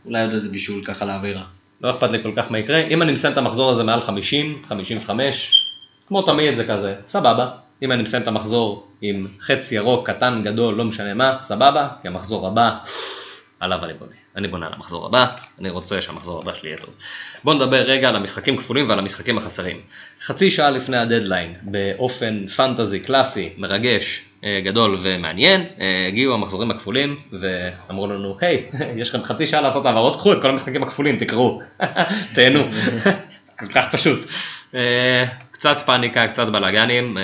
אולי 0.06 0.22
עוד 0.22 0.32
איזה 0.32 0.48
בישול 0.48 0.84
ככה 0.84 1.04
לאווירה. 1.04 1.42
לא 1.80 1.90
אכפת 1.90 2.10
לי 2.10 2.22
כל 2.22 2.32
כך 2.36 2.50
מה 2.50 2.58
יקרה. 2.58 2.78
אם 2.90 3.02
אני 3.02 3.12
מסיים 3.12 3.32
את 3.32 3.38
המחזור 3.38 3.70
הזה 3.70 3.84
מעל 3.84 4.00
50, 4.00 4.62
55, 4.68 5.52
כמו 6.08 6.22
תמיד 6.22 6.54
זה 6.54 6.64
כזה, 6.64 6.94
סבבה. 7.06 7.48
אם 7.82 7.92
אני 7.92 8.02
מסיים 8.02 8.22
את 8.22 8.28
המחזור 8.28 8.86
עם 9.02 9.26
חץ 9.40 9.72
ירוק, 9.72 10.10
קטן, 10.10 10.40
גדול, 10.44 10.74
לא 10.74 10.84
משנה 10.84 11.14
מה, 11.14 11.36
סבבה, 11.40 11.88
כי 12.02 12.08
המחזור 12.08 12.46
הבא, 12.46 12.70
עליו 13.62 13.84
אני 13.84 13.92
בונה. 13.92 14.12
אני 14.36 14.48
בונה 14.48 14.66
על 14.66 14.72
המחזור 14.72 15.06
הבא, 15.06 15.26
אני 15.58 15.70
רוצה 15.70 16.00
שהמחזור 16.00 16.42
הבא 16.42 16.54
שלי 16.54 16.68
יהיה 16.68 16.78
טוב. 16.78 16.90
בואו 17.44 17.56
נדבר 17.56 17.82
רגע 17.82 18.08
על 18.08 18.16
המשחקים 18.16 18.56
כפולים 18.56 18.88
ועל 18.88 18.98
המשחקים 18.98 19.38
החסרים. 19.38 19.80
חצי 20.22 20.50
שעה 20.50 20.70
לפני 20.70 20.96
הדדליין, 20.96 21.54
באופן 21.62 22.46
פנטזי 22.46 23.00
קלאסי, 23.00 23.52
מרגש, 23.58 24.22
אה, 24.44 24.60
גדול 24.64 24.98
ומעניין, 25.02 25.66
אה, 25.80 26.06
הגיעו 26.08 26.34
המחזורים 26.34 26.70
הכפולים 26.70 27.16
ואמרו 27.32 28.06
לנו, 28.06 28.36
היי, 28.40 28.64
יש 29.00 29.14
לכם 29.14 29.24
חצי 29.24 29.46
שעה 29.46 29.60
לעשות 29.60 29.86
העברות, 29.86 30.16
קחו 30.16 30.32
את 30.32 30.42
כל 30.42 30.48
המשחקים 30.48 30.82
הכפולים, 30.82 31.16
תקראו, 31.16 31.60
תהנו, 32.34 32.64
כל 33.58 33.66
כך 33.66 33.92
פשוט. 33.92 34.26
אה, 34.74 35.24
קצת 35.50 35.82
פאניקה, 35.86 36.28
קצת 36.28 36.46
בלאגנים, 36.46 37.16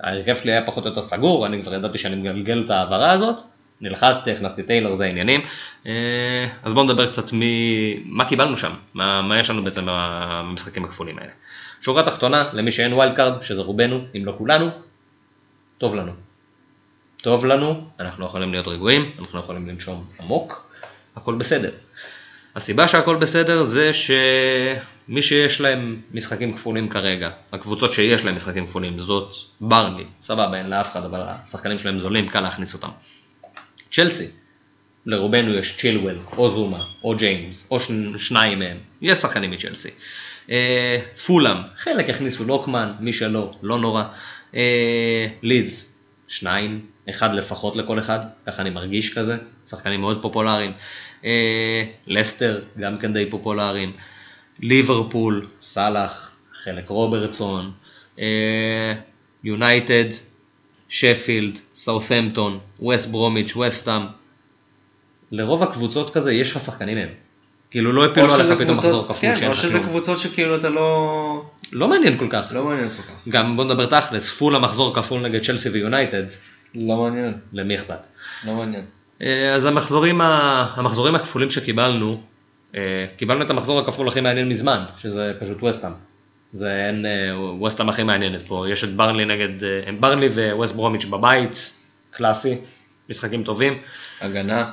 ההרכב 0.00 0.34
שלי 0.34 0.52
היה 0.52 0.66
פחות 0.66 0.84
או 0.84 0.88
יותר 0.88 1.02
סגור, 1.02 1.46
אני 1.46 1.62
כבר 1.62 1.74
ידעתי 1.74 1.98
שאני 1.98 2.16
מגלגל 2.16 2.62
את 2.64 2.70
ההעברה 2.70 3.10
הזאת, 3.10 3.40
נלחצתי, 3.80 4.32
הכנסתי 4.32 4.62
טיילר, 4.62 4.94
זה 4.94 5.04
העניינים. 5.04 5.40
אה, 5.86 6.46
אז 6.62 6.74
בואו 6.74 6.84
נדבר 6.84 7.08
קצת 7.08 7.32
מ- 7.32 8.16
מה 8.16 8.24
קיבלנו 8.24 8.56
שם, 8.56 8.72
מה, 8.94 9.22
מה 9.22 9.38
יש 9.38 9.50
לנו 9.50 9.64
בעצם 9.64 9.86
במשחקים 9.86 10.84
הכפולים 10.84 11.18
האלה. 11.18 11.30
שורה 11.80 12.02
תחתונה, 12.02 12.48
למי 12.52 12.72
שאין 12.72 12.92
wild 12.92 13.16
card, 13.16 13.42
שזה 13.42 13.62
רובנו, 13.62 14.04
אם 14.16 14.24
לא 14.24 14.34
כולנו, 14.38 14.70
טוב 15.78 15.94
לנו. 15.94 16.12
טוב 17.22 17.46
לנו, 17.46 17.84
אנחנו 18.00 18.26
יכולים 18.26 18.52
להיות 18.52 18.68
רגועים, 18.68 19.10
אנחנו 19.18 19.38
יכולים 19.38 19.68
לנשום 19.68 20.04
עמוק, 20.20 20.72
הכל 21.16 21.34
בסדר. 21.34 21.70
הסיבה 22.56 22.88
שהכל 22.88 23.16
בסדר 23.16 23.64
זה 23.64 23.90
שמי 23.92 25.22
שיש 25.22 25.60
להם 25.60 26.00
משחקים 26.14 26.56
כפולים 26.56 26.88
כרגע, 26.88 27.30
הקבוצות 27.52 27.92
שיש 27.92 28.24
להם 28.24 28.36
משחקים 28.36 28.66
כפולים, 28.66 28.98
זאת 28.98 29.34
ברנלי, 29.60 30.04
סבבה, 30.20 30.58
אין 30.58 30.70
לאף 30.70 30.92
אחד, 30.92 31.04
אבל 31.04 31.20
השחקנים 31.24 31.78
שלהם 31.78 31.98
זולים, 31.98 32.28
קל 32.28 32.40
להכניס 32.40 32.74
אותם. 32.74 32.88
צ'לסי, 33.92 34.26
לרובנו 35.06 35.54
יש 35.54 35.76
צ'ילואל, 35.76 36.16
או 36.36 36.48
זומה, 36.50 36.84
או 37.04 37.14
ג'יימס, 37.16 37.68
או 37.70 37.76
שנ- 37.80 38.18
שניים 38.18 38.58
מהם, 38.58 38.76
יש 39.02 39.18
שחקנים 39.18 39.50
מצ'לסי. 39.50 39.90
אה, 40.50 40.98
פולאם, 41.26 41.56
חלק 41.76 42.10
הכניסו 42.10 42.44
לוקמן, 42.44 42.92
מי 43.00 43.12
שלא, 43.12 43.52
לא 43.62 43.78
נורא. 43.78 44.04
אה, 44.54 45.26
לידס, 45.42 45.94
שניים, 46.28 46.86
אחד 47.10 47.34
לפחות 47.34 47.76
לכל 47.76 47.98
אחד, 47.98 48.18
ככה 48.46 48.62
אני 48.62 48.70
מרגיש 48.70 49.18
כזה, 49.18 49.36
שחקנים 49.66 50.00
מאוד 50.00 50.22
פופולריים. 50.22 50.72
אה, 51.24 51.84
לסטר, 52.06 52.60
גם 52.80 52.98
כן 52.98 53.12
די 53.12 53.30
פופולריים. 53.30 53.92
ליברפול, 54.60 55.46
סאלח, 55.62 56.36
חלק 56.52 56.88
רוברטסון. 56.88 57.72
אה, 58.18 58.94
יונייטד, 59.44 60.04
שפילד, 60.88 61.58
סאות'מפטון, 61.74 62.58
ווסט 62.80 63.08
ברומיץ', 63.10 63.56
ווסטאם. 63.56 64.02
לרוב 65.32 65.62
הקבוצות 65.62 66.10
כזה 66.10 66.32
יש 66.32 66.50
לך 66.52 66.60
שחקנים 66.60 66.98
מהם. 66.98 67.08
כאילו 67.70 67.92
לא 67.92 68.04
הפילו 68.04 68.26
או 68.28 68.34
עליך 68.34 68.46
שזה 68.46 68.56
פתאום 68.64 68.76
מחזור 68.76 69.04
כפול 69.04 69.16
כן, 69.20 69.36
שאין 69.36 69.46
או 69.46 69.52
לך 69.52 69.58
שזה 69.58 69.72
כלום. 69.72 69.86
קבוצות 69.86 70.18
שכאילו 70.18 70.56
אתה 70.56 70.68
לא... 70.70 71.42
לא 71.72 71.88
מעניין 71.88 72.18
כל 72.18 72.26
כך. 72.30 72.48
לא 72.54 72.64
מעניין 72.64 72.88
כל 72.88 73.02
כך. 73.02 73.28
גם 73.28 73.56
בוא 73.56 73.64
נדבר 73.64 73.86
תכלס, 74.00 74.30
פולהאם 74.30 74.56
מחזור 74.56 74.94
כפול 74.94 75.20
נגד 75.20 75.42
צ'לסי 75.44 75.68
ויונייטד, 75.68 76.22
לא 76.74 76.96
מעניין. 76.96 77.34
למי 77.52 77.76
אכפת? 77.76 77.98
לא 78.46 78.54
מעניין. 78.54 78.84
אה, 79.22 79.54
אז 79.54 79.64
המחזורים, 79.64 80.20
ה- 80.20 80.72
המחזורים 80.76 81.14
הכפולים 81.14 81.50
שקיבלנו, 81.50 82.20
אה, 82.74 82.80
קיבלנו 83.16 83.44
את 83.44 83.50
המחזור 83.50 83.80
הכפול 83.80 84.08
הכי 84.08 84.20
מעניין 84.20 84.48
מזמן, 84.48 84.84
שזה 84.98 85.32
פשוט 85.40 85.62
ווסטאם. 85.62 85.92
זה 86.52 86.86
אין, 86.86 87.06
אה, 87.06 87.40
ווסטאם 87.58 87.88
הכי 87.88 88.02
מעניינת 88.02 88.42
פה, 88.42 88.66
יש 88.72 88.84
את 88.84 88.96
ברנלי 88.96 89.24
נגד, 89.24 89.64
אה, 89.64 89.92
ברנלי 90.00 90.28
וווסט 90.28 90.74
ברומיץ' 90.74 91.04
בבית, 91.04 91.72
קלאסי, 92.10 92.58
משחקים 93.10 93.44
טובים. 93.44 93.78
הגנה. 94.20 94.70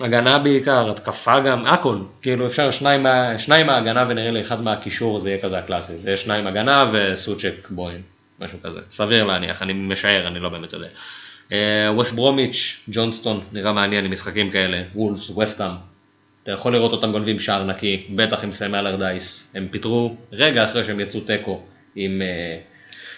הגנה 0.00 0.38
בעיקר, 0.38 0.90
התקפה 0.90 1.40
גם, 1.40 1.66
הכל, 1.66 1.98
כאילו 2.22 2.46
אפשר 2.46 2.70
שניים, 2.70 3.06
שניים 3.38 3.66
מההגנה 3.66 4.04
ונראה 4.08 4.30
לי 4.30 4.40
אחד 4.40 4.62
מהקישור 4.62 5.20
זה 5.20 5.30
יהיה 5.30 5.42
כזה 5.42 5.58
הקלאסי, 5.58 5.96
זה 5.96 6.08
יהיה 6.08 6.16
שניים 6.16 6.46
הגנה 6.46 6.84
וסוצ'ק 6.92 7.70
בוין, 7.70 8.02
משהו 8.40 8.58
כזה, 8.62 8.80
סביר 8.90 9.24
להניח, 9.24 9.62
אני 9.62 9.72
משער, 9.72 10.26
אני 10.26 10.40
לא 10.40 10.48
באמת 10.48 10.72
יודע. 10.72 10.88
ווסט 11.90 12.14
ברומיץ', 12.14 12.84
ג'ונסטון, 12.90 13.40
נראה 13.52 13.72
מעניין 13.72 14.04
עם 14.04 14.12
משחקים 14.12 14.50
כאלה, 14.50 14.82
וולפס, 14.94 15.30
וסטאם, 15.30 15.72
אתה 16.44 16.52
יכול 16.52 16.72
לראות 16.72 16.92
אותם 16.92 17.12
גונבים 17.12 17.38
שער 17.38 17.64
נקי, 17.64 18.06
בטח 18.14 18.44
עם 18.44 18.52
סם 18.52 18.74
אלרדייס, 18.74 19.52
הם 19.54 19.68
פיטרו 19.70 20.16
רגע 20.32 20.64
אחרי 20.64 20.84
שהם 20.84 21.00
יצאו 21.00 21.20
תיקו 21.20 21.62
עם, 21.96 22.22
אה, 22.22 22.58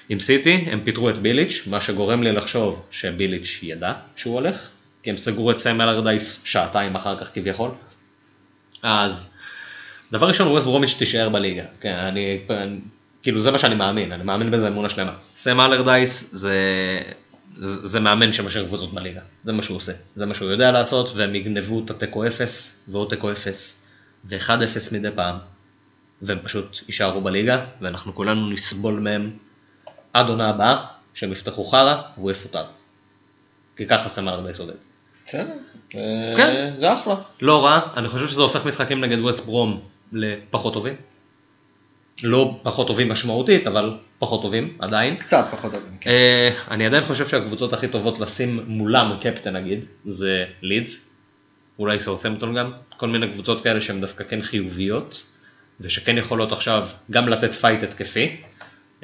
עם 0.08 0.18
סיטי, 0.18 0.64
הם 0.70 0.80
פיטרו 0.84 1.10
את 1.10 1.18
ביליץ', 1.18 1.64
מה 1.70 1.80
שגורם 1.80 2.22
לי 2.22 2.32
לחשוב 2.32 2.86
שביליץ' 2.90 3.58
ידע 3.62 3.92
שהוא 4.16 4.34
הולך, 4.34 4.70
כי 5.02 5.10
הם 5.10 5.16
סגרו 5.16 5.50
את 5.50 5.58
סם 5.58 5.80
אלרדייס 5.80 6.42
שעתיים 6.44 6.96
אחר 6.96 7.20
כך 7.20 7.34
כביכול. 7.34 7.70
אז 8.82 9.34
דבר 10.12 10.28
ראשון, 10.28 10.48
ווסט 10.48 10.66
ברומיץ' 10.66 10.94
תישאר 10.98 11.28
בליגה, 11.28 11.64
כן, 11.80 11.94
אני, 11.94 12.38
אני, 12.50 12.78
כאילו 13.22 13.40
זה 13.40 13.50
מה 13.50 13.58
שאני 13.58 13.74
מאמין, 13.74 14.12
אני 14.12 14.24
מאמין 14.24 14.50
בזה 14.50 14.68
אמונה 14.68 14.88
שלמה. 14.88 15.12
סם 15.36 15.60
אלרדייס 15.60 16.30
זה, 16.32 16.58
זה, 17.56 17.86
זה 17.86 18.00
מאמן 18.00 18.32
שמשאיר 18.32 18.66
קבוצות 18.66 18.94
בליגה, 18.94 19.20
זה 19.42 19.52
מה 19.52 19.62
שהוא 19.62 19.76
עושה, 19.76 19.92
זה 20.14 20.26
מה 20.26 20.34
שהוא 20.34 20.50
יודע 20.50 20.72
לעשות, 20.72 21.14
והם 21.14 21.34
יגנבו 21.34 21.82
את 21.84 21.90
התיקו 21.90 22.26
0 22.26 22.84
ועוד 22.88 23.08
תיקו 23.08 23.32
0 23.32 23.86
ו-1-0 24.24 24.94
מדי 24.94 25.08
פעם, 25.14 25.36
והם 26.22 26.38
פשוט 26.44 26.78
יישארו 26.86 27.20
בליגה, 27.20 27.64
ואנחנו 27.80 28.14
כולנו 28.14 28.50
נסבול 28.50 29.00
מהם 29.00 29.30
עד 30.12 30.28
עונה 30.28 30.50
הבאה, 30.50 30.86
שהם 31.14 31.32
יפתחו 31.32 31.64
חרא 31.64 32.02
והוא 32.18 32.30
יפוטר. 32.30 32.64
כי 33.76 33.86
ככה 33.86 34.08
סם 34.08 34.28
אלרדייס 34.28 34.60
עובד. 34.60 34.74
בסדר. 35.26 35.52
כן. 35.90 36.40
אה, 36.40 36.70
זה 36.78 36.92
אחלה. 36.92 37.14
לא 37.42 37.64
רע, 37.64 37.80
אני 37.96 38.08
חושב 38.08 38.26
שזה 38.26 38.42
הופך 38.42 38.66
משחקים 38.66 39.00
נגד 39.00 39.18
ווסט 39.18 39.46
ברום 39.46 39.80
לפחות 40.12 40.74
טובים. 40.74 40.94
לא 42.22 42.60
פחות 42.62 42.86
טובים 42.86 43.08
משמעותית, 43.08 43.66
אבל 43.66 43.96
פחות 44.18 44.42
טובים 44.42 44.76
עדיין. 44.78 45.16
קצת 45.16 45.46
פחות 45.50 45.72
טובים. 45.72 45.96
כן. 46.00 46.10
אה, 46.10 46.50
אני 46.70 46.86
עדיין 46.86 47.04
חושב 47.04 47.28
שהקבוצות 47.28 47.72
הכי 47.72 47.88
טובות 47.88 48.20
לשים 48.20 48.60
מולם 48.66 49.16
קפטן 49.20 49.56
נגיד, 49.56 49.84
זה 50.04 50.44
לידס, 50.62 51.10
אולי 51.78 52.00
סאות'מפטון 52.00 52.54
גם, 52.54 52.72
כל 52.96 53.08
מיני 53.08 53.28
קבוצות 53.28 53.60
כאלה 53.60 53.80
שהן 53.80 54.00
דווקא 54.00 54.24
כן 54.24 54.42
חיוביות, 54.42 55.22
ושכן 55.80 56.18
יכולות 56.18 56.52
עכשיו 56.52 56.88
גם 57.10 57.28
לתת 57.28 57.54
פייט 57.54 57.82
התקפי, 57.82 58.36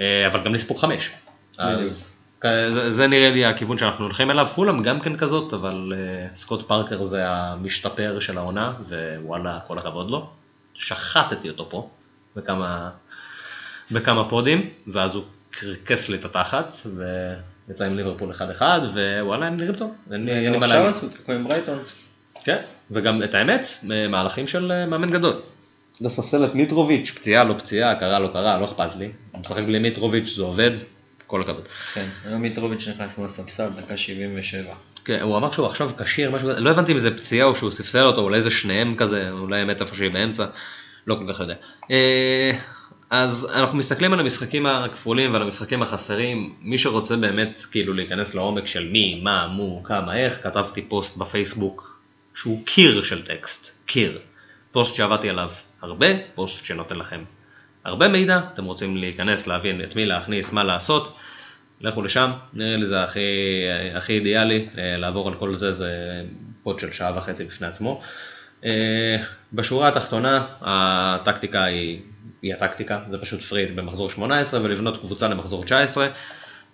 אה, 0.01 0.27
אבל 0.27 0.45
גם 0.45 0.55
לספוג 0.55 0.79
חמש. 0.79 1.11
אז 1.59 2.13
זה, 2.43 2.91
זה 2.91 3.07
נראה 3.07 3.31
לי 3.31 3.45
הכיוון 3.45 3.79
שאנחנו 3.79 4.05
הולכים 4.05 4.31
אליו, 4.31 4.47
פולאם 4.47 4.83
גם 4.83 5.01
כן 5.01 5.17
כזאת, 5.17 5.53
אבל 5.53 5.93
uh, 5.93 6.37
סקוט 6.39 6.69
פארקר 6.69 7.03
זה 7.03 7.29
המשתפר 7.29 8.21
של 8.21 8.39
העונה, 8.39 8.73
ווואלה, 8.89 9.59
כל 9.67 9.79
הכבוד 9.79 10.11
לו. 10.11 10.31
שחטתי 10.75 11.49
אותו 11.49 11.71
פה 11.71 11.89
בכמה, 12.37 12.91
בכמה 13.91 14.29
פודים, 14.29 14.71
ואז 14.87 15.15
הוא 15.15 15.25
קרקס 15.51 16.09
לי 16.09 16.17
את 16.17 16.25
התחת, 16.25 16.77
ויצא 17.69 17.85
עם 17.85 17.97
ליברפול 17.97 18.33
1-1, 18.33 18.63
ווואלה, 18.63 19.47
הם 19.47 19.57
נראים 19.57 19.77
טוב, 19.77 19.95
אין 20.13 20.25
לי 20.25 20.33
אין 20.33 20.53
לי 20.53 20.59
מה 20.59 20.67
עכשיו 20.67 20.79
להגיד. 20.79 20.97
עשו 20.97 21.09
תיקו 21.09 21.33
עם 21.33 21.45
ברייטון. 21.45 21.79
כן, 22.45 22.63
וגם 22.91 23.23
את 23.23 23.35
האמת, 23.35 23.67
מהלכים 24.09 24.47
של 24.47 24.73
אה, 24.73 24.87
מאמן 24.87 25.11
גדול. 25.11 25.41
לספסל 26.01 26.45
את 26.45 26.55
מיטרוביץ', 26.55 27.11
פציעה 27.11 27.45
לא 27.45 27.55
פציעה, 27.59 27.95
קרה 27.95 28.19
לא 28.19 28.29
קרה, 28.33 28.59
לא 28.59 28.65
אכפת 28.65 28.97
לי. 28.97 29.11
הוא 29.33 29.41
משחק 29.41 29.63
בלי 29.63 29.79
מיטרוביץ', 29.79 30.37
זה 30.37 30.43
עובד, 30.43 30.71
כל 31.27 31.43
הכבוד. 31.43 31.65
כן. 31.95 32.09
היום 32.25 32.43
מיטרוביץ' 32.43 32.89
נכנס 32.89 33.19
לספסל 33.19 33.69
דקה 33.77 33.97
77. 33.97 34.75
כן, 35.05 35.21
הוא 35.21 35.37
אמר 35.37 35.53
שהוא 35.53 35.67
עכשיו 35.67 35.91
כשיר, 35.99 36.31
משהו 36.31 36.49
כזה, 36.49 36.61
לא 36.61 36.71
הבנתי 36.71 36.93
אם 36.93 36.99
זה 36.99 37.17
פציעה 37.17 37.47
או 37.47 37.55
שהוא 37.55 37.71
ספסל 37.71 38.03
אותו, 38.03 38.21
אולי 38.21 38.43
זה 38.43 38.51
שניהם 38.51 38.95
כזה, 38.97 39.31
אולי 39.31 39.61
האמת 39.61 39.81
איפה 39.81 39.95
שהיא 39.95 40.11
באמצע, 40.11 40.47
לא 41.07 41.15
כל 41.15 41.33
כך 41.33 41.41
יודע. 41.41 41.55
אה, 41.91 42.59
אז 43.11 43.53
אנחנו 43.55 43.79
מסתכלים 43.79 44.13
על 44.13 44.21
המשחקים 44.21 44.67
הכפולים 44.67 45.33
ועל 45.33 45.43
המשחקים 45.43 45.83
החסרים, 45.83 46.55
מי 46.61 46.79
שרוצה 46.79 47.17
באמת 47.17 47.61
כאילו 47.71 47.93
להיכנס 47.93 48.35
לעומק 48.35 48.67
של 48.67 48.89
מי, 48.89 49.21
מה, 49.23 49.49
מו, 49.49 49.83
כמה, 49.85 50.17
איך, 50.17 50.43
כתבתי 50.43 50.83
פוסט 50.83 51.17
בפייסבוק 51.17 52.01
שהוא 52.35 52.63
קיר 52.67 53.03
של 53.03 53.25
טקסט, 53.25 53.87
קיר. 53.87 54.19
פוסט 54.73 54.95
שעבדתי 54.95 55.29
עליו 55.29 55.51
הרבה, 55.83 56.07
פוסט 56.35 56.65
שנותן 56.65 56.97
לכם 56.97 57.25
הרבה 57.85 58.09
מידע, 58.09 58.41
אתם 58.53 58.65
רוצים 58.65 58.97
להיכנס, 58.97 59.47
להבין 59.47 59.85
את 59.85 59.97
מי 59.97 60.05
להכניס, 60.05 60.53
מה 60.53 60.65
לעשות, 60.65 61.17
לכו 61.81 62.03
לשם, 62.03 62.31
נראה 62.53 62.77
לי 62.77 62.87
זה 62.87 63.03
הכי, 63.03 63.21
הכי 63.95 64.13
אידיאלי, 64.13 64.69
אה, 64.79 64.97
לעבור 64.97 65.29
על 65.29 65.35
כל 65.35 65.55
זה 65.55 65.73
זה 65.73 66.23
pod 66.63 66.81
של 66.81 66.93
שעה 66.93 67.19
וחצי 67.19 67.45
בפני 67.45 67.67
עצמו. 67.67 68.03
אה, 68.65 69.17
בשורה 69.53 69.89
התחתונה, 69.89 70.47
הטקטיקה 70.61 71.65
היא, 71.65 72.01
היא 72.43 72.55
הטקטיקה, 72.55 73.01
זה 73.11 73.19
פשוט 73.19 73.41
free 73.41 73.58
hit 73.58 73.71
במחזור 73.71 74.11
18 74.11 74.63
ולבנות 74.63 75.01
קבוצה 75.01 75.29
למחזור 75.29 75.65
19. 75.65 76.09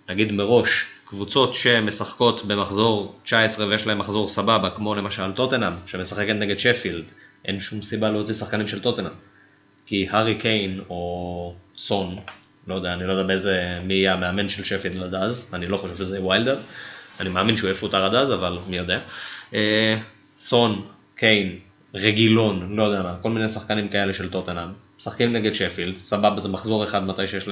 נגיד 0.09 0.31
מראש, 0.31 0.85
קבוצות 1.05 1.53
שמשחקות 1.53 2.45
במחזור 2.45 3.19
19 3.23 3.67
ויש 3.67 3.87
להן 3.87 3.97
מחזור 3.97 4.29
סבבה, 4.29 4.69
כמו 4.69 4.95
למשל 4.95 5.31
טוטנאם, 5.31 5.73
שמשחקת 5.85 6.35
נגד 6.35 6.59
שפילד, 6.59 7.03
אין 7.45 7.59
שום 7.59 7.81
סיבה 7.81 8.09
להוציא 8.09 8.33
שחקנים 8.33 8.67
של 8.67 8.81
טוטנאם. 8.81 9.11
כי 9.85 10.07
הארי 10.09 10.35
קיין 10.35 10.81
או 10.89 11.53
סון, 11.77 12.15
לא 12.67 12.75
יודע, 12.75 12.93
אני 12.93 13.07
לא 13.07 13.11
יודע 13.11 13.23
באיזה, 13.23 13.79
מי 13.83 13.93
יהיה 13.93 14.13
המאמן 14.13 14.49
של 14.49 14.63
שפילד 14.63 15.03
עד 15.03 15.15
אז, 15.15 15.51
אני 15.53 15.67
לא 15.67 15.77
חושב 15.77 15.97
שזה 15.97 16.15
יהיה 16.15 16.25
ויילדר, 16.25 16.59
אני 17.19 17.29
מאמין 17.29 17.57
שהוא 17.57 17.69
יפוטר 17.69 18.05
עד 18.05 18.15
אז, 18.15 18.33
אבל 18.33 18.57
מי 18.67 18.77
יודע. 18.77 18.99
אה, 19.53 19.97
סון, 20.39 20.85
קיין, 21.15 21.59
רגילון, 21.93 22.75
לא 22.75 22.83
יודע 22.83 23.01
מה, 23.03 23.15
כל 23.21 23.29
מיני 23.29 23.49
שחקנים 23.49 23.89
כאלה 23.89 24.13
של 24.13 24.29
טוטנאם, 24.29 24.67
משחקים 24.99 25.33
נגד 25.33 25.53
שפילד, 25.53 25.95
סבבה 25.97 26.39
זה 26.39 26.49
מחזור 26.49 26.83
אחד 26.83 27.03
מתי 27.05 27.27
שיש 27.27 27.49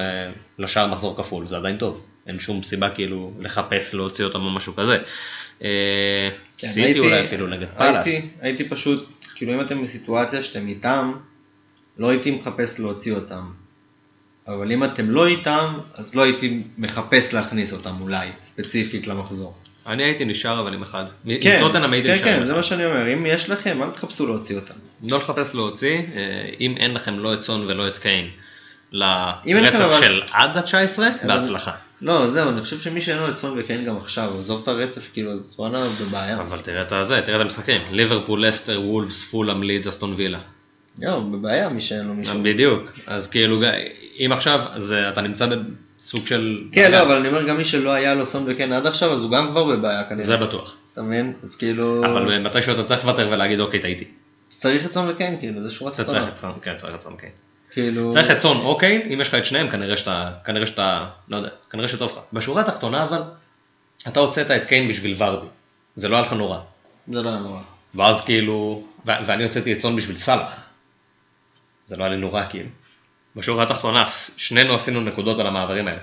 לשאר 0.59 0.87
מחזור 0.87 1.17
כפול, 1.17 1.47
זה 1.47 1.57
עדיין 1.57 1.77
טוב, 1.77 2.01
אין 2.27 2.39
שום 2.39 2.63
סיבה 2.63 2.89
כאילו 2.89 3.31
לחפש 3.39 3.93
להוציא 3.93 4.25
אותם 4.25 4.39
או 4.41 4.49
משהו 4.51 4.75
כזה. 4.75 4.97
אה, 5.63 6.29
כן, 6.57 6.67
סיטי 6.67 6.81
הייתי- 6.87 6.99
אולי 6.99 7.21
אפילו 7.21 7.47
נגד 7.47 7.67
פאלאס. 7.77 8.05
הייתי, 8.07 8.27
הייתי 8.41 8.63
פשוט, 8.69 9.07
כאילו 9.35 9.53
אם 9.53 9.61
אתם 9.61 9.83
בסיטואציה 9.83 10.41
שאתם 10.41 10.67
איתם, 10.67 11.13
לא 11.97 12.09
הייתי 12.09 12.31
מחפש 12.31 12.79
להוציא 12.79 13.13
אותם. 13.13 13.51
אבל 14.47 14.71
אם 14.71 14.83
אתם 14.83 15.09
לא 15.09 15.27
איתם, 15.27 15.77
אז 15.93 16.15
לא 16.15 16.23
הייתי 16.23 16.61
מחפש 16.77 17.33
להכניס 17.33 17.73
אותם 17.73 17.95
אולי, 18.01 18.27
ספציפית 18.41 19.07
למחזור. 19.07 19.55
אני 19.87 20.03
הייתי 20.03 20.25
נשאר 20.25 20.59
אבל 20.59 20.73
עם 20.73 20.81
אחד. 20.81 21.05
כן, 21.41 21.63
הייתי 21.91 22.09
כן, 22.09 22.23
כן, 22.23 22.45
זה. 22.45 22.53
מה 22.53 22.63
שאני 22.63 22.85
אומר, 22.85 23.13
אם 23.13 23.25
יש 23.25 23.49
לכם, 23.49 23.83
אל 23.83 23.89
תחפשו 23.89 24.25
להוציא 24.25 24.55
אותם. 24.55 24.73
לא 25.09 25.17
לחפש 25.17 25.55
להוציא, 25.55 25.97
אה, 26.15 26.49
אם 26.59 26.75
אין 26.77 26.93
לכם 26.93 27.19
לא 27.19 27.33
את 27.33 27.41
סון 27.41 27.63
ולא 27.67 27.87
את 27.87 27.97
קיין 27.97 28.29
לרצף 28.91 29.99
של 29.99 30.21
עד 30.31 30.57
ה-19, 30.57 30.99
בהצלחה. 31.27 31.71
לא, 32.01 32.31
זהו, 32.31 32.49
אני 32.49 32.61
חושב 32.61 32.79
שמי 32.81 33.01
שאין 33.01 33.17
לו 33.17 33.29
את 33.29 33.37
סון 33.37 33.59
וקיין 33.59 33.85
גם 33.85 33.97
עכשיו, 33.97 34.39
עזוב 34.39 34.61
את 34.63 34.67
הרצף, 34.67 35.09
כאילו, 35.13 35.31
אז 35.31 35.55
וואלה, 35.59 35.87
בבעיה. 36.01 36.39
אבל 36.41 36.61
תראה 36.61 36.81
את 36.81 36.91
הזה, 36.91 37.21
תראה 37.21 37.37
את 37.37 37.41
המשחקים. 37.41 37.81
ליברפול, 37.91 38.47
לסטר, 38.47 38.81
וולפס, 38.81 39.31
פולאם, 39.31 39.63
לידס, 39.63 39.87
אסטון 39.87 40.13
וילה. 40.17 40.39
לא, 40.99 41.19
בבעיה 41.19 41.69
מי 41.69 41.81
שאין 41.81 42.07
לו 42.07 42.13
מישהו. 42.13 42.43
בדיוק. 42.43 42.91
אז 43.07 43.29
כאילו, 43.29 43.61
אם 44.25 44.31
עכשיו 44.31 44.65
זה, 44.77 45.09
אתה 45.09 45.21
נמצא 45.21 45.47
בסוג 45.99 46.27
של... 46.27 46.63
כן, 46.71 46.91
לא, 46.91 47.01
אבל 47.01 47.15
אני 47.15 47.27
אומר, 47.27 47.47
גם 47.47 47.57
מי 47.57 47.63
שלא 47.63 47.91
היה 47.91 48.13
לו 48.13 48.25
סון 48.25 48.43
וקיין 48.47 48.73
עד 48.73 48.87
עכשיו, 48.87 49.13
אז 49.13 49.21
הוא 49.21 49.31
גם 49.31 49.51
כבר 49.51 49.63
בבעיה 49.63 50.03
כנראה. 50.03 50.25
זה 50.25 50.37
בטוח. 50.37 50.77
אתה 50.93 51.01
מבין? 51.01 51.33
אז 51.43 51.55
כאילו... 51.55 52.05
אבל 52.05 52.39
מתישהו 52.39 52.73
אתה 52.73 52.83
צריך 52.83 53.05
לוותר 53.05 53.29
ולהגיד, 53.31 53.59
אוקיי, 53.59 53.79
טעיתי. 53.79 54.05
צריך 54.49 54.85
את 54.85 54.93
סון 54.93 55.09
וקיין, 55.09 55.39
כאילו, 55.39 55.63
זה 55.63 55.75
שורה 55.75 55.91
אתה 55.91 56.03
תחתונה. 56.03 56.19
צריך 56.21 56.33
את 56.33 56.39
סון, 56.39 56.51
כן, 56.61 56.73
צריך 56.77 56.95
את 56.95 57.01
סון, 57.01 57.15
כן. 57.17 57.27
כאילו... 57.71 58.09
צריך 58.09 58.31
את 58.31 58.39
סון 58.39 58.57
או 58.57 58.77
קיין, 58.77 59.01
אם 59.13 59.21
יש 59.21 59.27
לך 59.27 59.35
את 59.35 59.45
שניהם, 59.45 59.69
כנראה 59.69 59.97
שאתה, 59.97 60.31
כנראה 60.45 60.67
שאתה, 60.67 61.07
לא 61.27 61.37
יודע, 61.37 61.49
כנראה 61.69 61.87
שטוב 61.87 62.11
לך. 62.11 62.19
בשורה 62.33 62.61
התחתונה 62.61 63.03
אבל, 63.03 63.21
אתה 64.07 64.19
הוצאת 64.19 64.51
את 64.51 64.65
קיין 64.65 64.87
בשביל 64.89 65.15
ורדי. 65.17 65.47
זה 65.95 66.09
לא 66.09 66.15
היה 66.15 66.25
לך 66.25 66.33
נורא. 66.33 66.59
זה 67.11 67.21
לא 67.21 67.29
היה 67.29 67.37
נורא. 67.39 67.59
ואז 67.95 68.25
כאילו, 68.25 68.83
ו- 69.07 69.11
ואני 69.25 69.43
הוצאתי 69.43 69.73
את 69.73 69.79
סון 69.79 69.95
בשביל 69.95 70.17
סאלח. 70.17 70.69
זה 71.85 71.97
לא 71.97 72.03
היה 72.03 72.13
לי 72.13 72.19
נורא 72.19 72.43
כאילו. 72.49 72.69
בשורה 73.37 73.63
התחתונה, 73.63 74.05
שנינו 74.37 74.75
עשינו 74.75 75.01
נקודות 75.01 75.39
על 75.39 75.47
המעברים 75.47 75.87
האלה. 75.87 75.99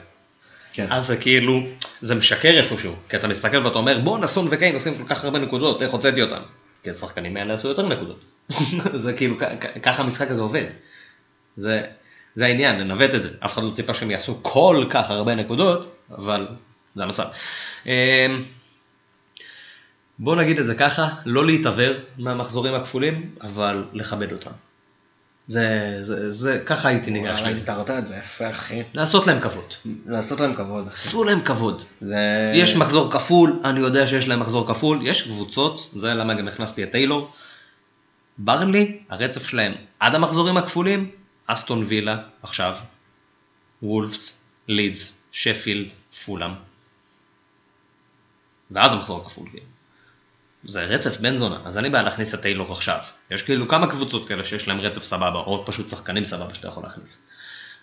כן. 0.73 0.87
אז 0.91 1.07
זה 1.07 1.17
כאילו, 1.17 1.61
זה 2.01 2.15
משקר 2.15 2.49
איפשהו, 2.49 2.95
כי 3.09 3.17
אתה 3.17 3.29
מסתכל 3.29 3.67
ואתה 3.67 3.79
אומר, 3.79 3.99
בוא 3.99 4.19
נסון 4.19 4.49
וקיין 4.51 4.75
עושים 4.75 4.95
כל 4.99 5.15
כך 5.15 5.25
הרבה 5.25 5.39
נקודות, 5.39 5.83
איך 5.83 5.91
הוצאתי 5.91 6.23
אותם? 6.23 6.43
כי 6.83 6.91
השחקנים 6.91 7.37
האלה 7.37 7.55
עשו 7.55 7.69
יותר 7.69 7.89
נקודות. 7.89 8.21
זה 9.05 9.13
כאילו, 9.13 9.37
ככה 9.83 10.03
המשחק 10.03 10.31
הזה 10.31 10.41
עובד. 10.41 10.65
זה, 11.57 11.83
זה 12.35 12.47
העניין, 12.47 12.81
לנווט 12.81 13.15
את 13.15 13.23
זה. 13.23 13.29
אף 13.45 13.53
אחד 13.53 13.63
לא 13.63 13.71
ציפה 13.71 13.95
שהם 13.95 14.11
יעשו 14.11 14.39
כל 14.43 14.87
כך 14.91 15.11
הרבה 15.11 15.35
נקודות, 15.35 15.97
אבל 16.11 16.49
זה 16.95 17.03
המצב. 17.03 17.25
אמ, 17.87 17.93
בוא 20.19 20.37
נגיד 20.37 20.59
את 20.59 20.65
זה 20.65 20.75
ככה, 20.75 21.09
לא 21.25 21.47
להתעוור 21.47 21.93
מהמחזורים 22.19 22.75
הכפולים, 22.75 23.35
אבל 23.41 23.85
לכבד 23.93 24.33
אותם. 24.33 24.51
זה, 25.49 25.99
זה, 26.03 26.33
זה, 26.33 26.63
ככה 26.67 26.89
הייתי 26.89 27.11
ניגש 27.11 27.41
לזה. 27.41 27.51
הסתרת 27.51 27.91
את 27.91 28.07
זה 28.07 28.17
יפה, 28.17 28.51
אחי. 28.51 28.83
לעשות 28.95 29.27
להם 29.27 29.41
כבוד. 29.41 29.75
לעשות 30.07 30.41
להם 30.41 30.55
כבוד. 30.55 30.89
עשו 30.93 31.25
להם 31.25 31.41
כבוד. 31.41 31.83
זה... 32.01 32.53
יש 32.55 32.77
מחזור 32.77 33.13
כפול, 33.13 33.61
אני 33.65 33.81
יודע 33.81 34.07
שיש 34.07 34.29
להם 34.29 34.41
מחזור 34.41 34.67
כפול, 34.67 35.07
יש 35.07 35.23
קבוצות, 35.23 35.91
זה 35.97 36.15
למה 36.15 36.35
גם 36.35 36.49
הכנסתי 36.49 36.83
את 36.83 36.93
טיילור. 36.93 37.31
ברנלי, 38.39 38.99
הרצף 39.09 39.47
שלהם 39.47 39.73
עד 40.01 40.15
המחזורים 40.15 40.57
הכפולים, 40.57 41.11
אסטון 41.47 41.85
וילה 41.89 42.17
עכשיו, 42.43 42.77
וולפס, 43.83 44.41
לידס, 44.69 45.29
שפילד, 45.33 45.93
פולאם. 46.25 46.51
ואז 48.71 48.93
המחזור 48.93 49.21
הכפול. 49.21 49.49
זה 50.67 50.85
רצף 50.85 51.21
בן 51.21 51.37
זונה, 51.37 51.57
אז 51.65 51.79
אני 51.79 51.91
בעד 51.91 52.05
להכניס 52.05 52.35
את 52.35 52.41
טיילור 52.41 52.73
עכשיו. 52.73 52.99
יש 53.31 53.43
כאילו 53.43 53.69
כמה 53.69 53.87
קבוצות 53.87 54.29
כאלה 54.29 54.45
שיש 54.45 54.69
להם 54.69 54.81
רצף 54.81 55.05
סבבה, 55.05 55.39
או 55.39 55.65
פשוט 55.67 55.89
שחקנים 55.89 56.25
סבבה 56.25 56.55
שאתה 56.55 56.69
יכול 56.69 56.83
להכניס. 56.83 57.27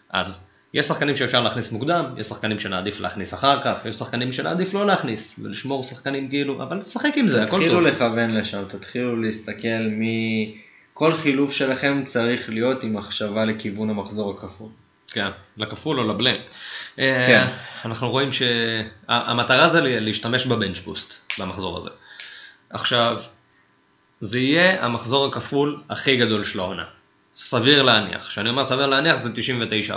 אז 0.09 0.51
יש 0.73 0.85
שחקנים 0.85 1.17
שאפשר 1.17 1.41
להכניס 1.41 1.71
מוקדם, 1.71 2.05
יש 2.17 2.27
שחקנים 2.27 2.59
שנעדיף 2.59 2.99
להכניס 2.99 3.33
אחר 3.33 3.61
כך, 3.63 3.85
יש 3.85 3.95
שחקנים 3.95 4.31
שנעדיף 4.31 4.73
לא 4.73 4.87
להכניס, 4.87 5.39
ולשמור 5.43 5.83
שחקנים 5.83 6.29
כאילו, 6.29 6.63
אבל 6.63 6.77
לשחק 6.77 7.11
עם 7.15 7.27
זה, 7.27 7.43
הכל 7.43 7.57
תתחילו 7.57 7.79
טוב. 7.79 7.87
לכוון 7.87 8.33
לשם, 8.33 8.63
תתחילו 8.67 9.21
להסתכל 9.21 9.81
מי... 9.91 10.55
כל 10.93 11.17
חילוף 11.17 11.51
שלכם 11.51 12.03
צריך 12.05 12.49
להיות 12.49 12.83
עם 12.83 12.93
מחשבה 12.93 13.45
לכיוון 13.45 13.89
המחזור 13.89 14.31
הכפול. 14.31 14.69
כן, 15.11 15.29
לכפול 15.57 15.99
או 15.99 16.07
לבלנק. 16.07 16.39
אה, 16.99 17.23
כן. 17.27 17.47
אנחנו 17.85 18.09
רואים 18.09 18.29
שהמטרה 18.31 19.69
זה 19.69 19.81
להשתמש 19.81 20.45
בבנץ' 20.45 20.79
בוסט 20.79 21.39
במחזור 21.39 21.77
הזה. 21.77 21.89
עכשיו, 22.71 23.21
זה 24.19 24.39
יהיה 24.39 24.85
המחזור 24.85 25.25
הכפול 25.25 25.81
הכי 25.89 26.17
גדול 26.17 26.43
של 26.43 26.59
העונה. 26.59 26.85
סביר 27.35 27.83
להניח, 27.83 28.27
כשאני 28.27 28.49
אומר 28.49 28.65
סביר 28.65 28.87
להניח 28.87 29.15
זה 29.17 29.29
99%. 29.89 29.93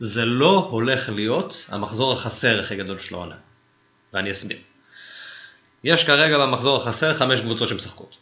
זה 0.00 0.24
לא 0.24 0.68
הולך 0.70 1.08
להיות 1.08 1.66
המחזור 1.68 2.12
החסר 2.12 2.60
הכי 2.60 2.76
גדול 2.76 2.98
של 2.98 3.14
העונה. 3.14 3.34
ואני 4.12 4.30
אסביר. 4.30 4.58
יש 5.84 6.04
כרגע 6.04 6.38
במחזור 6.38 6.76
החסר 6.76 7.14
חמש 7.14 7.40
קבוצות 7.40 7.68
שמשחקות. 7.68 8.16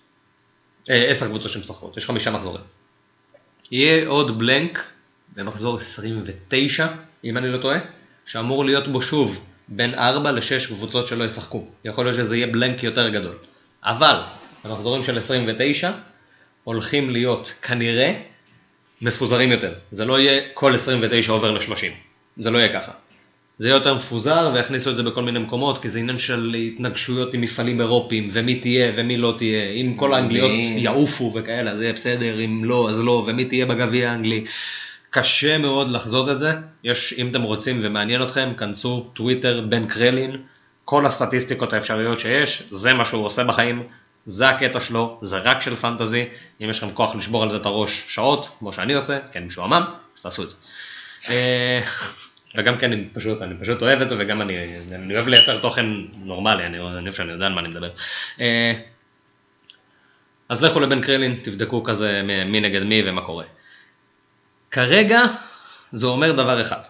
אה, 0.90 1.10
עשר 1.10 1.26
קבוצות 1.26 1.50
שמשחקות, 1.50 1.96
יש 1.96 2.06
חמישה 2.06 2.30
מחזורים. 2.30 2.64
יהיה 3.70 4.08
עוד 4.08 4.38
בלנק 4.38 4.92
במחזור 5.36 5.76
29, 5.76 6.86
אם 7.24 7.36
אני 7.36 7.52
לא 7.52 7.58
טועה, 7.58 7.78
שאמור 8.26 8.64
להיות 8.64 8.88
בו 8.88 9.02
שוב 9.02 9.44
בין 9.68 9.94
4 9.94 10.32
ל-6 10.32 10.66
קבוצות 10.68 11.06
שלא 11.06 11.24
ישחקו. 11.24 11.68
יכול 11.84 12.04
להיות 12.04 12.16
שזה 12.16 12.36
יהיה 12.36 12.46
בלנק 12.46 12.82
יותר 12.82 13.08
גדול. 13.08 13.36
אבל 13.84 14.16
המחזורים 14.64 15.04
של 15.04 15.18
29 15.18 15.90
הולכים 16.64 17.10
להיות 17.10 17.54
כנראה 17.62 18.12
מפוזרים 19.02 19.52
יותר. 19.52 19.72
זה 19.90 20.04
לא 20.04 20.20
יהיה 20.20 20.42
כל 20.54 20.74
29 20.74 21.32
עובר 21.32 21.50
ל-30. 21.50 21.92
זה 22.36 22.50
לא 22.50 22.58
יהיה 22.58 22.72
ככה. 22.72 22.92
זה 23.58 23.68
יהיה 23.68 23.76
יותר 23.76 23.94
מפוזר 23.94 24.50
ויכניסו 24.54 24.90
את 24.90 24.96
זה 24.96 25.02
בכל 25.02 25.22
מיני 25.22 25.38
מקומות, 25.38 25.82
כי 25.82 25.88
זה 25.88 25.98
עניין 25.98 26.18
של 26.18 26.54
התנגשויות 26.54 27.34
עם 27.34 27.40
מפעלים 27.40 27.80
אירופיים, 27.80 28.28
ומי 28.32 28.60
תהיה 28.60 28.92
ומי 28.96 29.16
לא 29.16 29.34
תהיה. 29.38 29.70
אם 29.70 29.94
כל 29.96 30.14
האנגליות 30.14 30.50
יעופו 30.58 31.32
וכאלה, 31.34 31.70
אז 31.70 31.80
יהיה 31.80 31.92
בסדר, 31.92 32.44
אם 32.44 32.64
לא, 32.64 32.90
אז 32.90 33.00
לא, 33.00 33.24
ומי 33.26 33.44
תהיה 33.44 33.66
בגביע 33.66 34.10
האנגלי. 34.10 34.44
קשה 35.10 35.58
מאוד 35.58 35.90
לחזות 35.90 36.28
את 36.28 36.38
זה, 36.38 36.52
יש, 36.84 37.14
אם 37.18 37.28
אתם 37.28 37.42
רוצים 37.42 37.78
ומעניין 37.82 38.22
אתכם, 38.22 38.52
כנסו 38.56 39.10
טוויטר 39.14 39.64
בן 39.68 39.86
קרלין, 39.86 40.36
כל 40.84 41.06
הסטטיסטיקות 41.06 41.72
האפשריות 41.72 42.20
שיש, 42.20 42.62
זה 42.70 42.94
מה 42.94 43.04
שהוא 43.04 43.26
עושה 43.26 43.44
בחיים, 43.44 43.88
זה 44.26 44.48
הקטע 44.48 44.80
שלו, 44.80 45.18
זה 45.22 45.38
רק 45.38 45.60
של 45.60 45.76
פנטזי, 45.76 46.24
אם 46.60 46.70
יש 46.70 46.78
לכם 46.82 46.94
כוח 46.94 47.14
לשבור 47.14 47.42
על 47.42 47.50
זה 47.50 47.56
את 47.56 47.66
הראש 47.66 48.04
שעות, 48.08 48.48
כמו 48.58 48.72
שאני 48.72 48.94
עושה, 48.94 49.18
כי 49.32 49.38
אני 49.38 49.46
משועמם, 49.46 49.84
אז 50.16 50.22
תעשו 50.22 50.42
את 50.42 50.50
זה. 50.50 50.56
אה, 51.28 51.80
וגם 52.56 52.78
כן, 52.78 52.92
אני 52.92 53.08
פשוט, 53.12 53.42
אני 53.42 53.54
פשוט 53.60 53.82
אוהב 53.82 54.02
את 54.02 54.08
זה, 54.08 54.14
וגם 54.18 54.42
אני, 54.42 54.78
אני 54.92 55.14
אוהב 55.14 55.28
לייצר 55.28 55.60
תוכן 55.60 55.86
נורמלי, 56.14 56.66
אני, 56.66 56.78
אני 56.78 57.04
אוהב 57.04 57.12
שאני 57.12 57.32
יודע 57.32 57.46
על 57.46 57.52
מה 57.52 57.60
אני 57.60 57.68
מדבר. 57.68 57.90
אה, 58.40 58.72
אז 60.48 60.64
לכו 60.64 60.80
לבן 60.80 61.00
קרלין, 61.00 61.36
תבדקו 61.42 61.82
כזה 61.82 62.22
מי 62.46 62.60
נגד 62.60 62.82
מי 62.82 63.02
ומה 63.06 63.22
קורה. 63.22 63.44
כרגע 64.70 65.22
זה 65.92 66.06
אומר 66.06 66.32
דבר 66.32 66.60
אחד, 66.60 66.80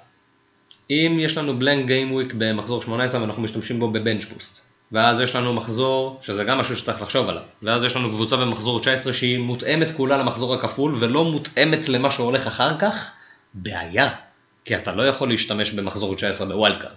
אם 0.91 1.17
יש 1.21 1.39
לנו 1.39 1.59
blank 1.59 1.87
gameweek 1.87 2.35
במחזור 2.39 2.83
18 2.83 3.21
ואנחנו 3.21 3.43
משתמשים 3.43 3.81
בו 3.81 3.91
ב 3.91 3.96
bench 3.96 4.25
boost, 4.25 4.61
ואז 4.93 5.21
יש 5.21 5.37
לנו 5.37 5.53
מחזור, 5.53 6.21
שזה 6.23 6.45
גם 6.45 6.59
משהו 6.59 6.77
שצריך 6.77 7.03
לחשוב 7.03 7.29
עליו, 7.29 7.43
ואז 7.63 7.85
יש 7.85 7.97
לנו 7.97 8.11
קבוצה 8.11 8.37
במחזור 8.37 8.81
19 8.81 9.13
שהיא 9.13 9.39
מותאמת 9.39 9.89
כולה 9.97 10.17
למחזור 10.17 10.55
הכפול 10.55 10.95
ולא 10.99 11.25
מותאמת 11.25 11.89
למה 11.89 12.11
שהולך 12.11 12.47
אחר 12.47 12.79
כך, 12.79 13.11
בעיה, 13.55 14.11
כי 14.65 14.77
אתה 14.77 14.93
לא 14.93 15.03
יכול 15.03 15.29
להשתמש 15.29 15.71
במחזור 15.71 16.15
19 16.15 16.47
ב 16.47 16.53
wild 16.53 16.81
card. 16.81 16.93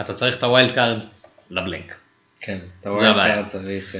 אתה 0.00 0.14
צריך 0.14 0.38
את 0.38 0.42
ה 0.42 0.48
wild 0.48 0.70
card 0.70 1.04
ל 1.50 1.56
blank. 1.56 1.94
כן, 2.40 2.58
רואה 2.86 3.08
הבעיה. 3.08 3.40
אתה 3.40 3.48
צריך... 3.48 3.96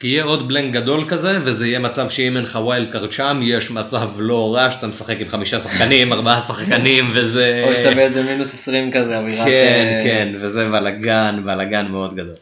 כי 0.00 0.06
יהיה 0.06 0.24
עוד 0.24 0.48
blank 0.48 0.72
גדול 0.72 1.04
כזה, 1.08 1.38
וזה 1.42 1.66
יהיה 1.66 1.78
מצב 1.78 2.10
שאם 2.10 2.36
אין 2.36 2.44
לך 2.44 2.58
wild 2.62 2.92
card 2.92 3.12
שם, 3.12 3.40
יש 3.42 3.70
מצב 3.70 4.08
לא 4.16 4.54
רע 4.54 4.70
שאתה 4.70 4.86
משחק 4.86 5.16
עם 5.20 5.28
חמישה 5.28 5.60
שחקנים, 5.60 6.12
ארבעה 6.12 6.40
שחקנים, 6.40 7.10
וזה... 7.14 7.64
או 7.68 7.76
שאתה 7.76 7.94
באיזה 7.94 8.22
מינוס 8.22 8.54
20 8.54 8.92
כזה, 8.92 9.18
אווירת... 9.18 9.46
כן, 9.46 9.98
אה, 9.98 10.04
כן, 10.04 10.32
וזה 10.40 10.68
בלאגן, 10.68 11.42
בלאגן 11.44 11.86
מאוד 11.90 12.14
גדול. 12.14 12.34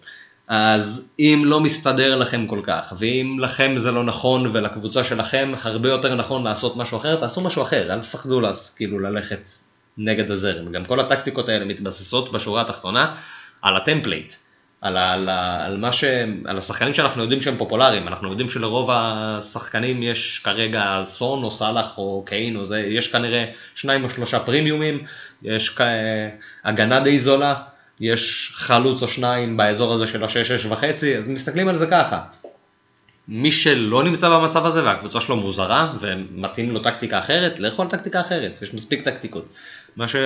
אז 0.49 1.15
אם 1.19 1.43
לא 1.45 1.61
מסתדר 1.61 2.17
לכם 2.17 2.47
כל 2.47 2.61
כך, 2.63 2.93
ואם 2.99 3.37
לכם 3.41 3.75
זה 3.77 3.93
לא 3.93 4.05
נכון 4.05 4.51
ולקבוצה 4.53 5.05
שלכם 5.05 5.53
הרבה 5.63 5.89
יותר 5.89 6.15
נכון 6.15 6.45
לעשות 6.45 6.77
משהו 6.77 6.99
אחר, 6.99 7.17
תעשו 7.17 7.41
משהו 7.41 7.63
אחר, 7.63 7.93
אל 7.93 8.01
תפחדו 8.01 8.41
לס, 8.41 8.75
כאילו 8.77 8.99
ללכת 8.99 9.47
נגד 9.99 10.31
הזרם. 10.31 10.73
גם 10.73 10.85
כל 10.85 11.01
הטקטיקות 11.01 11.49
האלה 11.49 11.65
מתבססות 11.65 12.33
בשורה 12.33 12.61
התחתונה 12.61 13.15
על 13.63 13.77
ה 13.77 13.82
template, 13.82 14.35
על, 14.81 14.97
על, 14.97 15.29
על, 15.64 15.76
מה 15.76 15.93
ש, 15.93 16.05
על 16.45 16.59
השחקנים 16.59 16.93
שאנחנו 16.93 17.22
יודעים 17.22 17.41
שהם 17.41 17.57
פופולריים, 17.57 18.09
אנחנו 18.09 18.31
יודעים 18.31 18.51
שלרוב 18.51 18.91
השחקנים 18.93 20.03
יש 20.03 20.41
כרגע 20.45 21.01
סון 21.05 21.43
או 21.43 21.51
סאלח 21.51 21.99
או 21.99 22.22
קיין 22.26 22.57
או 22.57 22.64
זה, 22.64 22.81
יש 22.81 23.12
כנראה 23.12 23.45
שניים 23.74 24.05
או 24.05 24.11
שלושה 24.11 24.41
פרימיומים, 24.41 25.05
יש 25.43 25.68
כ... 25.68 25.81
הגנה 26.64 27.01
די 27.01 27.18
זולה, 27.18 27.55
יש 28.01 28.53
חלוץ 28.55 29.03
או 29.03 29.09
שניים 29.09 29.57
באזור 29.57 29.93
הזה 29.95 30.07
של 30.07 30.24
השש 30.24 30.49
שש 30.53 30.66
וחצי, 30.66 31.16
אז 31.16 31.29
מסתכלים 31.29 31.68
על 31.68 31.76
זה 31.76 31.87
ככה. 31.87 32.20
מי 33.29 33.53
שלא 33.53 34.05
נמצא 34.05 34.29
במצב 34.29 34.66
הזה 34.66 34.85
והקבוצה 34.85 35.20
שלו 35.20 35.37
מוזרה 35.37 35.93
ומתאים 36.01 36.70
לו 36.70 36.81
טקטיקה 36.81 37.18
אחרת, 37.18 37.59
לכו 37.59 37.83
על 37.83 37.89
טקטיקה 37.89 38.20
אחרת, 38.20 38.62
יש 38.62 38.74
מספיק 38.74 39.03
טקטיקות. 39.03 39.49
מה, 39.97 40.09
ש... 40.09 40.16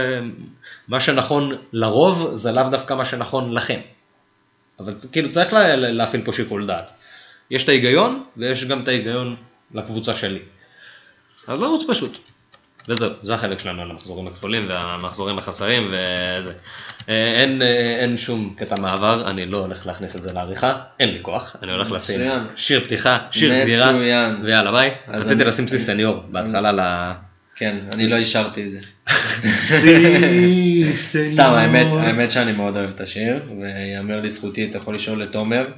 מה 0.89 1.01
שנכון 1.01 1.57
לרוב 1.73 2.31
זה 2.35 2.53
לאו 2.53 2.69
דווקא 2.71 2.95
מה 2.95 3.05
שנכון 3.05 3.53
לכם. 3.53 3.81
אבל 4.81 4.95
כאילו 5.13 5.31
צריך 5.31 5.53
לה... 5.53 5.77
להפעיל 5.77 6.23
פה 6.25 6.33
שיקול 6.33 6.67
דעת. 6.67 6.91
יש 7.51 7.65
את 7.65 7.69
ההיגיון 7.69 8.25
ויש 8.37 8.65
גם 8.65 8.83
את 8.83 8.89
ההיגיון 8.89 9.37
לקבוצה 9.75 10.15
שלי. 10.15 10.39
אז 11.49 11.61
לרוץ 11.61 11.83
פשוט. 11.89 12.19
וזהו, 12.89 13.11
זה 13.23 13.35
החלק 13.35 13.59
שלנו 13.59 13.83
על 13.83 13.91
המחזורים 13.91 14.27
הכפולים 14.27 14.69
והמחזורים 14.69 15.39
החסרים 15.39 15.95
וזה. 16.39 16.53
אה, 17.09 17.25
אין, 17.43 17.63
אה, 17.63 17.67
אין 18.01 18.17
שום 18.19 18.55
קטע 18.59 18.77
מעבר, 18.81 19.31
אני 19.31 19.47
לא 19.47 19.57
הולך 19.59 19.87
להכניס 19.87 20.17
את 20.17 20.23
זה 20.23 20.33
לעריכה, 20.33 20.75
אין 21.01 21.09
לי 21.09 21.19
כוח, 21.23 21.57
אני 21.63 21.73
הולך 21.73 21.91
לשים. 21.91 22.21
שיר 22.57 22.81
פתיחה, 22.85 23.19
שיר. 23.31 23.55
סגירה, 23.55 23.93
ויאללה 24.43 24.73
ביי. 24.73 24.91
רציתי 25.09 25.35
אני- 25.43 25.45
לשים 25.45 25.69
סי 25.69 25.79
סניור 25.79 26.23
בהתחלה 26.31 26.73
ל... 26.73 26.81
כן, 27.63 27.77
אני 27.93 28.09
לא 28.09 28.17
אישרתי 28.17 28.65
את 28.67 28.73
זה. 28.73 28.79
סתם, 31.33 31.51
האמת, 31.53 31.87
האמת 31.87 32.31
שאני 32.31 32.53
מאוד 32.53 32.77
אוהב 32.77 32.91
את 32.91 33.01
השיר, 33.01 33.41
ויאמר 33.61 34.21
לזכותי, 34.21 34.65
אתה 34.65 34.79
יכול 34.79 34.95
לשאול 34.95 35.23
את 35.23 35.33
תומר. 35.33 35.69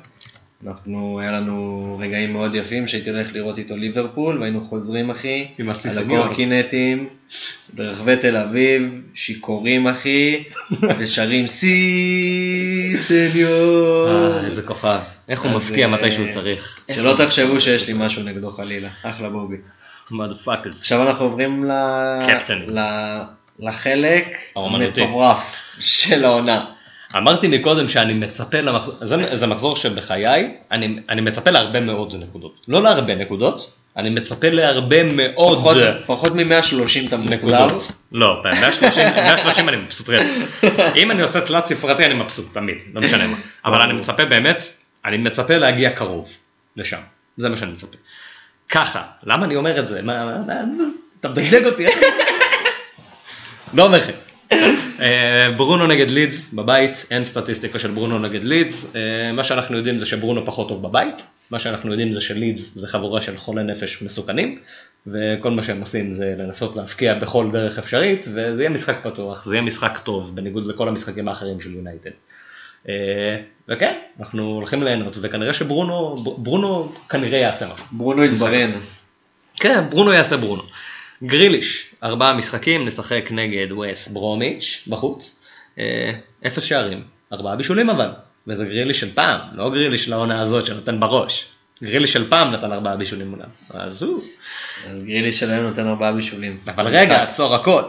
אנחנו, 0.67 1.21
היה 1.21 1.33
לנו 1.33 1.97
רגעים 2.01 2.33
מאוד 2.33 2.55
יפים 2.55 2.89
שהייתי 2.89 3.11
הולך 3.11 3.33
לראות 3.33 3.59
איתו 3.59 3.77
ליברפול, 3.77 4.39
והיינו 4.41 4.61
חוזרים 4.61 5.11
אחי, 5.11 5.47
עם 5.59 5.71
על. 5.71 5.77
הקורקינטים, 5.99 7.09
ברחבי 7.73 8.17
תל 8.17 8.37
אביב, 8.37 9.01
שיכורים 9.15 9.87
אחי, 9.89 10.45
ושרים 10.99 11.47
sí 11.47 12.97
señor. 12.97 14.09
אה, 14.09 14.45
איזה 14.45 14.63
כוכב. 14.63 15.01
איך 15.29 15.41
הוא 15.41 15.53
מפקיע 15.53 15.87
אה, 15.87 15.91
מתי 15.91 16.13
שהוא 16.13 16.29
צריך. 16.31 16.81
שלא 16.95 17.15
תחשבו 17.19 17.61
שיש 17.61 17.87
לי 17.87 17.93
משהו 17.97 18.23
נגדו 18.23 18.51
חלילה, 18.51 18.89
אחלה 19.03 19.29
בובי. 19.29 19.57
motherfuckers. 20.11 20.83
עכשיו 20.83 21.03
אנחנו 21.09 21.25
עוברים 21.25 21.65
ל... 21.65 21.73
ל... 22.69 22.81
לחלק. 23.59 24.37
המטורף 24.57 25.57
של 25.81 26.25
העונה. 26.25 26.65
אמרתי 27.17 27.49
מקודם 27.49 27.89
שאני 27.89 28.15
מצפה 28.15 28.61
למחזור, 28.61 28.95
זה, 29.03 29.37
זה 29.37 29.47
מחזור 29.47 29.77
שבחיי, 29.77 30.25
אני, 30.73 30.99
אני 31.09 31.21
מצפה 31.21 31.51
להרבה 31.51 31.81
מאוד 31.81 32.15
נקודות. 32.23 32.65
לא 32.69 32.83
להרבה 32.83 33.15
נקודות, 33.15 33.73
אני 33.97 34.11
מצפה 34.11 34.49
להרבה 34.49 35.03
מאוד 35.03 35.59
פחות, 35.59 35.77
פחות 36.07 36.33
מ-130 36.35 37.09
אתה. 37.09 37.17
נקודות. 37.17 37.91
לא, 38.13 38.43
ב- 38.45 38.47
130, 38.61 39.05
130 39.15 39.69
אני 39.69 39.77
מבסוט 39.77 40.09
רצח. 40.09 40.31
אם 40.97 41.11
אני 41.11 41.23
עושה 41.23 41.41
תלת 41.41 41.67
ספרתי 41.67 42.05
אני 42.07 42.15
מבסוט, 42.15 42.55
תמיד, 42.55 42.77
לא 42.95 43.01
משנה 43.01 43.27
מה. 43.27 43.37
אבל 43.65 43.81
אני 43.81 43.93
מצפה 43.93 44.25
באמת, 44.25 44.63
אני 45.05 45.17
מצפה 45.17 45.57
להגיע 45.57 45.91
קרוב 45.91 46.29
לשם, 46.77 47.01
זה 47.37 47.49
מה 47.49 47.57
שאני 47.57 47.73
מצפה. 47.73 47.97
ככה, 48.69 49.03
למה 49.23 49.45
אני 49.47 49.57
אומר 49.57 49.81
את 49.81 49.87
זה? 49.87 50.03
מה, 50.03 50.37
אתה 51.21 51.29
מדגדג 51.29 51.67
אותי. 51.67 51.87
לא 53.75 53.85
אומר 53.85 53.99
לכם. 53.99 54.13
אה, 55.01 55.51
ברונו 55.57 55.87
נגד 55.87 56.11
לידס 56.11 56.53
בבית, 56.53 57.07
אין 57.11 57.25
סטטיסטיקה 57.25 57.79
של 57.79 57.91
ברונו 57.91 58.19
נגד 58.19 58.45
לידס, 58.45 58.97
אה, 58.97 59.33
מה 59.33 59.45
שאנחנו 59.45 59.77
יודעים 59.77 59.99
זה 59.99 60.07
שברונו 60.07 60.47
פחות 60.47 60.69
טוב 60.69 60.83
בבית, 60.83 61.27
מה 61.51 61.59
שאנחנו 61.59 61.91
יודעים 61.91 62.13
זה 62.13 62.21
שלידס 62.21 62.75
זה 62.75 62.89
חבורה 62.89 63.21
של 63.21 63.37
חולי 63.37 63.63
נפש 63.63 64.03
מסוכנים, 64.03 64.59
וכל 65.07 65.51
מה 65.51 65.63
שהם 65.63 65.81
עושים 65.81 66.13
זה 66.13 66.35
לנסות 66.39 66.77
להבקיע 66.77 67.15
בכל 67.15 67.51
דרך 67.53 67.79
אפשרית, 67.79 68.27
וזה 68.35 68.63
יהיה 68.63 68.71
משחק 68.71 68.97
פתוח, 69.03 69.45
זה 69.45 69.55
יהיה 69.55 69.63
משחק 69.63 69.99
טוב, 70.05 70.37
בניגוד 70.37 70.67
לכל 70.67 70.89
המשחקים 70.89 71.29
האחרים 71.29 71.61
של 71.61 71.75
יונייטד. 71.75 72.11
אה, 72.89 73.37
וכן, 73.69 73.99
אנחנו 74.21 74.43
הולכים 74.43 74.83
ליהנות, 74.83 75.17
וכנראה 75.21 75.55
שברונו, 75.55 76.15
ברונו 76.39 76.93
כנראה 77.09 77.39
יעשה 77.39 77.67
משהו. 77.75 77.87
ברונו 77.93 78.23
התברן. 78.23 78.71
כן, 79.61 79.85
ברונו 79.91 80.13
יעשה 80.13 80.37
ברונו. 80.37 80.63
גריליש, 81.23 81.95
ארבעה 82.03 82.33
משחקים, 82.33 82.87
נשחק 82.87 83.29
נגד 83.31 83.73
וס 83.73 84.09
ברומיץ' 84.09 84.85
בחוץ. 84.89 85.41
אה, 85.79 86.13
אפס 86.47 86.63
שערים, 86.63 87.05
ארבעה 87.33 87.57
בישולים 87.57 87.91
אבל. 87.91 88.11
וזה 88.47 88.65
גריליש 88.65 89.01
של 89.01 89.15
פעם, 89.15 89.41
לא 89.53 89.71
גריליש 89.71 90.09
לעונה 90.09 90.41
הזאת 90.41 90.67
שנותן 90.67 91.01
בראש. 91.01 91.47
גריליש 91.83 92.13
של 92.13 92.31
פעם 92.31 92.51
נתן 92.51 92.73
ארבעה 92.73 92.97
בישולים 92.97 93.29
מולם. 93.31 93.49
אז 93.71 94.03
הוא. 94.03 94.23
אז 94.91 95.05
גרילי 95.05 95.33
שלהם 95.33 95.63
נותן 95.63 95.87
ארבעה 95.87 96.13
בישולים. 96.13 96.57
אבל 96.67 96.87
רגע, 96.87 97.23
עצור 97.23 97.55
הכל. 97.55 97.83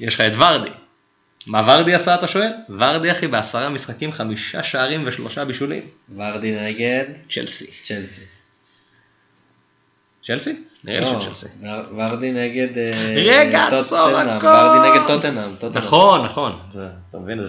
יש 0.00 0.14
לך 0.14 0.20
את 0.20 0.32
ורדי. 0.34 0.70
מה 1.46 1.62
ורדי 1.66 1.94
עשה 1.94 2.14
אתה 2.14 2.26
שואל? 2.26 2.50
ורדי 2.78 3.10
אחי 3.12 3.26
בעשרה 3.26 3.68
משחקים 3.68 4.12
חמישה 4.12 4.62
שערים 4.62 5.02
ושלושה 5.06 5.44
בישולים. 5.44 5.82
ורדי 6.16 6.56
נגד 6.60 7.04
צ'לסי. 7.30 7.66
צ'לסי. 7.84 8.20
צ'לסי? 10.24 10.62
נראה 10.84 11.00
לי 11.00 11.06
לא, 11.06 11.20
שצ'לסי. 11.20 11.46
ור- 11.62 11.96
ורדי 11.98 12.32
נגד... 12.32 12.78
אה, 12.78 13.14
רגע. 13.26 13.66
עצור 13.66 13.98
הכל. 13.98 14.46
ורדי 14.46 14.90
נגד 14.90 15.06
טוטנאם. 15.06 15.50
נכון, 15.74 16.24
נכון. 16.24 16.58
אתה 17.10 17.18
מבין 17.18 17.40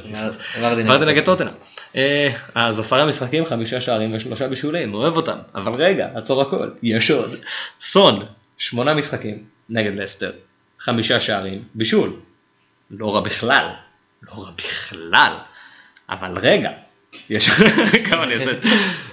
ורדי 0.61 1.05
נגד 1.05 1.25
טוטנאם. 1.25 1.53
אה, 1.95 2.29
אז 2.55 2.79
עשרה 2.79 3.05
משחקים, 3.05 3.45
חמישה 3.45 3.81
שערים 3.81 4.15
ושלושה 4.15 4.47
בישולים, 4.47 4.93
אוהב 4.93 5.15
אותם. 5.15 5.37
אבל 5.55 5.73
רגע, 5.73 6.09
עצור 6.15 6.41
הכל, 6.41 6.69
יש 6.83 7.11
עוד. 7.11 7.35
סון, 7.81 8.25
שמונה 8.57 8.93
משחקים 8.93 9.43
נגד 9.69 9.95
לסטר, 9.95 10.31
חמישה 10.79 11.19
שערים, 11.19 11.63
בישול. 11.75 12.13
לא 12.91 13.15
רע 13.15 13.21
בכלל, 13.21 13.67
לא 14.21 14.31
רע 14.31 14.51
בכלל. 14.51 15.33
אבל 16.09 16.37
רגע, 16.37 16.71
יש 17.29 17.49
כמה 18.09 18.23
אני 18.23 18.33
אעשה. 18.33 18.51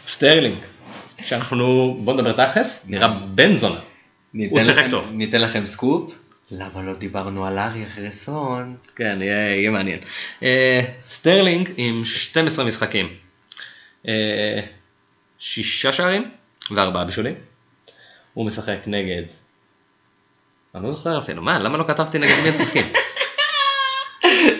סטרלינג, 0.06 0.58
שאנחנו, 1.24 1.96
בוא 2.04 2.14
נדבר 2.14 2.46
תכלס, 2.46 2.86
נראה 2.88 3.08
בן 3.08 3.54
זונה. 3.54 3.80
הוא 4.32 4.60
שיחק 4.60 4.84
טוב. 4.90 5.10
ניתן 5.12 5.40
לכם 5.40 5.66
סקופ. 5.66 6.14
למה 6.50 6.82
לא 6.82 6.94
דיברנו 6.94 7.46
על 7.46 7.58
ארי 7.58 7.86
אחרי 7.86 8.12
סון? 8.12 8.76
כן, 8.96 9.18
יהיה, 9.20 9.56
יהיה 9.56 9.70
מעניין. 9.70 9.98
אה, 10.42 10.82
סטרלינג 11.08 11.70
עם 11.76 12.04
12 12.04 12.64
משחקים. 12.64 13.08
אה, 14.08 14.60
שישה 15.38 15.92
שערים 15.92 16.30
וארבעה 16.70 17.04
בישולים. 17.04 17.34
הוא 18.34 18.46
משחק 18.46 18.78
נגד... 18.86 19.22
אני 20.74 20.84
לא 20.84 20.90
זוכר 20.90 21.18
אפילו, 21.18 21.42
מה, 21.42 21.58
למה 21.58 21.78
לא 21.78 21.84
כתבתי 21.88 22.18
נגד 22.18 22.34
מי 22.42 22.48
הם 22.48 22.54
משחקים? 22.62 22.84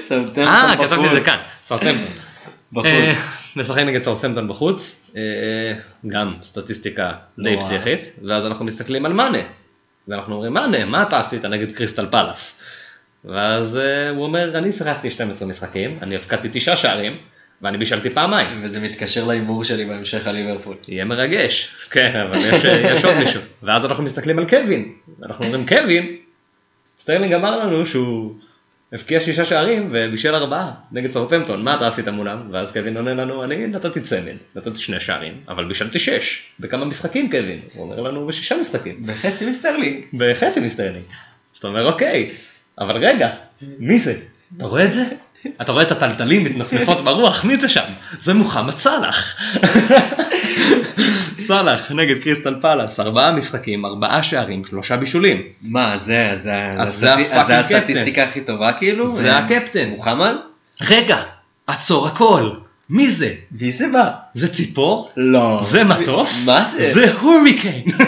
סאוטהמפטון 0.09 0.47
אה. 0.47 0.77
כתבתי 0.77 1.07
את 1.07 1.11
זה 1.13 1.21
כאן, 1.21 1.39
סאוטהמפטון. 1.65 2.13
בחוץ. 2.73 3.71
אה, 3.71 3.85
נגד 3.85 4.03
סאוטהמפטון 4.03 4.49
בחוץ, 4.49 5.11
אה, 5.17 5.23
גם 6.07 6.35
סטטיסטיקה 6.43 7.13
די. 7.39 7.57
פסיכית, 7.57 8.13
ואז 8.29 8.47
אנחנו 8.47 8.65
מסתכלים 8.65 9.07
על 9.07 9.13
מאנה, 9.13 9.39
ואנחנו 10.09 10.35
אומרים 10.35 10.53
מאנה, 10.53 10.85
מה 10.85 11.03
אתה 11.03 11.19
עשית 11.19 11.45
נגד 11.45 11.73
קריסטל 11.73 12.07
פאלאס? 12.11 12.63
ואז 13.25 13.77
אה, 13.77 14.11
הוא 14.11 14.23
אומר, 14.23 14.59
אני 14.59 14.73
שיחקתי 14.73 15.11
12 15.11 15.49
משחקים, 15.49 15.99
אני 16.03 16.17
הבקעתי 16.17 16.49
תשעה 16.53 16.77
שערים, 16.77 17.17
ואני 17.63 17.79
בישלתי 17.79 18.11
פעמיים. 18.11 18.61
וזה 18.65 18.81
מתקשר 18.81 19.25
להימור 19.25 19.65
שלי 19.65 19.85
בהמשך 19.85 20.27
על 20.27 20.35
ליברפול. 20.35 20.77
יהיה 20.89 21.05
מרגש, 21.05 21.69
כן, 21.93 22.27
אבל 22.29 22.39
יש, 22.39 22.65
יש 22.65 23.05
עוד 23.05 23.17
מישהו. 23.17 23.41
ואז 23.63 23.85
אנחנו 23.85 24.05
מסתכלים 24.05 24.39
על 24.39 24.49
קווין, 24.49 24.93
ואנחנו 25.19 25.45
אומרים, 25.45 25.67
קווין, 25.67 26.17
סטרלינג 26.99 27.33
אמר 27.33 27.59
לנו 27.59 27.87
שהוא 27.87 28.35
הבקיע 28.95 29.21
שישה 29.21 29.45
שערים 29.45 29.89
ובישל 29.93 30.35
ארבעה 30.35 30.71
נגד 30.93 31.11
סאוטהמפטון, 31.13 31.63
מה 31.65 31.77
אתה 31.77 31.89
עשית 31.89 32.09
מולם? 32.09 32.39
ואז 32.51 32.73
קווין 32.73 32.97
עונה 32.97 33.15
לנו, 33.15 33.45
אני 33.45 33.67
נתתי 33.67 34.01
צמד, 34.01 34.37
נתתי 34.57 34.81
שני 34.81 35.01
שערים, 35.01 35.35
אבל 35.49 35.65
בישלתי 35.65 35.99
שש. 35.99 36.47
בכמה 36.61 36.85
משחקים 36.85 37.31
קווין? 37.31 37.61
הוא 37.75 37.83
אומר 37.83 38.01
לנו, 38.03 38.27
בשישה 38.27 38.57
משחקים. 38.57 39.07
בחצי 39.07 39.47
מסטרלינג. 39.47 40.05
בחצי 40.15 40.61
מסטרלינג. 40.61 41.05
אז 41.53 41.59
אתה 41.59 41.69
אומר, 41.69 41.93
אוקיי, 41.93 42.33
אבל 42.79 42.97
רגע, 42.97 43.31
מי 43.79 43.99
זה? 43.99 44.15
אתה 44.57 44.67
רואה 44.67 44.85
את 44.85 44.93
זה? 44.93 45.05
אתה 45.61 45.73
רואה 45.73 45.83
את 45.83 45.93
התלתלים 45.93 46.45
מתנפנפות 46.45 47.01
ברוח, 47.05 47.45
מי 47.45 47.57
זה 47.57 47.69
שם? 47.69 47.85
זה 48.19 48.35
מוחמד 48.35 48.77
סאלח. 48.77 49.37
סאלח 51.47 51.93
נגד 51.93 52.23
קריסטל 52.23 52.55
פלאס, 52.61 53.01
ארבעה 53.01 53.33
משחקים, 53.33 53.87
ארבעה 53.87 54.23
שערים, 54.23 54.65
שלושה 54.65 54.97
בישולים. 54.97 55.43
מה, 55.63 55.99
זה, 55.99 56.31
זה, 56.35 56.71
אז 56.71 56.95
זה 56.95 57.15
זה. 57.31 57.59
הסטטיסטיקה 57.59 58.23
הכי 58.23 58.41
טובה 58.41 58.73
כאילו? 58.73 59.07
זה 59.07 59.33
אה, 59.33 59.39
הקפטן. 59.39 59.89
מוחמד? 59.89 60.35
רגע, 60.81 61.23
עצור 61.67 62.07
הכל. 62.07 62.51
מי 62.91 63.11
זה? 63.11 63.35
מי 63.61 63.73
זה 63.73 63.87
בא? 63.93 64.11
זה 64.35 64.49
ציפור? 64.49 65.11
לא. 65.17 65.61
זה 65.65 65.85
מטוס? 65.85 66.47
מה 66.47 66.67
זה? 66.77 66.93
זה 66.93 67.13
הוריקן. 67.21 67.81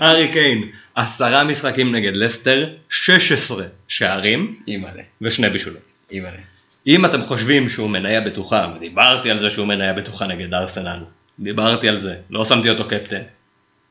הארי 0.00 0.28
קיין, 0.32 0.62
עשרה 0.96 1.44
משחקים 1.44 1.94
נגד 1.94 2.16
לסטר, 2.16 2.72
16 2.88 3.64
שערים 3.88 4.56
אימא'לה, 4.68 5.02
ושני 5.22 5.48
בישולים. 5.48 5.80
אימא'לה. 6.10 6.38
אם 6.86 7.04
אתם 7.04 7.24
חושבים 7.24 7.68
שהוא 7.68 7.90
מניה 7.90 8.20
בטוחה, 8.20 8.72
ודיברתי 8.76 9.30
על 9.30 9.38
זה 9.38 9.50
שהוא 9.50 9.66
מניה 9.66 9.92
בטוחה 9.92 10.26
נגד 10.26 10.54
ארסנל, 10.54 10.98
דיברתי 11.38 11.88
על 11.88 11.98
זה, 11.98 12.14
לא 12.30 12.44
שמתי 12.44 12.70
אותו 12.70 12.88
קפטן. 12.88 13.22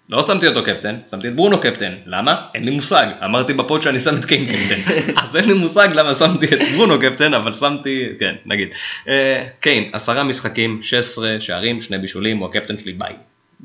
לא 0.10 0.24
שמתי 0.24 0.48
אותו 0.48 0.64
קפטן, 0.64 0.96
שמתי 1.12 1.28
את 1.28 1.36
ברונו 1.36 1.62
קפטן. 1.62 1.94
למה? 2.06 2.48
אין 2.56 2.66
לי 2.66 2.72
מושג. 2.72 3.08
אמרתי 3.26 3.54
ב 3.54 3.61
pod 3.61 3.82
שאני 3.82 4.00
שם 4.00 4.16
את 4.16 4.26
קיין 4.26 4.46
קפטן. 4.46 4.92
אז 5.24 5.36
אין 5.36 5.46
לי 5.46 5.54
מושג 5.54 5.90
למה 5.94 6.14
שמתי 6.14 6.46
את 6.46 6.60
ברונו 6.74 7.00
קפטן, 7.00 7.34
אבל 7.34 7.54
שמתי, 7.54 8.10
כן, 8.20 8.36
נגיד. 8.46 8.68
אה, 9.08 9.48
קיין, 9.60 9.90
עשרה 9.94 10.24
משחקים, 10.24 10.82
16 10.82 11.40
שערים, 11.40 11.82
שני 11.82 11.98
בישולים, 11.98 12.38
הוא 12.38 12.48
הקפטן 12.48 12.78
שלי, 12.78 12.94
ביי. 12.94 13.14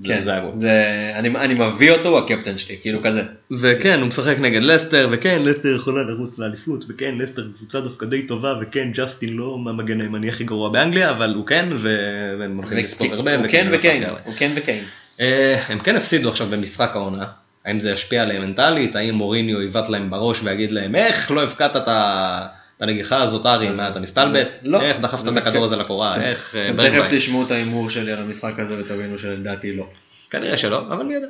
כן, 0.05 0.21
זה 0.21 0.37
הגול. 0.37 0.51
זה, 0.57 0.85
אני, 1.15 1.29
אני 1.29 1.55
מביא 1.55 1.91
אותו, 1.91 2.09
הוא 2.09 2.19
הקפטן 2.19 2.59
שלי, 2.59 2.77
כאילו 2.83 3.03
כזה. 3.03 3.23
וכן, 3.61 4.01
הוא 4.01 4.09
משחק 4.09 4.37
נגד 4.41 4.63
לסטר, 4.63 5.09
וכן, 5.11 5.43
לסטר 5.45 5.75
יכולה 5.77 6.03
לרוץ 6.03 6.39
לאליפות, 6.39 6.85
וכן, 6.89 7.15
לסטר 7.19 7.43
קבוצה 7.57 7.81
דווקא 7.81 8.07
די 8.07 8.23
טובה, 8.23 8.55
וכן, 8.61 8.91
ג'סטין 8.95 9.37
לא 9.37 9.59
המגן 9.69 10.01
הימני 10.01 10.29
הכי 10.29 10.45
גרוע 10.45 10.69
באנגליה, 10.69 11.11
אבל 11.11 11.35
הוא 11.35 11.47
כן, 11.47 11.69
ו- 11.77 12.37
והם 12.41 12.57
הולכים 12.57 12.79
לספוג 12.79 13.13
הרבה. 13.13 13.37
הוא 13.37 13.45
וכן, 13.47 13.51
כן 13.65 13.71
לא 13.71 13.77
וקיין, 13.77 14.03
הרבה. 14.03 14.21
הוא 14.25 14.35
כן 14.39 14.51
וקיין. 14.55 14.85
אה, 15.21 15.63
הם 15.69 15.79
כן 15.79 15.97
הפסידו 15.97 16.29
עכשיו 16.29 16.47
במשחק 16.51 16.91
העונה, 16.95 17.25
האם 17.67 17.81
זה 17.81 17.91
ישפיע 17.91 18.23
עליהם 18.23 18.43
מנטלית, 18.43 18.97
האם 18.97 19.15
מוריניו 19.15 19.63
יבעט 19.63 19.89
להם 19.89 20.11
בראש 20.11 20.41
ויגיד 20.45 20.71
להם, 20.73 20.95
איך 20.97 21.31
לא 21.31 21.43
הפקעת 21.45 21.77
את 21.77 21.89
ה- 21.89 22.47
את 22.81 22.83
הנגיחה 22.83 23.23
הזאת, 23.23 23.47
ארי, 23.47 23.71
מה 23.71 23.89
אתה 23.89 24.01
מסתלבט? 24.01 24.49
לא. 24.63 24.81
איך 24.81 25.01
דחפת 25.01 25.29
את 25.33 25.37
הכדור 25.37 25.65
הזה 25.65 25.77
לקורה? 25.77 26.23
איך... 26.23 26.57
אה, 26.57 26.67
אתם 26.67 26.77
ברנבאי?" 26.77 27.01
תכף 27.01 27.09
תשמעו 27.17 27.47
את 27.47 27.51
ההימור 27.51 27.91
שלי 27.91 28.13
על 28.13 28.19
המשחק 28.19 28.59
הזה 28.59 28.79
ותבינו 28.79 29.19
שלדעתי 29.19 29.77
לא. 29.77 29.87
כנראה 30.31 30.57
שלא, 30.57 30.79
אבל 30.79 31.03
מי 31.05 31.15
יודע. 31.15 31.27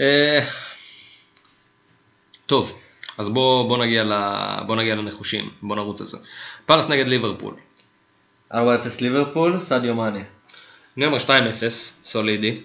אה, 0.00 0.44
טוב, 2.46 2.78
אז 3.18 3.28
בוא, 3.28 3.68
בוא, 3.68 4.76
נגיע 4.76 4.94
לנחושים, 4.94 5.50
בוא 5.62 5.76
נרוץ 5.76 6.00
על 6.00 6.06
זה. 6.06 6.16
פאלאס 6.66 6.88
נגד 6.88 7.08
ליברפול. 7.08 7.54
4-0 8.52 8.56
ליברפול, 9.00 9.60
סדיו 9.60 9.94
מאנה. 9.94 10.20
אני 10.96 11.06
אומר 11.06 11.18
2-0, 11.18 11.28
סולידי. 12.04 12.60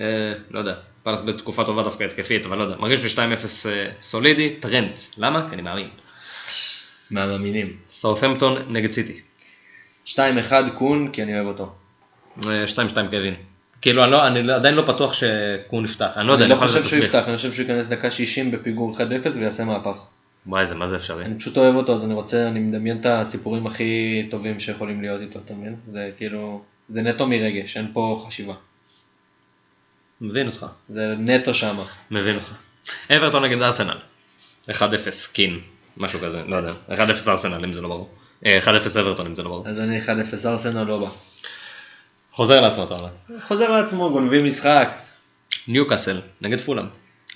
אה, 0.00 0.04
לא 0.50 0.58
יודע, 0.58 0.74
פאלאס 1.02 1.20
בתקופה 1.20 1.64
טובה 1.64 1.82
דווקא 1.82 2.04
התקפית, 2.04 2.46
אבל 2.46 2.58
לא 2.58 2.62
יודע. 2.62 2.76
מרגיש 2.76 3.02
לי 3.02 3.08
2-0 3.08 3.18
אה, 3.68 3.90
סולידי, 4.00 4.56
טרנט. 4.60 4.98
למה? 5.18 5.46
כי 5.48 5.54
אני 5.54 5.62
מאמין. 5.62 5.88
מהמאמינים. 7.10 7.76
סאופמפטון 7.92 8.72
נגד 8.72 8.90
סיטי. 8.90 9.20
2-1 10.06 10.16
קון, 10.78 11.10
כי 11.12 11.22
אני 11.22 11.34
אוהב 11.34 11.46
אותו. 11.46 11.74
אה, 12.46 12.64
2-2 12.66 12.76
קווין. 13.10 13.34
כאילו, 13.80 14.04
אני, 14.04 14.12
לא, 14.12 14.26
אני 14.26 14.42
לא- 14.42 14.54
עדיין 14.54 14.74
לא 14.74 14.82
בטוח 14.82 15.12
שקון 15.12 15.84
יפתח. 15.84 16.10
אני 16.16 16.26
לא 16.26 16.32
יודע, 16.32 16.44
אני 16.44 16.50
לא 16.52 16.56
חושב 16.56 16.84
שהוא. 16.84 16.98
יפתח, 17.04 17.24
אני 17.28 17.36
חושב 17.36 17.52
שהוא 17.52 17.62
ייכנס 17.66 17.86
דקה 17.86 18.10
60 18.10 18.50
בפיגור 18.50 18.96
1-0 18.96 19.00
ויעשה 19.36 19.64
מהפך. 19.64 19.96
וואי, 20.46 20.66
זה 20.66 20.74
מה 20.74 20.86
זה 20.86 20.96
אפשרי. 20.96 21.24
אני 21.24 21.38
פשוט 21.38 21.56
אוהב 21.56 21.74
אותו, 21.74 21.94
אז 21.94 22.04
אני 22.04 22.14
רוצה, 22.14 22.48
אני 22.48 22.60
מדמיין 22.60 23.00
את 23.00 23.06
הסיפורים 23.06 23.66
הכי 23.66 24.26
טובים 24.30 24.60
שיכולים 24.60 25.00
להיות 25.00 25.20
איתו, 25.20 25.38
אתה 25.44 25.54
מבין? 25.54 25.76
זה 25.86 26.10
כאילו, 26.16 26.62
זה 26.88 27.02
נטו 27.02 27.26
מרגש, 27.26 27.76
אין 27.76 27.90
פה 27.92 28.24
חשיבה. 28.26 28.54
מבין 30.20 30.46
אותך. 30.46 30.66
זה 30.88 31.14
נטו 31.18 31.54
שמה. 31.54 31.84
מבין 32.10 32.34
אותך. 32.34 32.52
אברטון 33.16 33.44
נגד 33.44 33.62
ארסנל. 33.62 33.98
1-0 34.70 34.72
קין, 35.32 35.60
משהו 35.98 36.20
כזה, 36.20 36.42
לא 36.46 36.56
יודע. 36.56 36.72
1-0 36.90 37.28
ארסנל 37.28 37.64
אם 37.64 37.72
זה 37.72 37.80
לא 37.80 37.88
ברור. 37.88 38.10
אה, 38.46 38.58
1-0 38.58 39.00
אברטון 39.00 39.26
אם 39.26 39.36
זה 39.36 39.42
לא 39.42 39.48
ברור. 39.48 39.68
אז 39.68 39.80
אני 39.80 40.00
1-0 40.00 40.08
ארסנל 40.46 40.82
לא 40.82 40.98
בא. 40.98 41.06
חוזר 42.32 42.60
לעצמו 42.60 42.84
אתה 42.84 42.94
אומר. 42.94 43.08
חוזר 43.46 43.70
לעצמו, 43.70 44.10
גונבים 44.10 44.44
משחק. 44.44 44.90
ניוקאסל 45.68 46.20
נגד 46.40 46.60
פולאם. 46.60 46.86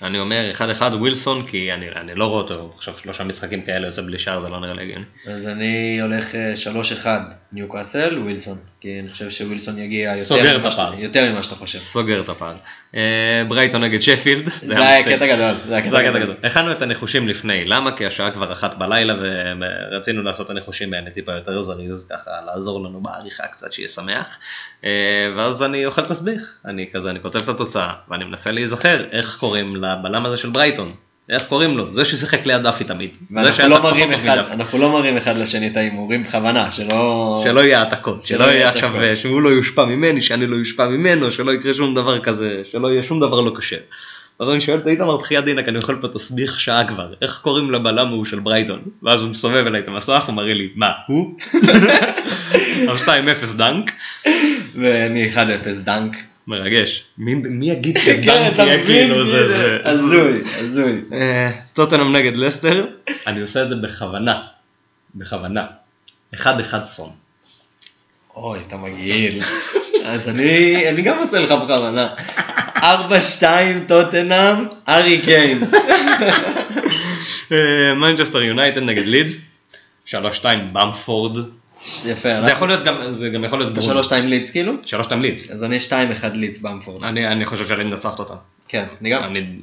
אני 0.01 0.19
אומר 0.19 0.51
1-1 0.79 0.81
ווילסון 0.81 1.45
כי 1.45 1.73
אני, 1.73 1.89
אני 1.89 2.15
לא 2.15 2.25
רואה 2.25 2.41
אותו 2.41 2.71
עכשיו 2.75 2.93
שלושה 2.93 3.23
משחקים 3.23 3.61
כאלה 3.61 3.87
יוצא 3.87 4.01
בלי 4.01 4.19
שער 4.19 4.41
זה 4.41 4.49
לא 4.49 4.59
נראה 4.59 4.73
לי 4.73 4.81
הגיוני. 4.81 5.05
אז 5.27 5.47
אני 5.47 6.01
הולך 6.01 6.35
אה, 6.35 6.53
3-1 7.03 7.07
ניוקאסל, 7.51 8.19
ווילסון. 8.19 8.57
כי 8.83 8.99
אני 8.99 9.11
חושב 9.11 9.29
שווילסון 9.29 9.77
יגיע 9.79 10.13
יותר 10.29 10.59
ממה 10.59 10.71
שאתה-. 10.71 10.91
יותר 10.97 11.31
ממה 11.31 11.43
שאתה 11.43 11.55
חושב. 11.55 11.77
סוגר 11.77 12.21
את 12.21 12.29
הפער. 12.29 12.55
אה, 12.95 13.01
ברייטון 13.47 13.83
נגד 13.83 14.01
שפילד. 14.01 14.49
זה 14.61 14.77
היה. 14.77 15.03
קטע 15.03 15.27
גדול. 15.27 15.55
זה 15.67 15.75
היה 15.75 15.89
זה 15.89 15.97
הקטע 15.99 16.19
גדול. 16.19 16.35
הכנו 16.43 16.71
את 16.71 16.81
הנחושים 16.81 17.27
לפני, 17.27 17.65
למה? 17.65 17.97
כי 17.97 18.05
השעה 18.05 18.31
כבר 18.31 18.51
אחת 18.51 18.77
בלילה 18.77 19.13
ורצינו 19.91 20.23
לעשות 20.23 20.45
את 20.45 20.51
הנחושים 20.51 20.93
האלה 20.93 21.09
טיפה 21.09 21.31
יותר 21.31 21.61
זריז, 21.61 22.07
ככה 22.11 22.31
לעזור 22.45 22.83
לנו 22.83 23.01
בעריכה 23.01 23.47
קצת 23.47 23.73
שיהיה 23.73 23.89
שמח. 23.89 24.37
אה, 24.85 24.89
ואז 25.37 25.63
אני 25.63 25.85
אוכל 25.85 26.01
תסביך, 26.01 26.61
אני 26.65 26.89
כזה, 26.93 27.09
אני 27.09 27.21
כותב 27.21 27.39
את 27.39 27.49
התוצאה, 27.49 27.93
ואני 28.09 28.23
מנסה 28.23 28.51
להיזכר 28.51 29.05
איך 29.11 29.37
קוראים 29.39 29.75
לבלם 29.75 30.25
הזה 30.25 30.37
של 30.37 30.49
ברייטון. 30.49 30.93
איך 31.29 31.43
קוראים 31.47 31.77
לו? 31.77 31.91
זה 31.91 32.05
ששיחק 32.05 32.45
ליד 32.45 32.63
דאפי 32.63 32.83
תמיד. 32.83 33.17
ואנחנו 33.31 33.67
לא 33.67 33.83
מראים 33.83 34.11
אחד. 34.11 34.37
אנחנו 34.51 34.77
לא 34.77 34.91
מראים 34.91 35.17
אחד 35.17 35.37
לשני 35.37 35.67
את 35.67 35.77
ההימורים 35.77 36.23
בכוונה, 36.23 36.71
שלא... 36.71 37.41
שלא 37.43 37.59
יהיה 37.59 37.79
העתקות, 37.79 38.23
שלא 38.23 38.43
יהיה 38.43 38.69
עכשיו, 38.69 38.91
שהוא 39.15 39.41
לא 39.41 39.49
יושפע 39.49 39.85
ממני, 39.85 40.21
שאני 40.21 40.47
לא 40.47 40.55
יושפע 40.55 40.87
ממנו, 40.87 41.31
שלא 41.31 41.51
יקרה 41.51 41.73
שום 41.73 41.93
דבר 41.93 42.19
כזה, 42.19 42.61
שלא 42.71 42.87
יהיה 42.87 43.03
שום 43.03 43.19
דבר 43.19 43.41
לא 43.41 43.51
כשר. 43.57 43.77
אז 44.39 44.49
אני 44.49 44.61
שואל 44.61 44.77
את 44.77 44.87
איתמר 44.87 45.17
בחייאת 45.17 45.45
דינק, 45.45 45.67
אני 45.67 45.77
אוכל 45.77 45.95
פה 45.95 46.07
תסביך 46.07 46.59
שעה 46.59 46.87
כבר, 46.87 47.13
איך 47.21 47.39
קוראים 47.43 47.71
לבלם 47.71 48.07
ההוא 48.07 48.25
של 48.25 48.39
ברייטון? 48.39 48.81
ואז 49.03 49.21
הוא 49.21 49.29
מסובב 49.29 49.65
אליי 49.67 49.81
את 49.81 49.87
המסך, 49.87 50.23
הוא 50.27 50.35
מראה 50.35 50.53
לי, 50.53 50.69
מה, 50.75 50.91
הוא? 51.07 51.37
אז 52.89 53.01
2-0 53.01 53.07
דנק, 53.55 53.91
ואני 54.75 55.33
1-0 55.35 55.39
דנק. 55.83 56.15
מרגש. 56.47 57.03
מי 57.17 57.35
מי 57.35 57.71
יגיד 57.71 57.97
כן, 58.05 58.23
שדנק 58.23 58.57
יהיה? 58.57 58.85
כאילו 58.85 59.25
זה 59.25 59.45
זה? 59.45 59.79
הזוי, 59.83 60.41
הזוי. 60.59 61.01
אה, 61.13 61.51
טוטנאם 61.73 62.15
נגד 62.15 62.35
לסטר, 62.35 62.85
אני 63.27 63.41
עושה 63.41 63.63
את 63.63 63.69
זה 63.69 63.75
בכוונה, 63.75 64.41
בכוונה. 65.15 65.65
1-1 66.35 66.39
סון. 66.85 67.09
אוי, 68.35 68.59
אתה 68.67 68.77
מגעיל. 68.77 69.41
אז 70.05 70.29
אני, 70.29 70.89
אני 70.89 71.01
גם 71.01 71.17
עושה 71.17 71.39
לך 71.39 71.51
בכוונה. 71.51 72.09
4-2 72.75 72.83
טוטנאם, 73.87 74.65
ארי 74.89 75.21
קיין. 75.21 75.63
מנצ'סטר 77.95 78.41
יונייטד 78.41 78.81
נגד 78.81 79.05
לידס, 79.05 79.37
3-2 80.07 80.13
במפורד, 80.73 81.37
יפה, 82.05 82.45
זה 82.45 82.51
יכול 82.51 82.67
להיות 82.67 82.83
גם, 82.83 83.13
זה 83.13 83.29
גם 83.29 83.43
יכול 83.43 83.59
להיות 83.59 83.71
אתה 83.71 83.81
ברונו, 83.81 84.01
3-2 84.03 84.13
לידס 84.13 84.51
כאילו? 84.51 84.73
3-2 84.85 85.13
לידס, 85.21 85.51
אז 85.51 85.63
אני 85.63 85.77
2-1 85.89 85.91
לידס 86.33 86.57
במפורד. 86.59 87.03
אני 87.03 87.27
אני 87.27 87.45
חושב 87.45 87.65
שאני 87.67 87.83
מנצחת 87.83 88.19
אותה, 88.19 88.33
כן, 88.67 88.85
אני 89.01 89.09
גם. 89.09 89.23
אני- 89.23 89.55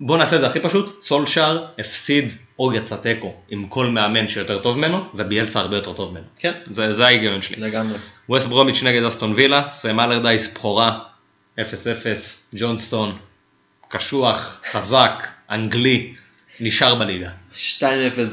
בוא 0.00 0.18
נעשה 0.18 0.36
את 0.36 0.40
זה 0.40 0.46
הכי 0.46 0.60
פשוט, 0.60 1.02
סולשאר 1.02 1.66
הפסיד 1.78 2.32
או 2.58 2.72
יצא 2.74 2.96
תיקו 2.96 3.34
עם 3.48 3.66
כל 3.68 3.86
מאמן 3.86 4.28
שיותר 4.28 4.62
טוב 4.62 4.78
ממנו, 4.78 5.04
וביאלסה 5.14 5.60
הרבה 5.60 5.76
יותר 5.76 5.92
טוב 5.92 6.10
ממנו, 6.10 6.24
כן, 6.38 6.52
זה 6.66 6.92
זה 6.92 7.06
ההיגיון 7.06 7.42
שלי. 7.42 7.56
לגמרי. 7.56 7.98
ווסט 8.28 8.48
ברומיץ' 8.48 8.82
נגד 8.82 9.02
אסטון 9.02 9.32
וילה, 9.32 9.62
סם 9.70 10.00
אלרדייס 10.00 10.54
בכורה, 10.54 10.98
0-0, 11.60 11.62
ג'ונסטון, 12.54 13.16
קשוח, 13.88 14.60
חזק, 14.70 15.26
אנגלי, 15.50 16.14
נשאר 16.60 16.94
בליגה, 16.94 17.30
2-0 17.54 17.84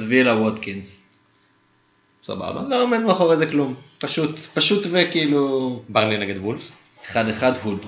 וילה 0.08 0.36
ווטקינס. 0.36 1.01
סבבה. 2.24 2.62
לא 2.70 2.84
עומד 2.84 3.00
מאחורי 3.00 3.38
זה 3.38 3.46
כלום. 3.46 3.76
פשוט, 4.00 4.40
פשוט 4.40 4.88
וכאילו... 4.92 5.80
ברני 5.90 6.18
נגד 6.18 6.38
וולפס. 6.38 6.72
1-1 7.12 7.16
הוד. 7.64 7.80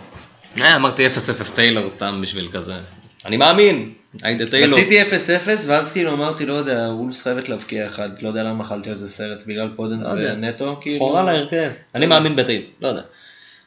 אה, 0.62 0.76
אמרתי 0.76 1.08
0-0 1.08 1.10
טיילור 1.56 1.90
סתם 1.90 2.20
בשביל 2.22 2.50
כזה. 2.52 2.74
אני 3.26 3.38
מאמין, 3.38 3.94
היידה 4.22 4.48
טיילור. 4.48 4.80
רציתי 4.80 5.02
0-0 5.04 5.06
ואז 5.68 5.92
כאילו 5.92 6.14
אמרתי 6.14 6.46
לא 6.46 6.54
יודע 6.54 6.90
וולס 6.92 7.22
חייבת 7.22 7.50
להבקיע 7.50 7.88
אחד 7.88 8.10
לא 8.22 8.28
יודע 8.28 8.44
למה 8.44 8.64
אכלתי 8.64 8.90
על 8.90 8.96
זה 8.96 9.08
סרט 9.08 9.44
בגלל 9.48 9.70
פודנס 9.76 10.06
לא. 10.06 10.12
ונטו 10.12 10.78
כאילו. 10.82 11.00
חורה 11.00 11.24
להרכב. 11.24 11.72
אני 11.96 12.06
מאמין 12.06 12.36
בטייל, 12.36 12.62
לא 12.82 12.88
יודע. 12.88 13.02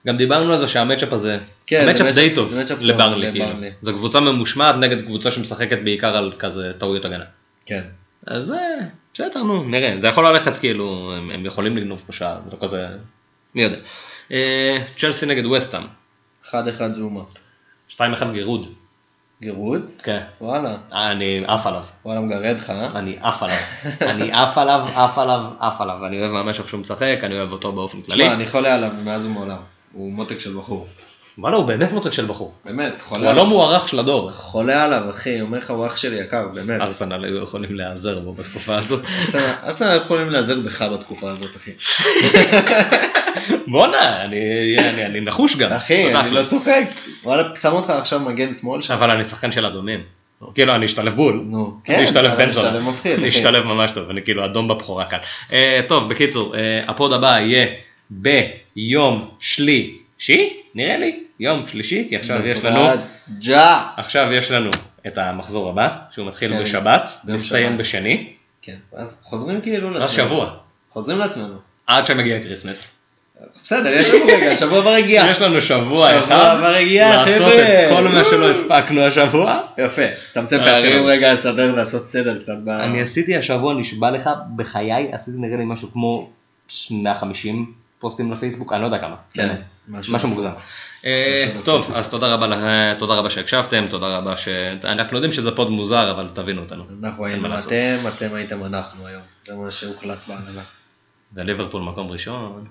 גם 0.06 0.16
דיברנו 0.16 0.52
על 0.52 0.58
זה 0.58 0.68
שהמצ'אפ 0.68 1.12
הזה, 1.12 1.38
כן, 1.66 1.84
זה 1.84 1.90
המצ'אפ 1.90 2.14
די 2.14 2.34
טוב 2.34 2.50
זה 2.50 2.74
לברלי, 2.80 3.32
כאילו. 3.32 3.46
זו 3.82 3.92
קבוצה 3.92 4.20
ממושמעת 4.20 4.76
נגד 4.76 5.00
קבוצה 5.00 5.30
שמשחקת 5.30 5.78
בעיקר 5.84 6.16
על 6.16 6.32
כזה 6.38 6.72
טעויות 6.78 7.04
הגנה. 7.04 7.24
כן. 7.66 7.82
אז 8.26 8.52
אה, 8.52 8.86
בסדר, 9.16 9.42
נו, 9.42 9.64
נראה. 9.64 9.94
זה 9.96 10.08
יכול 10.08 10.28
ללכת 10.28 10.56
כאילו, 10.56 11.12
הם, 11.16 11.30
הם 11.30 11.46
יכולים 11.46 11.76
לגנוב 11.76 12.04
פה 12.06 12.12
שער, 12.12 12.40
זה 12.44 12.50
לא 12.52 12.58
כזה, 12.62 12.86
מי 13.54 13.62
יודע. 13.62 13.76
אה, 14.32 14.78
צ'לסי 14.96 15.26
נגד 15.26 15.46
וסטאם, 15.46 15.82
1-1 16.44 16.52
זומה. 16.92 17.22
2-1 17.90 18.00
גירוד. 18.32 18.72
גירוד? 19.40 19.90
כן. 20.02 20.22
וואלה. 20.40 20.76
אני 20.92 21.44
עף 21.46 21.66
עליו. 21.66 21.82
וואלה 22.04 22.20
מגרד 22.20 22.56
לך, 22.56 22.70
אה? 22.70 22.88
אני 22.94 23.16
עף 23.20 23.42
עליו. 23.42 23.56
אני 24.10 24.32
עף 24.32 24.58
עליו, 24.58 24.86
עף 24.94 25.18
עליו, 25.18 25.44
עף 25.60 25.80
עליו. 25.80 26.06
אני 26.06 26.20
אוהב 26.20 26.32
ממש 26.32 26.58
איך 26.58 26.68
שהוא 26.68 26.80
משחק, 26.80 27.18
אני 27.22 27.38
אוהב 27.38 27.52
אותו 27.52 27.72
באופן 27.72 28.02
כללי. 28.02 28.22
תשמע, 28.22 28.34
אני 28.34 28.48
חולה 28.48 28.74
עליו 28.74 28.90
מאז 29.04 29.24
ומעולם. 29.24 29.58
הוא 29.92 30.12
מותק 30.12 30.38
של 30.38 30.56
בחור. 30.56 30.86
וואלה, 31.38 31.56
הוא 31.56 31.64
באמת 31.66 31.92
מותק 31.92 32.10
של 32.12 32.26
בחור. 32.26 32.54
באמת, 32.64 32.92
הוא 32.92 33.00
חולה 33.02 33.20
הלא 33.20 33.30
עליו. 33.30 33.44
מוערך 33.46 33.88
של 33.88 33.98
הדור. 33.98 34.30
חולה 34.30 34.84
עליו, 34.84 35.02
אחי, 35.10 35.40
אומר 35.40 35.58
לך, 35.58 35.70
הוא 35.70 35.86
אח 35.86 35.96
שלי 35.96 36.16
יקר, 36.16 36.48
באמת. 36.54 36.80
ארסנל 36.80 37.24
היו 37.24 37.42
יכולים 37.42 37.74
להיעזר 37.74 38.18
בו 38.20 38.32
בתקופה 38.32 38.76
הזאת. 38.76 39.00
ארסנל- 39.26 39.40
ארסנל 39.66 39.96
יכולים 40.04 40.30
להיעזר 40.30 40.60
בך 40.60 40.82
בתקופה 40.82 41.30
הזאת, 41.30 41.56
אחי. 41.56 41.70
בואנה, 43.66 44.24
אני- 44.24 44.76
אני 44.78 45.04
אני 45.06 45.20
נחוש 45.20 45.56
גם. 45.56 45.72
אחי, 45.72 46.14
אני 46.14 46.30
לא. 46.30 46.42
צוחק. 46.42 46.84
וואלה, 47.24 47.42
שם 47.60 47.72
אותך 47.72 47.90
עכשיו 47.90 48.20
מגן 48.20 48.54
שמאל 48.54 48.82
שם. 48.82 48.94
אבל 48.94 49.10
אני 49.10 49.24
שחקן 49.24 49.52
של 49.52 49.66
אדומים. 49.66 50.00
כאילו, 50.54 50.74
אני 50.74 50.86
אשתלב 50.86 51.14
בול. 51.14 51.42
נו, 51.46 51.78
אני 51.88 52.04
אשתלב 52.04 52.34
בן 52.38 52.50
זונה. 52.50 52.78
אני. 53.18 53.28
אשתלב 53.28 53.64
ממש 53.64 53.90
טוב, 53.90 54.10
אני 54.10 54.22
כאילו 54.22 54.44
אדום 54.44 54.68
בבחורה 54.68 55.06
כאן. 55.06 55.18
אה, 55.52 55.80
טוב, 55.88 56.08
בקיצור, 56.08 56.56
אה, 56.56 56.82
ה 56.88 56.94
pod 56.94 57.12
הבא 57.12 57.38
יהיה 57.38 57.66
ביום 58.10 59.28
שלישי, 59.40 60.52
נראה 60.74 60.96
לי, 60.96 61.20
יום 61.40 61.66
שלישי, 61.66 62.06
כי 62.08 62.16
עכשיו 62.16 62.46
יש 62.46 62.64
לנו, 62.64 62.88
ג'ה. 63.38 63.86
עכשיו 63.96 64.32
יש 64.32 64.50
לנו 64.50 64.70
את 65.06 65.18
המחזור 65.18 65.70
הבא, 65.70 65.88
שהוא 66.10 66.28
מתחיל 66.28 66.52
כן, 66.52 66.62
בשבת, 66.62 67.08
מסתיים. 67.24 67.78
בשני, 67.78 68.32
כן, 68.62 68.76
אז 68.92 69.16
חוזרים 69.22 69.60
כאילו 69.60 69.94
ואז 69.94 70.10
שבוע, 70.10 70.56
חוזרים 70.92 71.18
לעצמנו. 71.18 71.58
עד 71.86 72.06
שמגיע 72.06 72.42
כריסמס. 72.42 73.02
בסדר, 73.64 73.88
יש 73.88 74.10
לנו 74.10 74.24
רגע, 74.26 74.50
השבוע 74.50 74.80
כבר 74.80 74.90
הגיע. 74.90 75.26
יש 75.30 75.40
לנו 75.42 75.62
שבוע 75.62 76.08
שבוע 76.08 76.18
אחד, 76.18 76.56
כבר 76.58 76.74
הגיע, 76.74 77.16
לעשות 77.16 77.52
חבר'ה. 77.52 77.86
את 77.86 77.96
כל 77.96 78.08
מה 78.08 78.24
שלא 78.24 78.50
הספקנו 78.50 79.02
השבוע. 79.02 79.60
יפה, 79.78 80.02
תמצא 80.32 80.58
אה, 80.58 80.64
פערים 80.64 81.02
כן. 81.02 81.08
רגע, 81.08 81.34
לסדר, 81.34 81.74
לעשות 81.74 82.08
סדר 82.08 82.42
קצת. 82.42 82.54
אני 82.68 83.02
עשיתי 83.02 83.36
השבוע, 83.36 83.74
נשבע 83.74 84.10
לך, 84.10 84.30
בחיי, 84.56 85.08
עשיתי 85.12 85.36
נראה 85.38 85.56
לי 85.56 85.64
משהו 85.64 85.92
כמו 85.92 86.30
150 86.90 87.72
פוסטים 87.98 88.32
לפייסבוק, 88.32 88.72
אני 88.72 88.80
לא 88.80 88.86
יודע 88.86 88.98
כמה. 88.98 89.16
כן. 89.32 89.54
משהו. 89.88 90.14
משהו 90.14 90.28
מוגזם. 90.28 90.50
אה, 91.04 91.52
טוב. 91.64 91.92
אז 91.94 92.10
תודה 92.10 92.34
רבה, 92.34 92.94
תודה 92.98 93.14
רבה 93.14 93.30
שהקשבתם, 93.30 93.86
תודה 93.90 94.06
רבה 94.06 94.36
ש... 94.36 94.48
אנחנו 94.84 95.16
יודעים 95.16 95.32
שזה 95.32 95.56
פוד 95.56 95.70
מוזר, 95.70 96.10
אבל 96.10 96.28
תבינו 96.34 96.62
אותנו. 96.62 96.84
אנחנו 97.02 97.24
היינו. 97.24 97.56
אתם, 97.56 97.96
אתם 98.08 98.34
הייתם 98.34 98.64
אנחנו 98.64 99.06
היום. 99.06 99.22
זה 99.44 99.54
מה 99.54 99.70
שהוחלט 99.70 100.18
בהנהלה. 100.28 100.62
וליברפול 101.34 101.82
מקום 101.82 102.10
ראשון, 102.10 102.64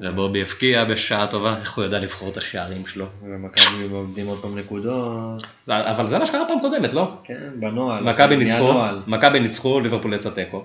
ובובי 0.00 0.42
הבקיע 0.42 0.84
בשעה 0.84 1.26
טובה, 1.26 1.58
איך 1.60 1.76
הוא 1.76 1.84
ידע 1.84 1.98
לבחור 1.98 2.28
את 2.28 2.36
השערים 2.36 2.86
שלו. 2.86 3.06
ומכבי 3.22 3.88
מאבדים 3.92 4.26
עוד 4.26 4.38
פעם 4.42 4.58
נקודות. 4.58 5.42
אבל 5.68 6.06
זה 6.06 6.18
מה 6.18 6.26
שקרה 6.26 6.44
פעם 6.48 6.60
קודמת, 6.60 6.92
לא? 6.92 7.10
כן, 7.24 7.50
בנוהל. 7.60 8.04
מכבי 9.06 9.40
ניצחו, 9.40 9.80
ליברפול 9.80 10.14
יצא 10.14 10.30
תיקו. 10.30 10.64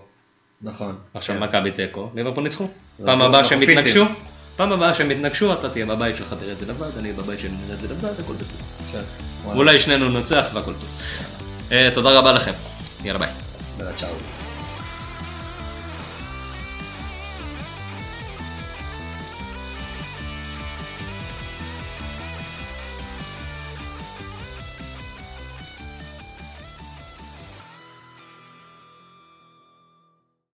נכון. 0.64 0.96
עכשיו 1.14 1.36
כן. 1.36 1.44
מכבי 1.44 1.72
תיקו, 1.72 2.10
ליברפול 2.16 2.44
ניצחו. 2.44 2.68
פעם 3.06 3.22
הבאה 3.22 3.44
שהם. 3.44 3.62
יתנגשו, 3.62 4.06
פעם 4.56 4.72
הבאה 4.72 4.94
שהם 4.94 5.12
יתנגשו, 5.12 5.54
אתה 5.54 5.70
תהיה 5.70 5.86
בבית 5.86 6.18
שלך 6.18 6.36
תראה 6.40 6.52
את 6.52 6.58
זה 6.58 6.66
לבד, 6.66 6.98
אני 7.00 7.14
בבית 7.14 7.40
שלי 7.40 7.52
נראה 7.66 7.74
את 7.74 7.80
זה 7.80 7.88
לבד, 7.88 8.20
הכל 8.20 8.34
בסדר. 8.34 8.64
כן. 8.92 9.02
אולי 9.46 9.80
שנינו 9.80 10.10
ננצח 10.10 10.46
והכל 10.54 10.74
טוב. 10.74 11.02
אה, 11.72 11.90
תודה 11.94 12.20
רבה 12.20 12.32
לכם, 12.32 12.52
יאללה 13.04 13.20
ביי. 13.20 13.30
צ'או. 13.96 14.41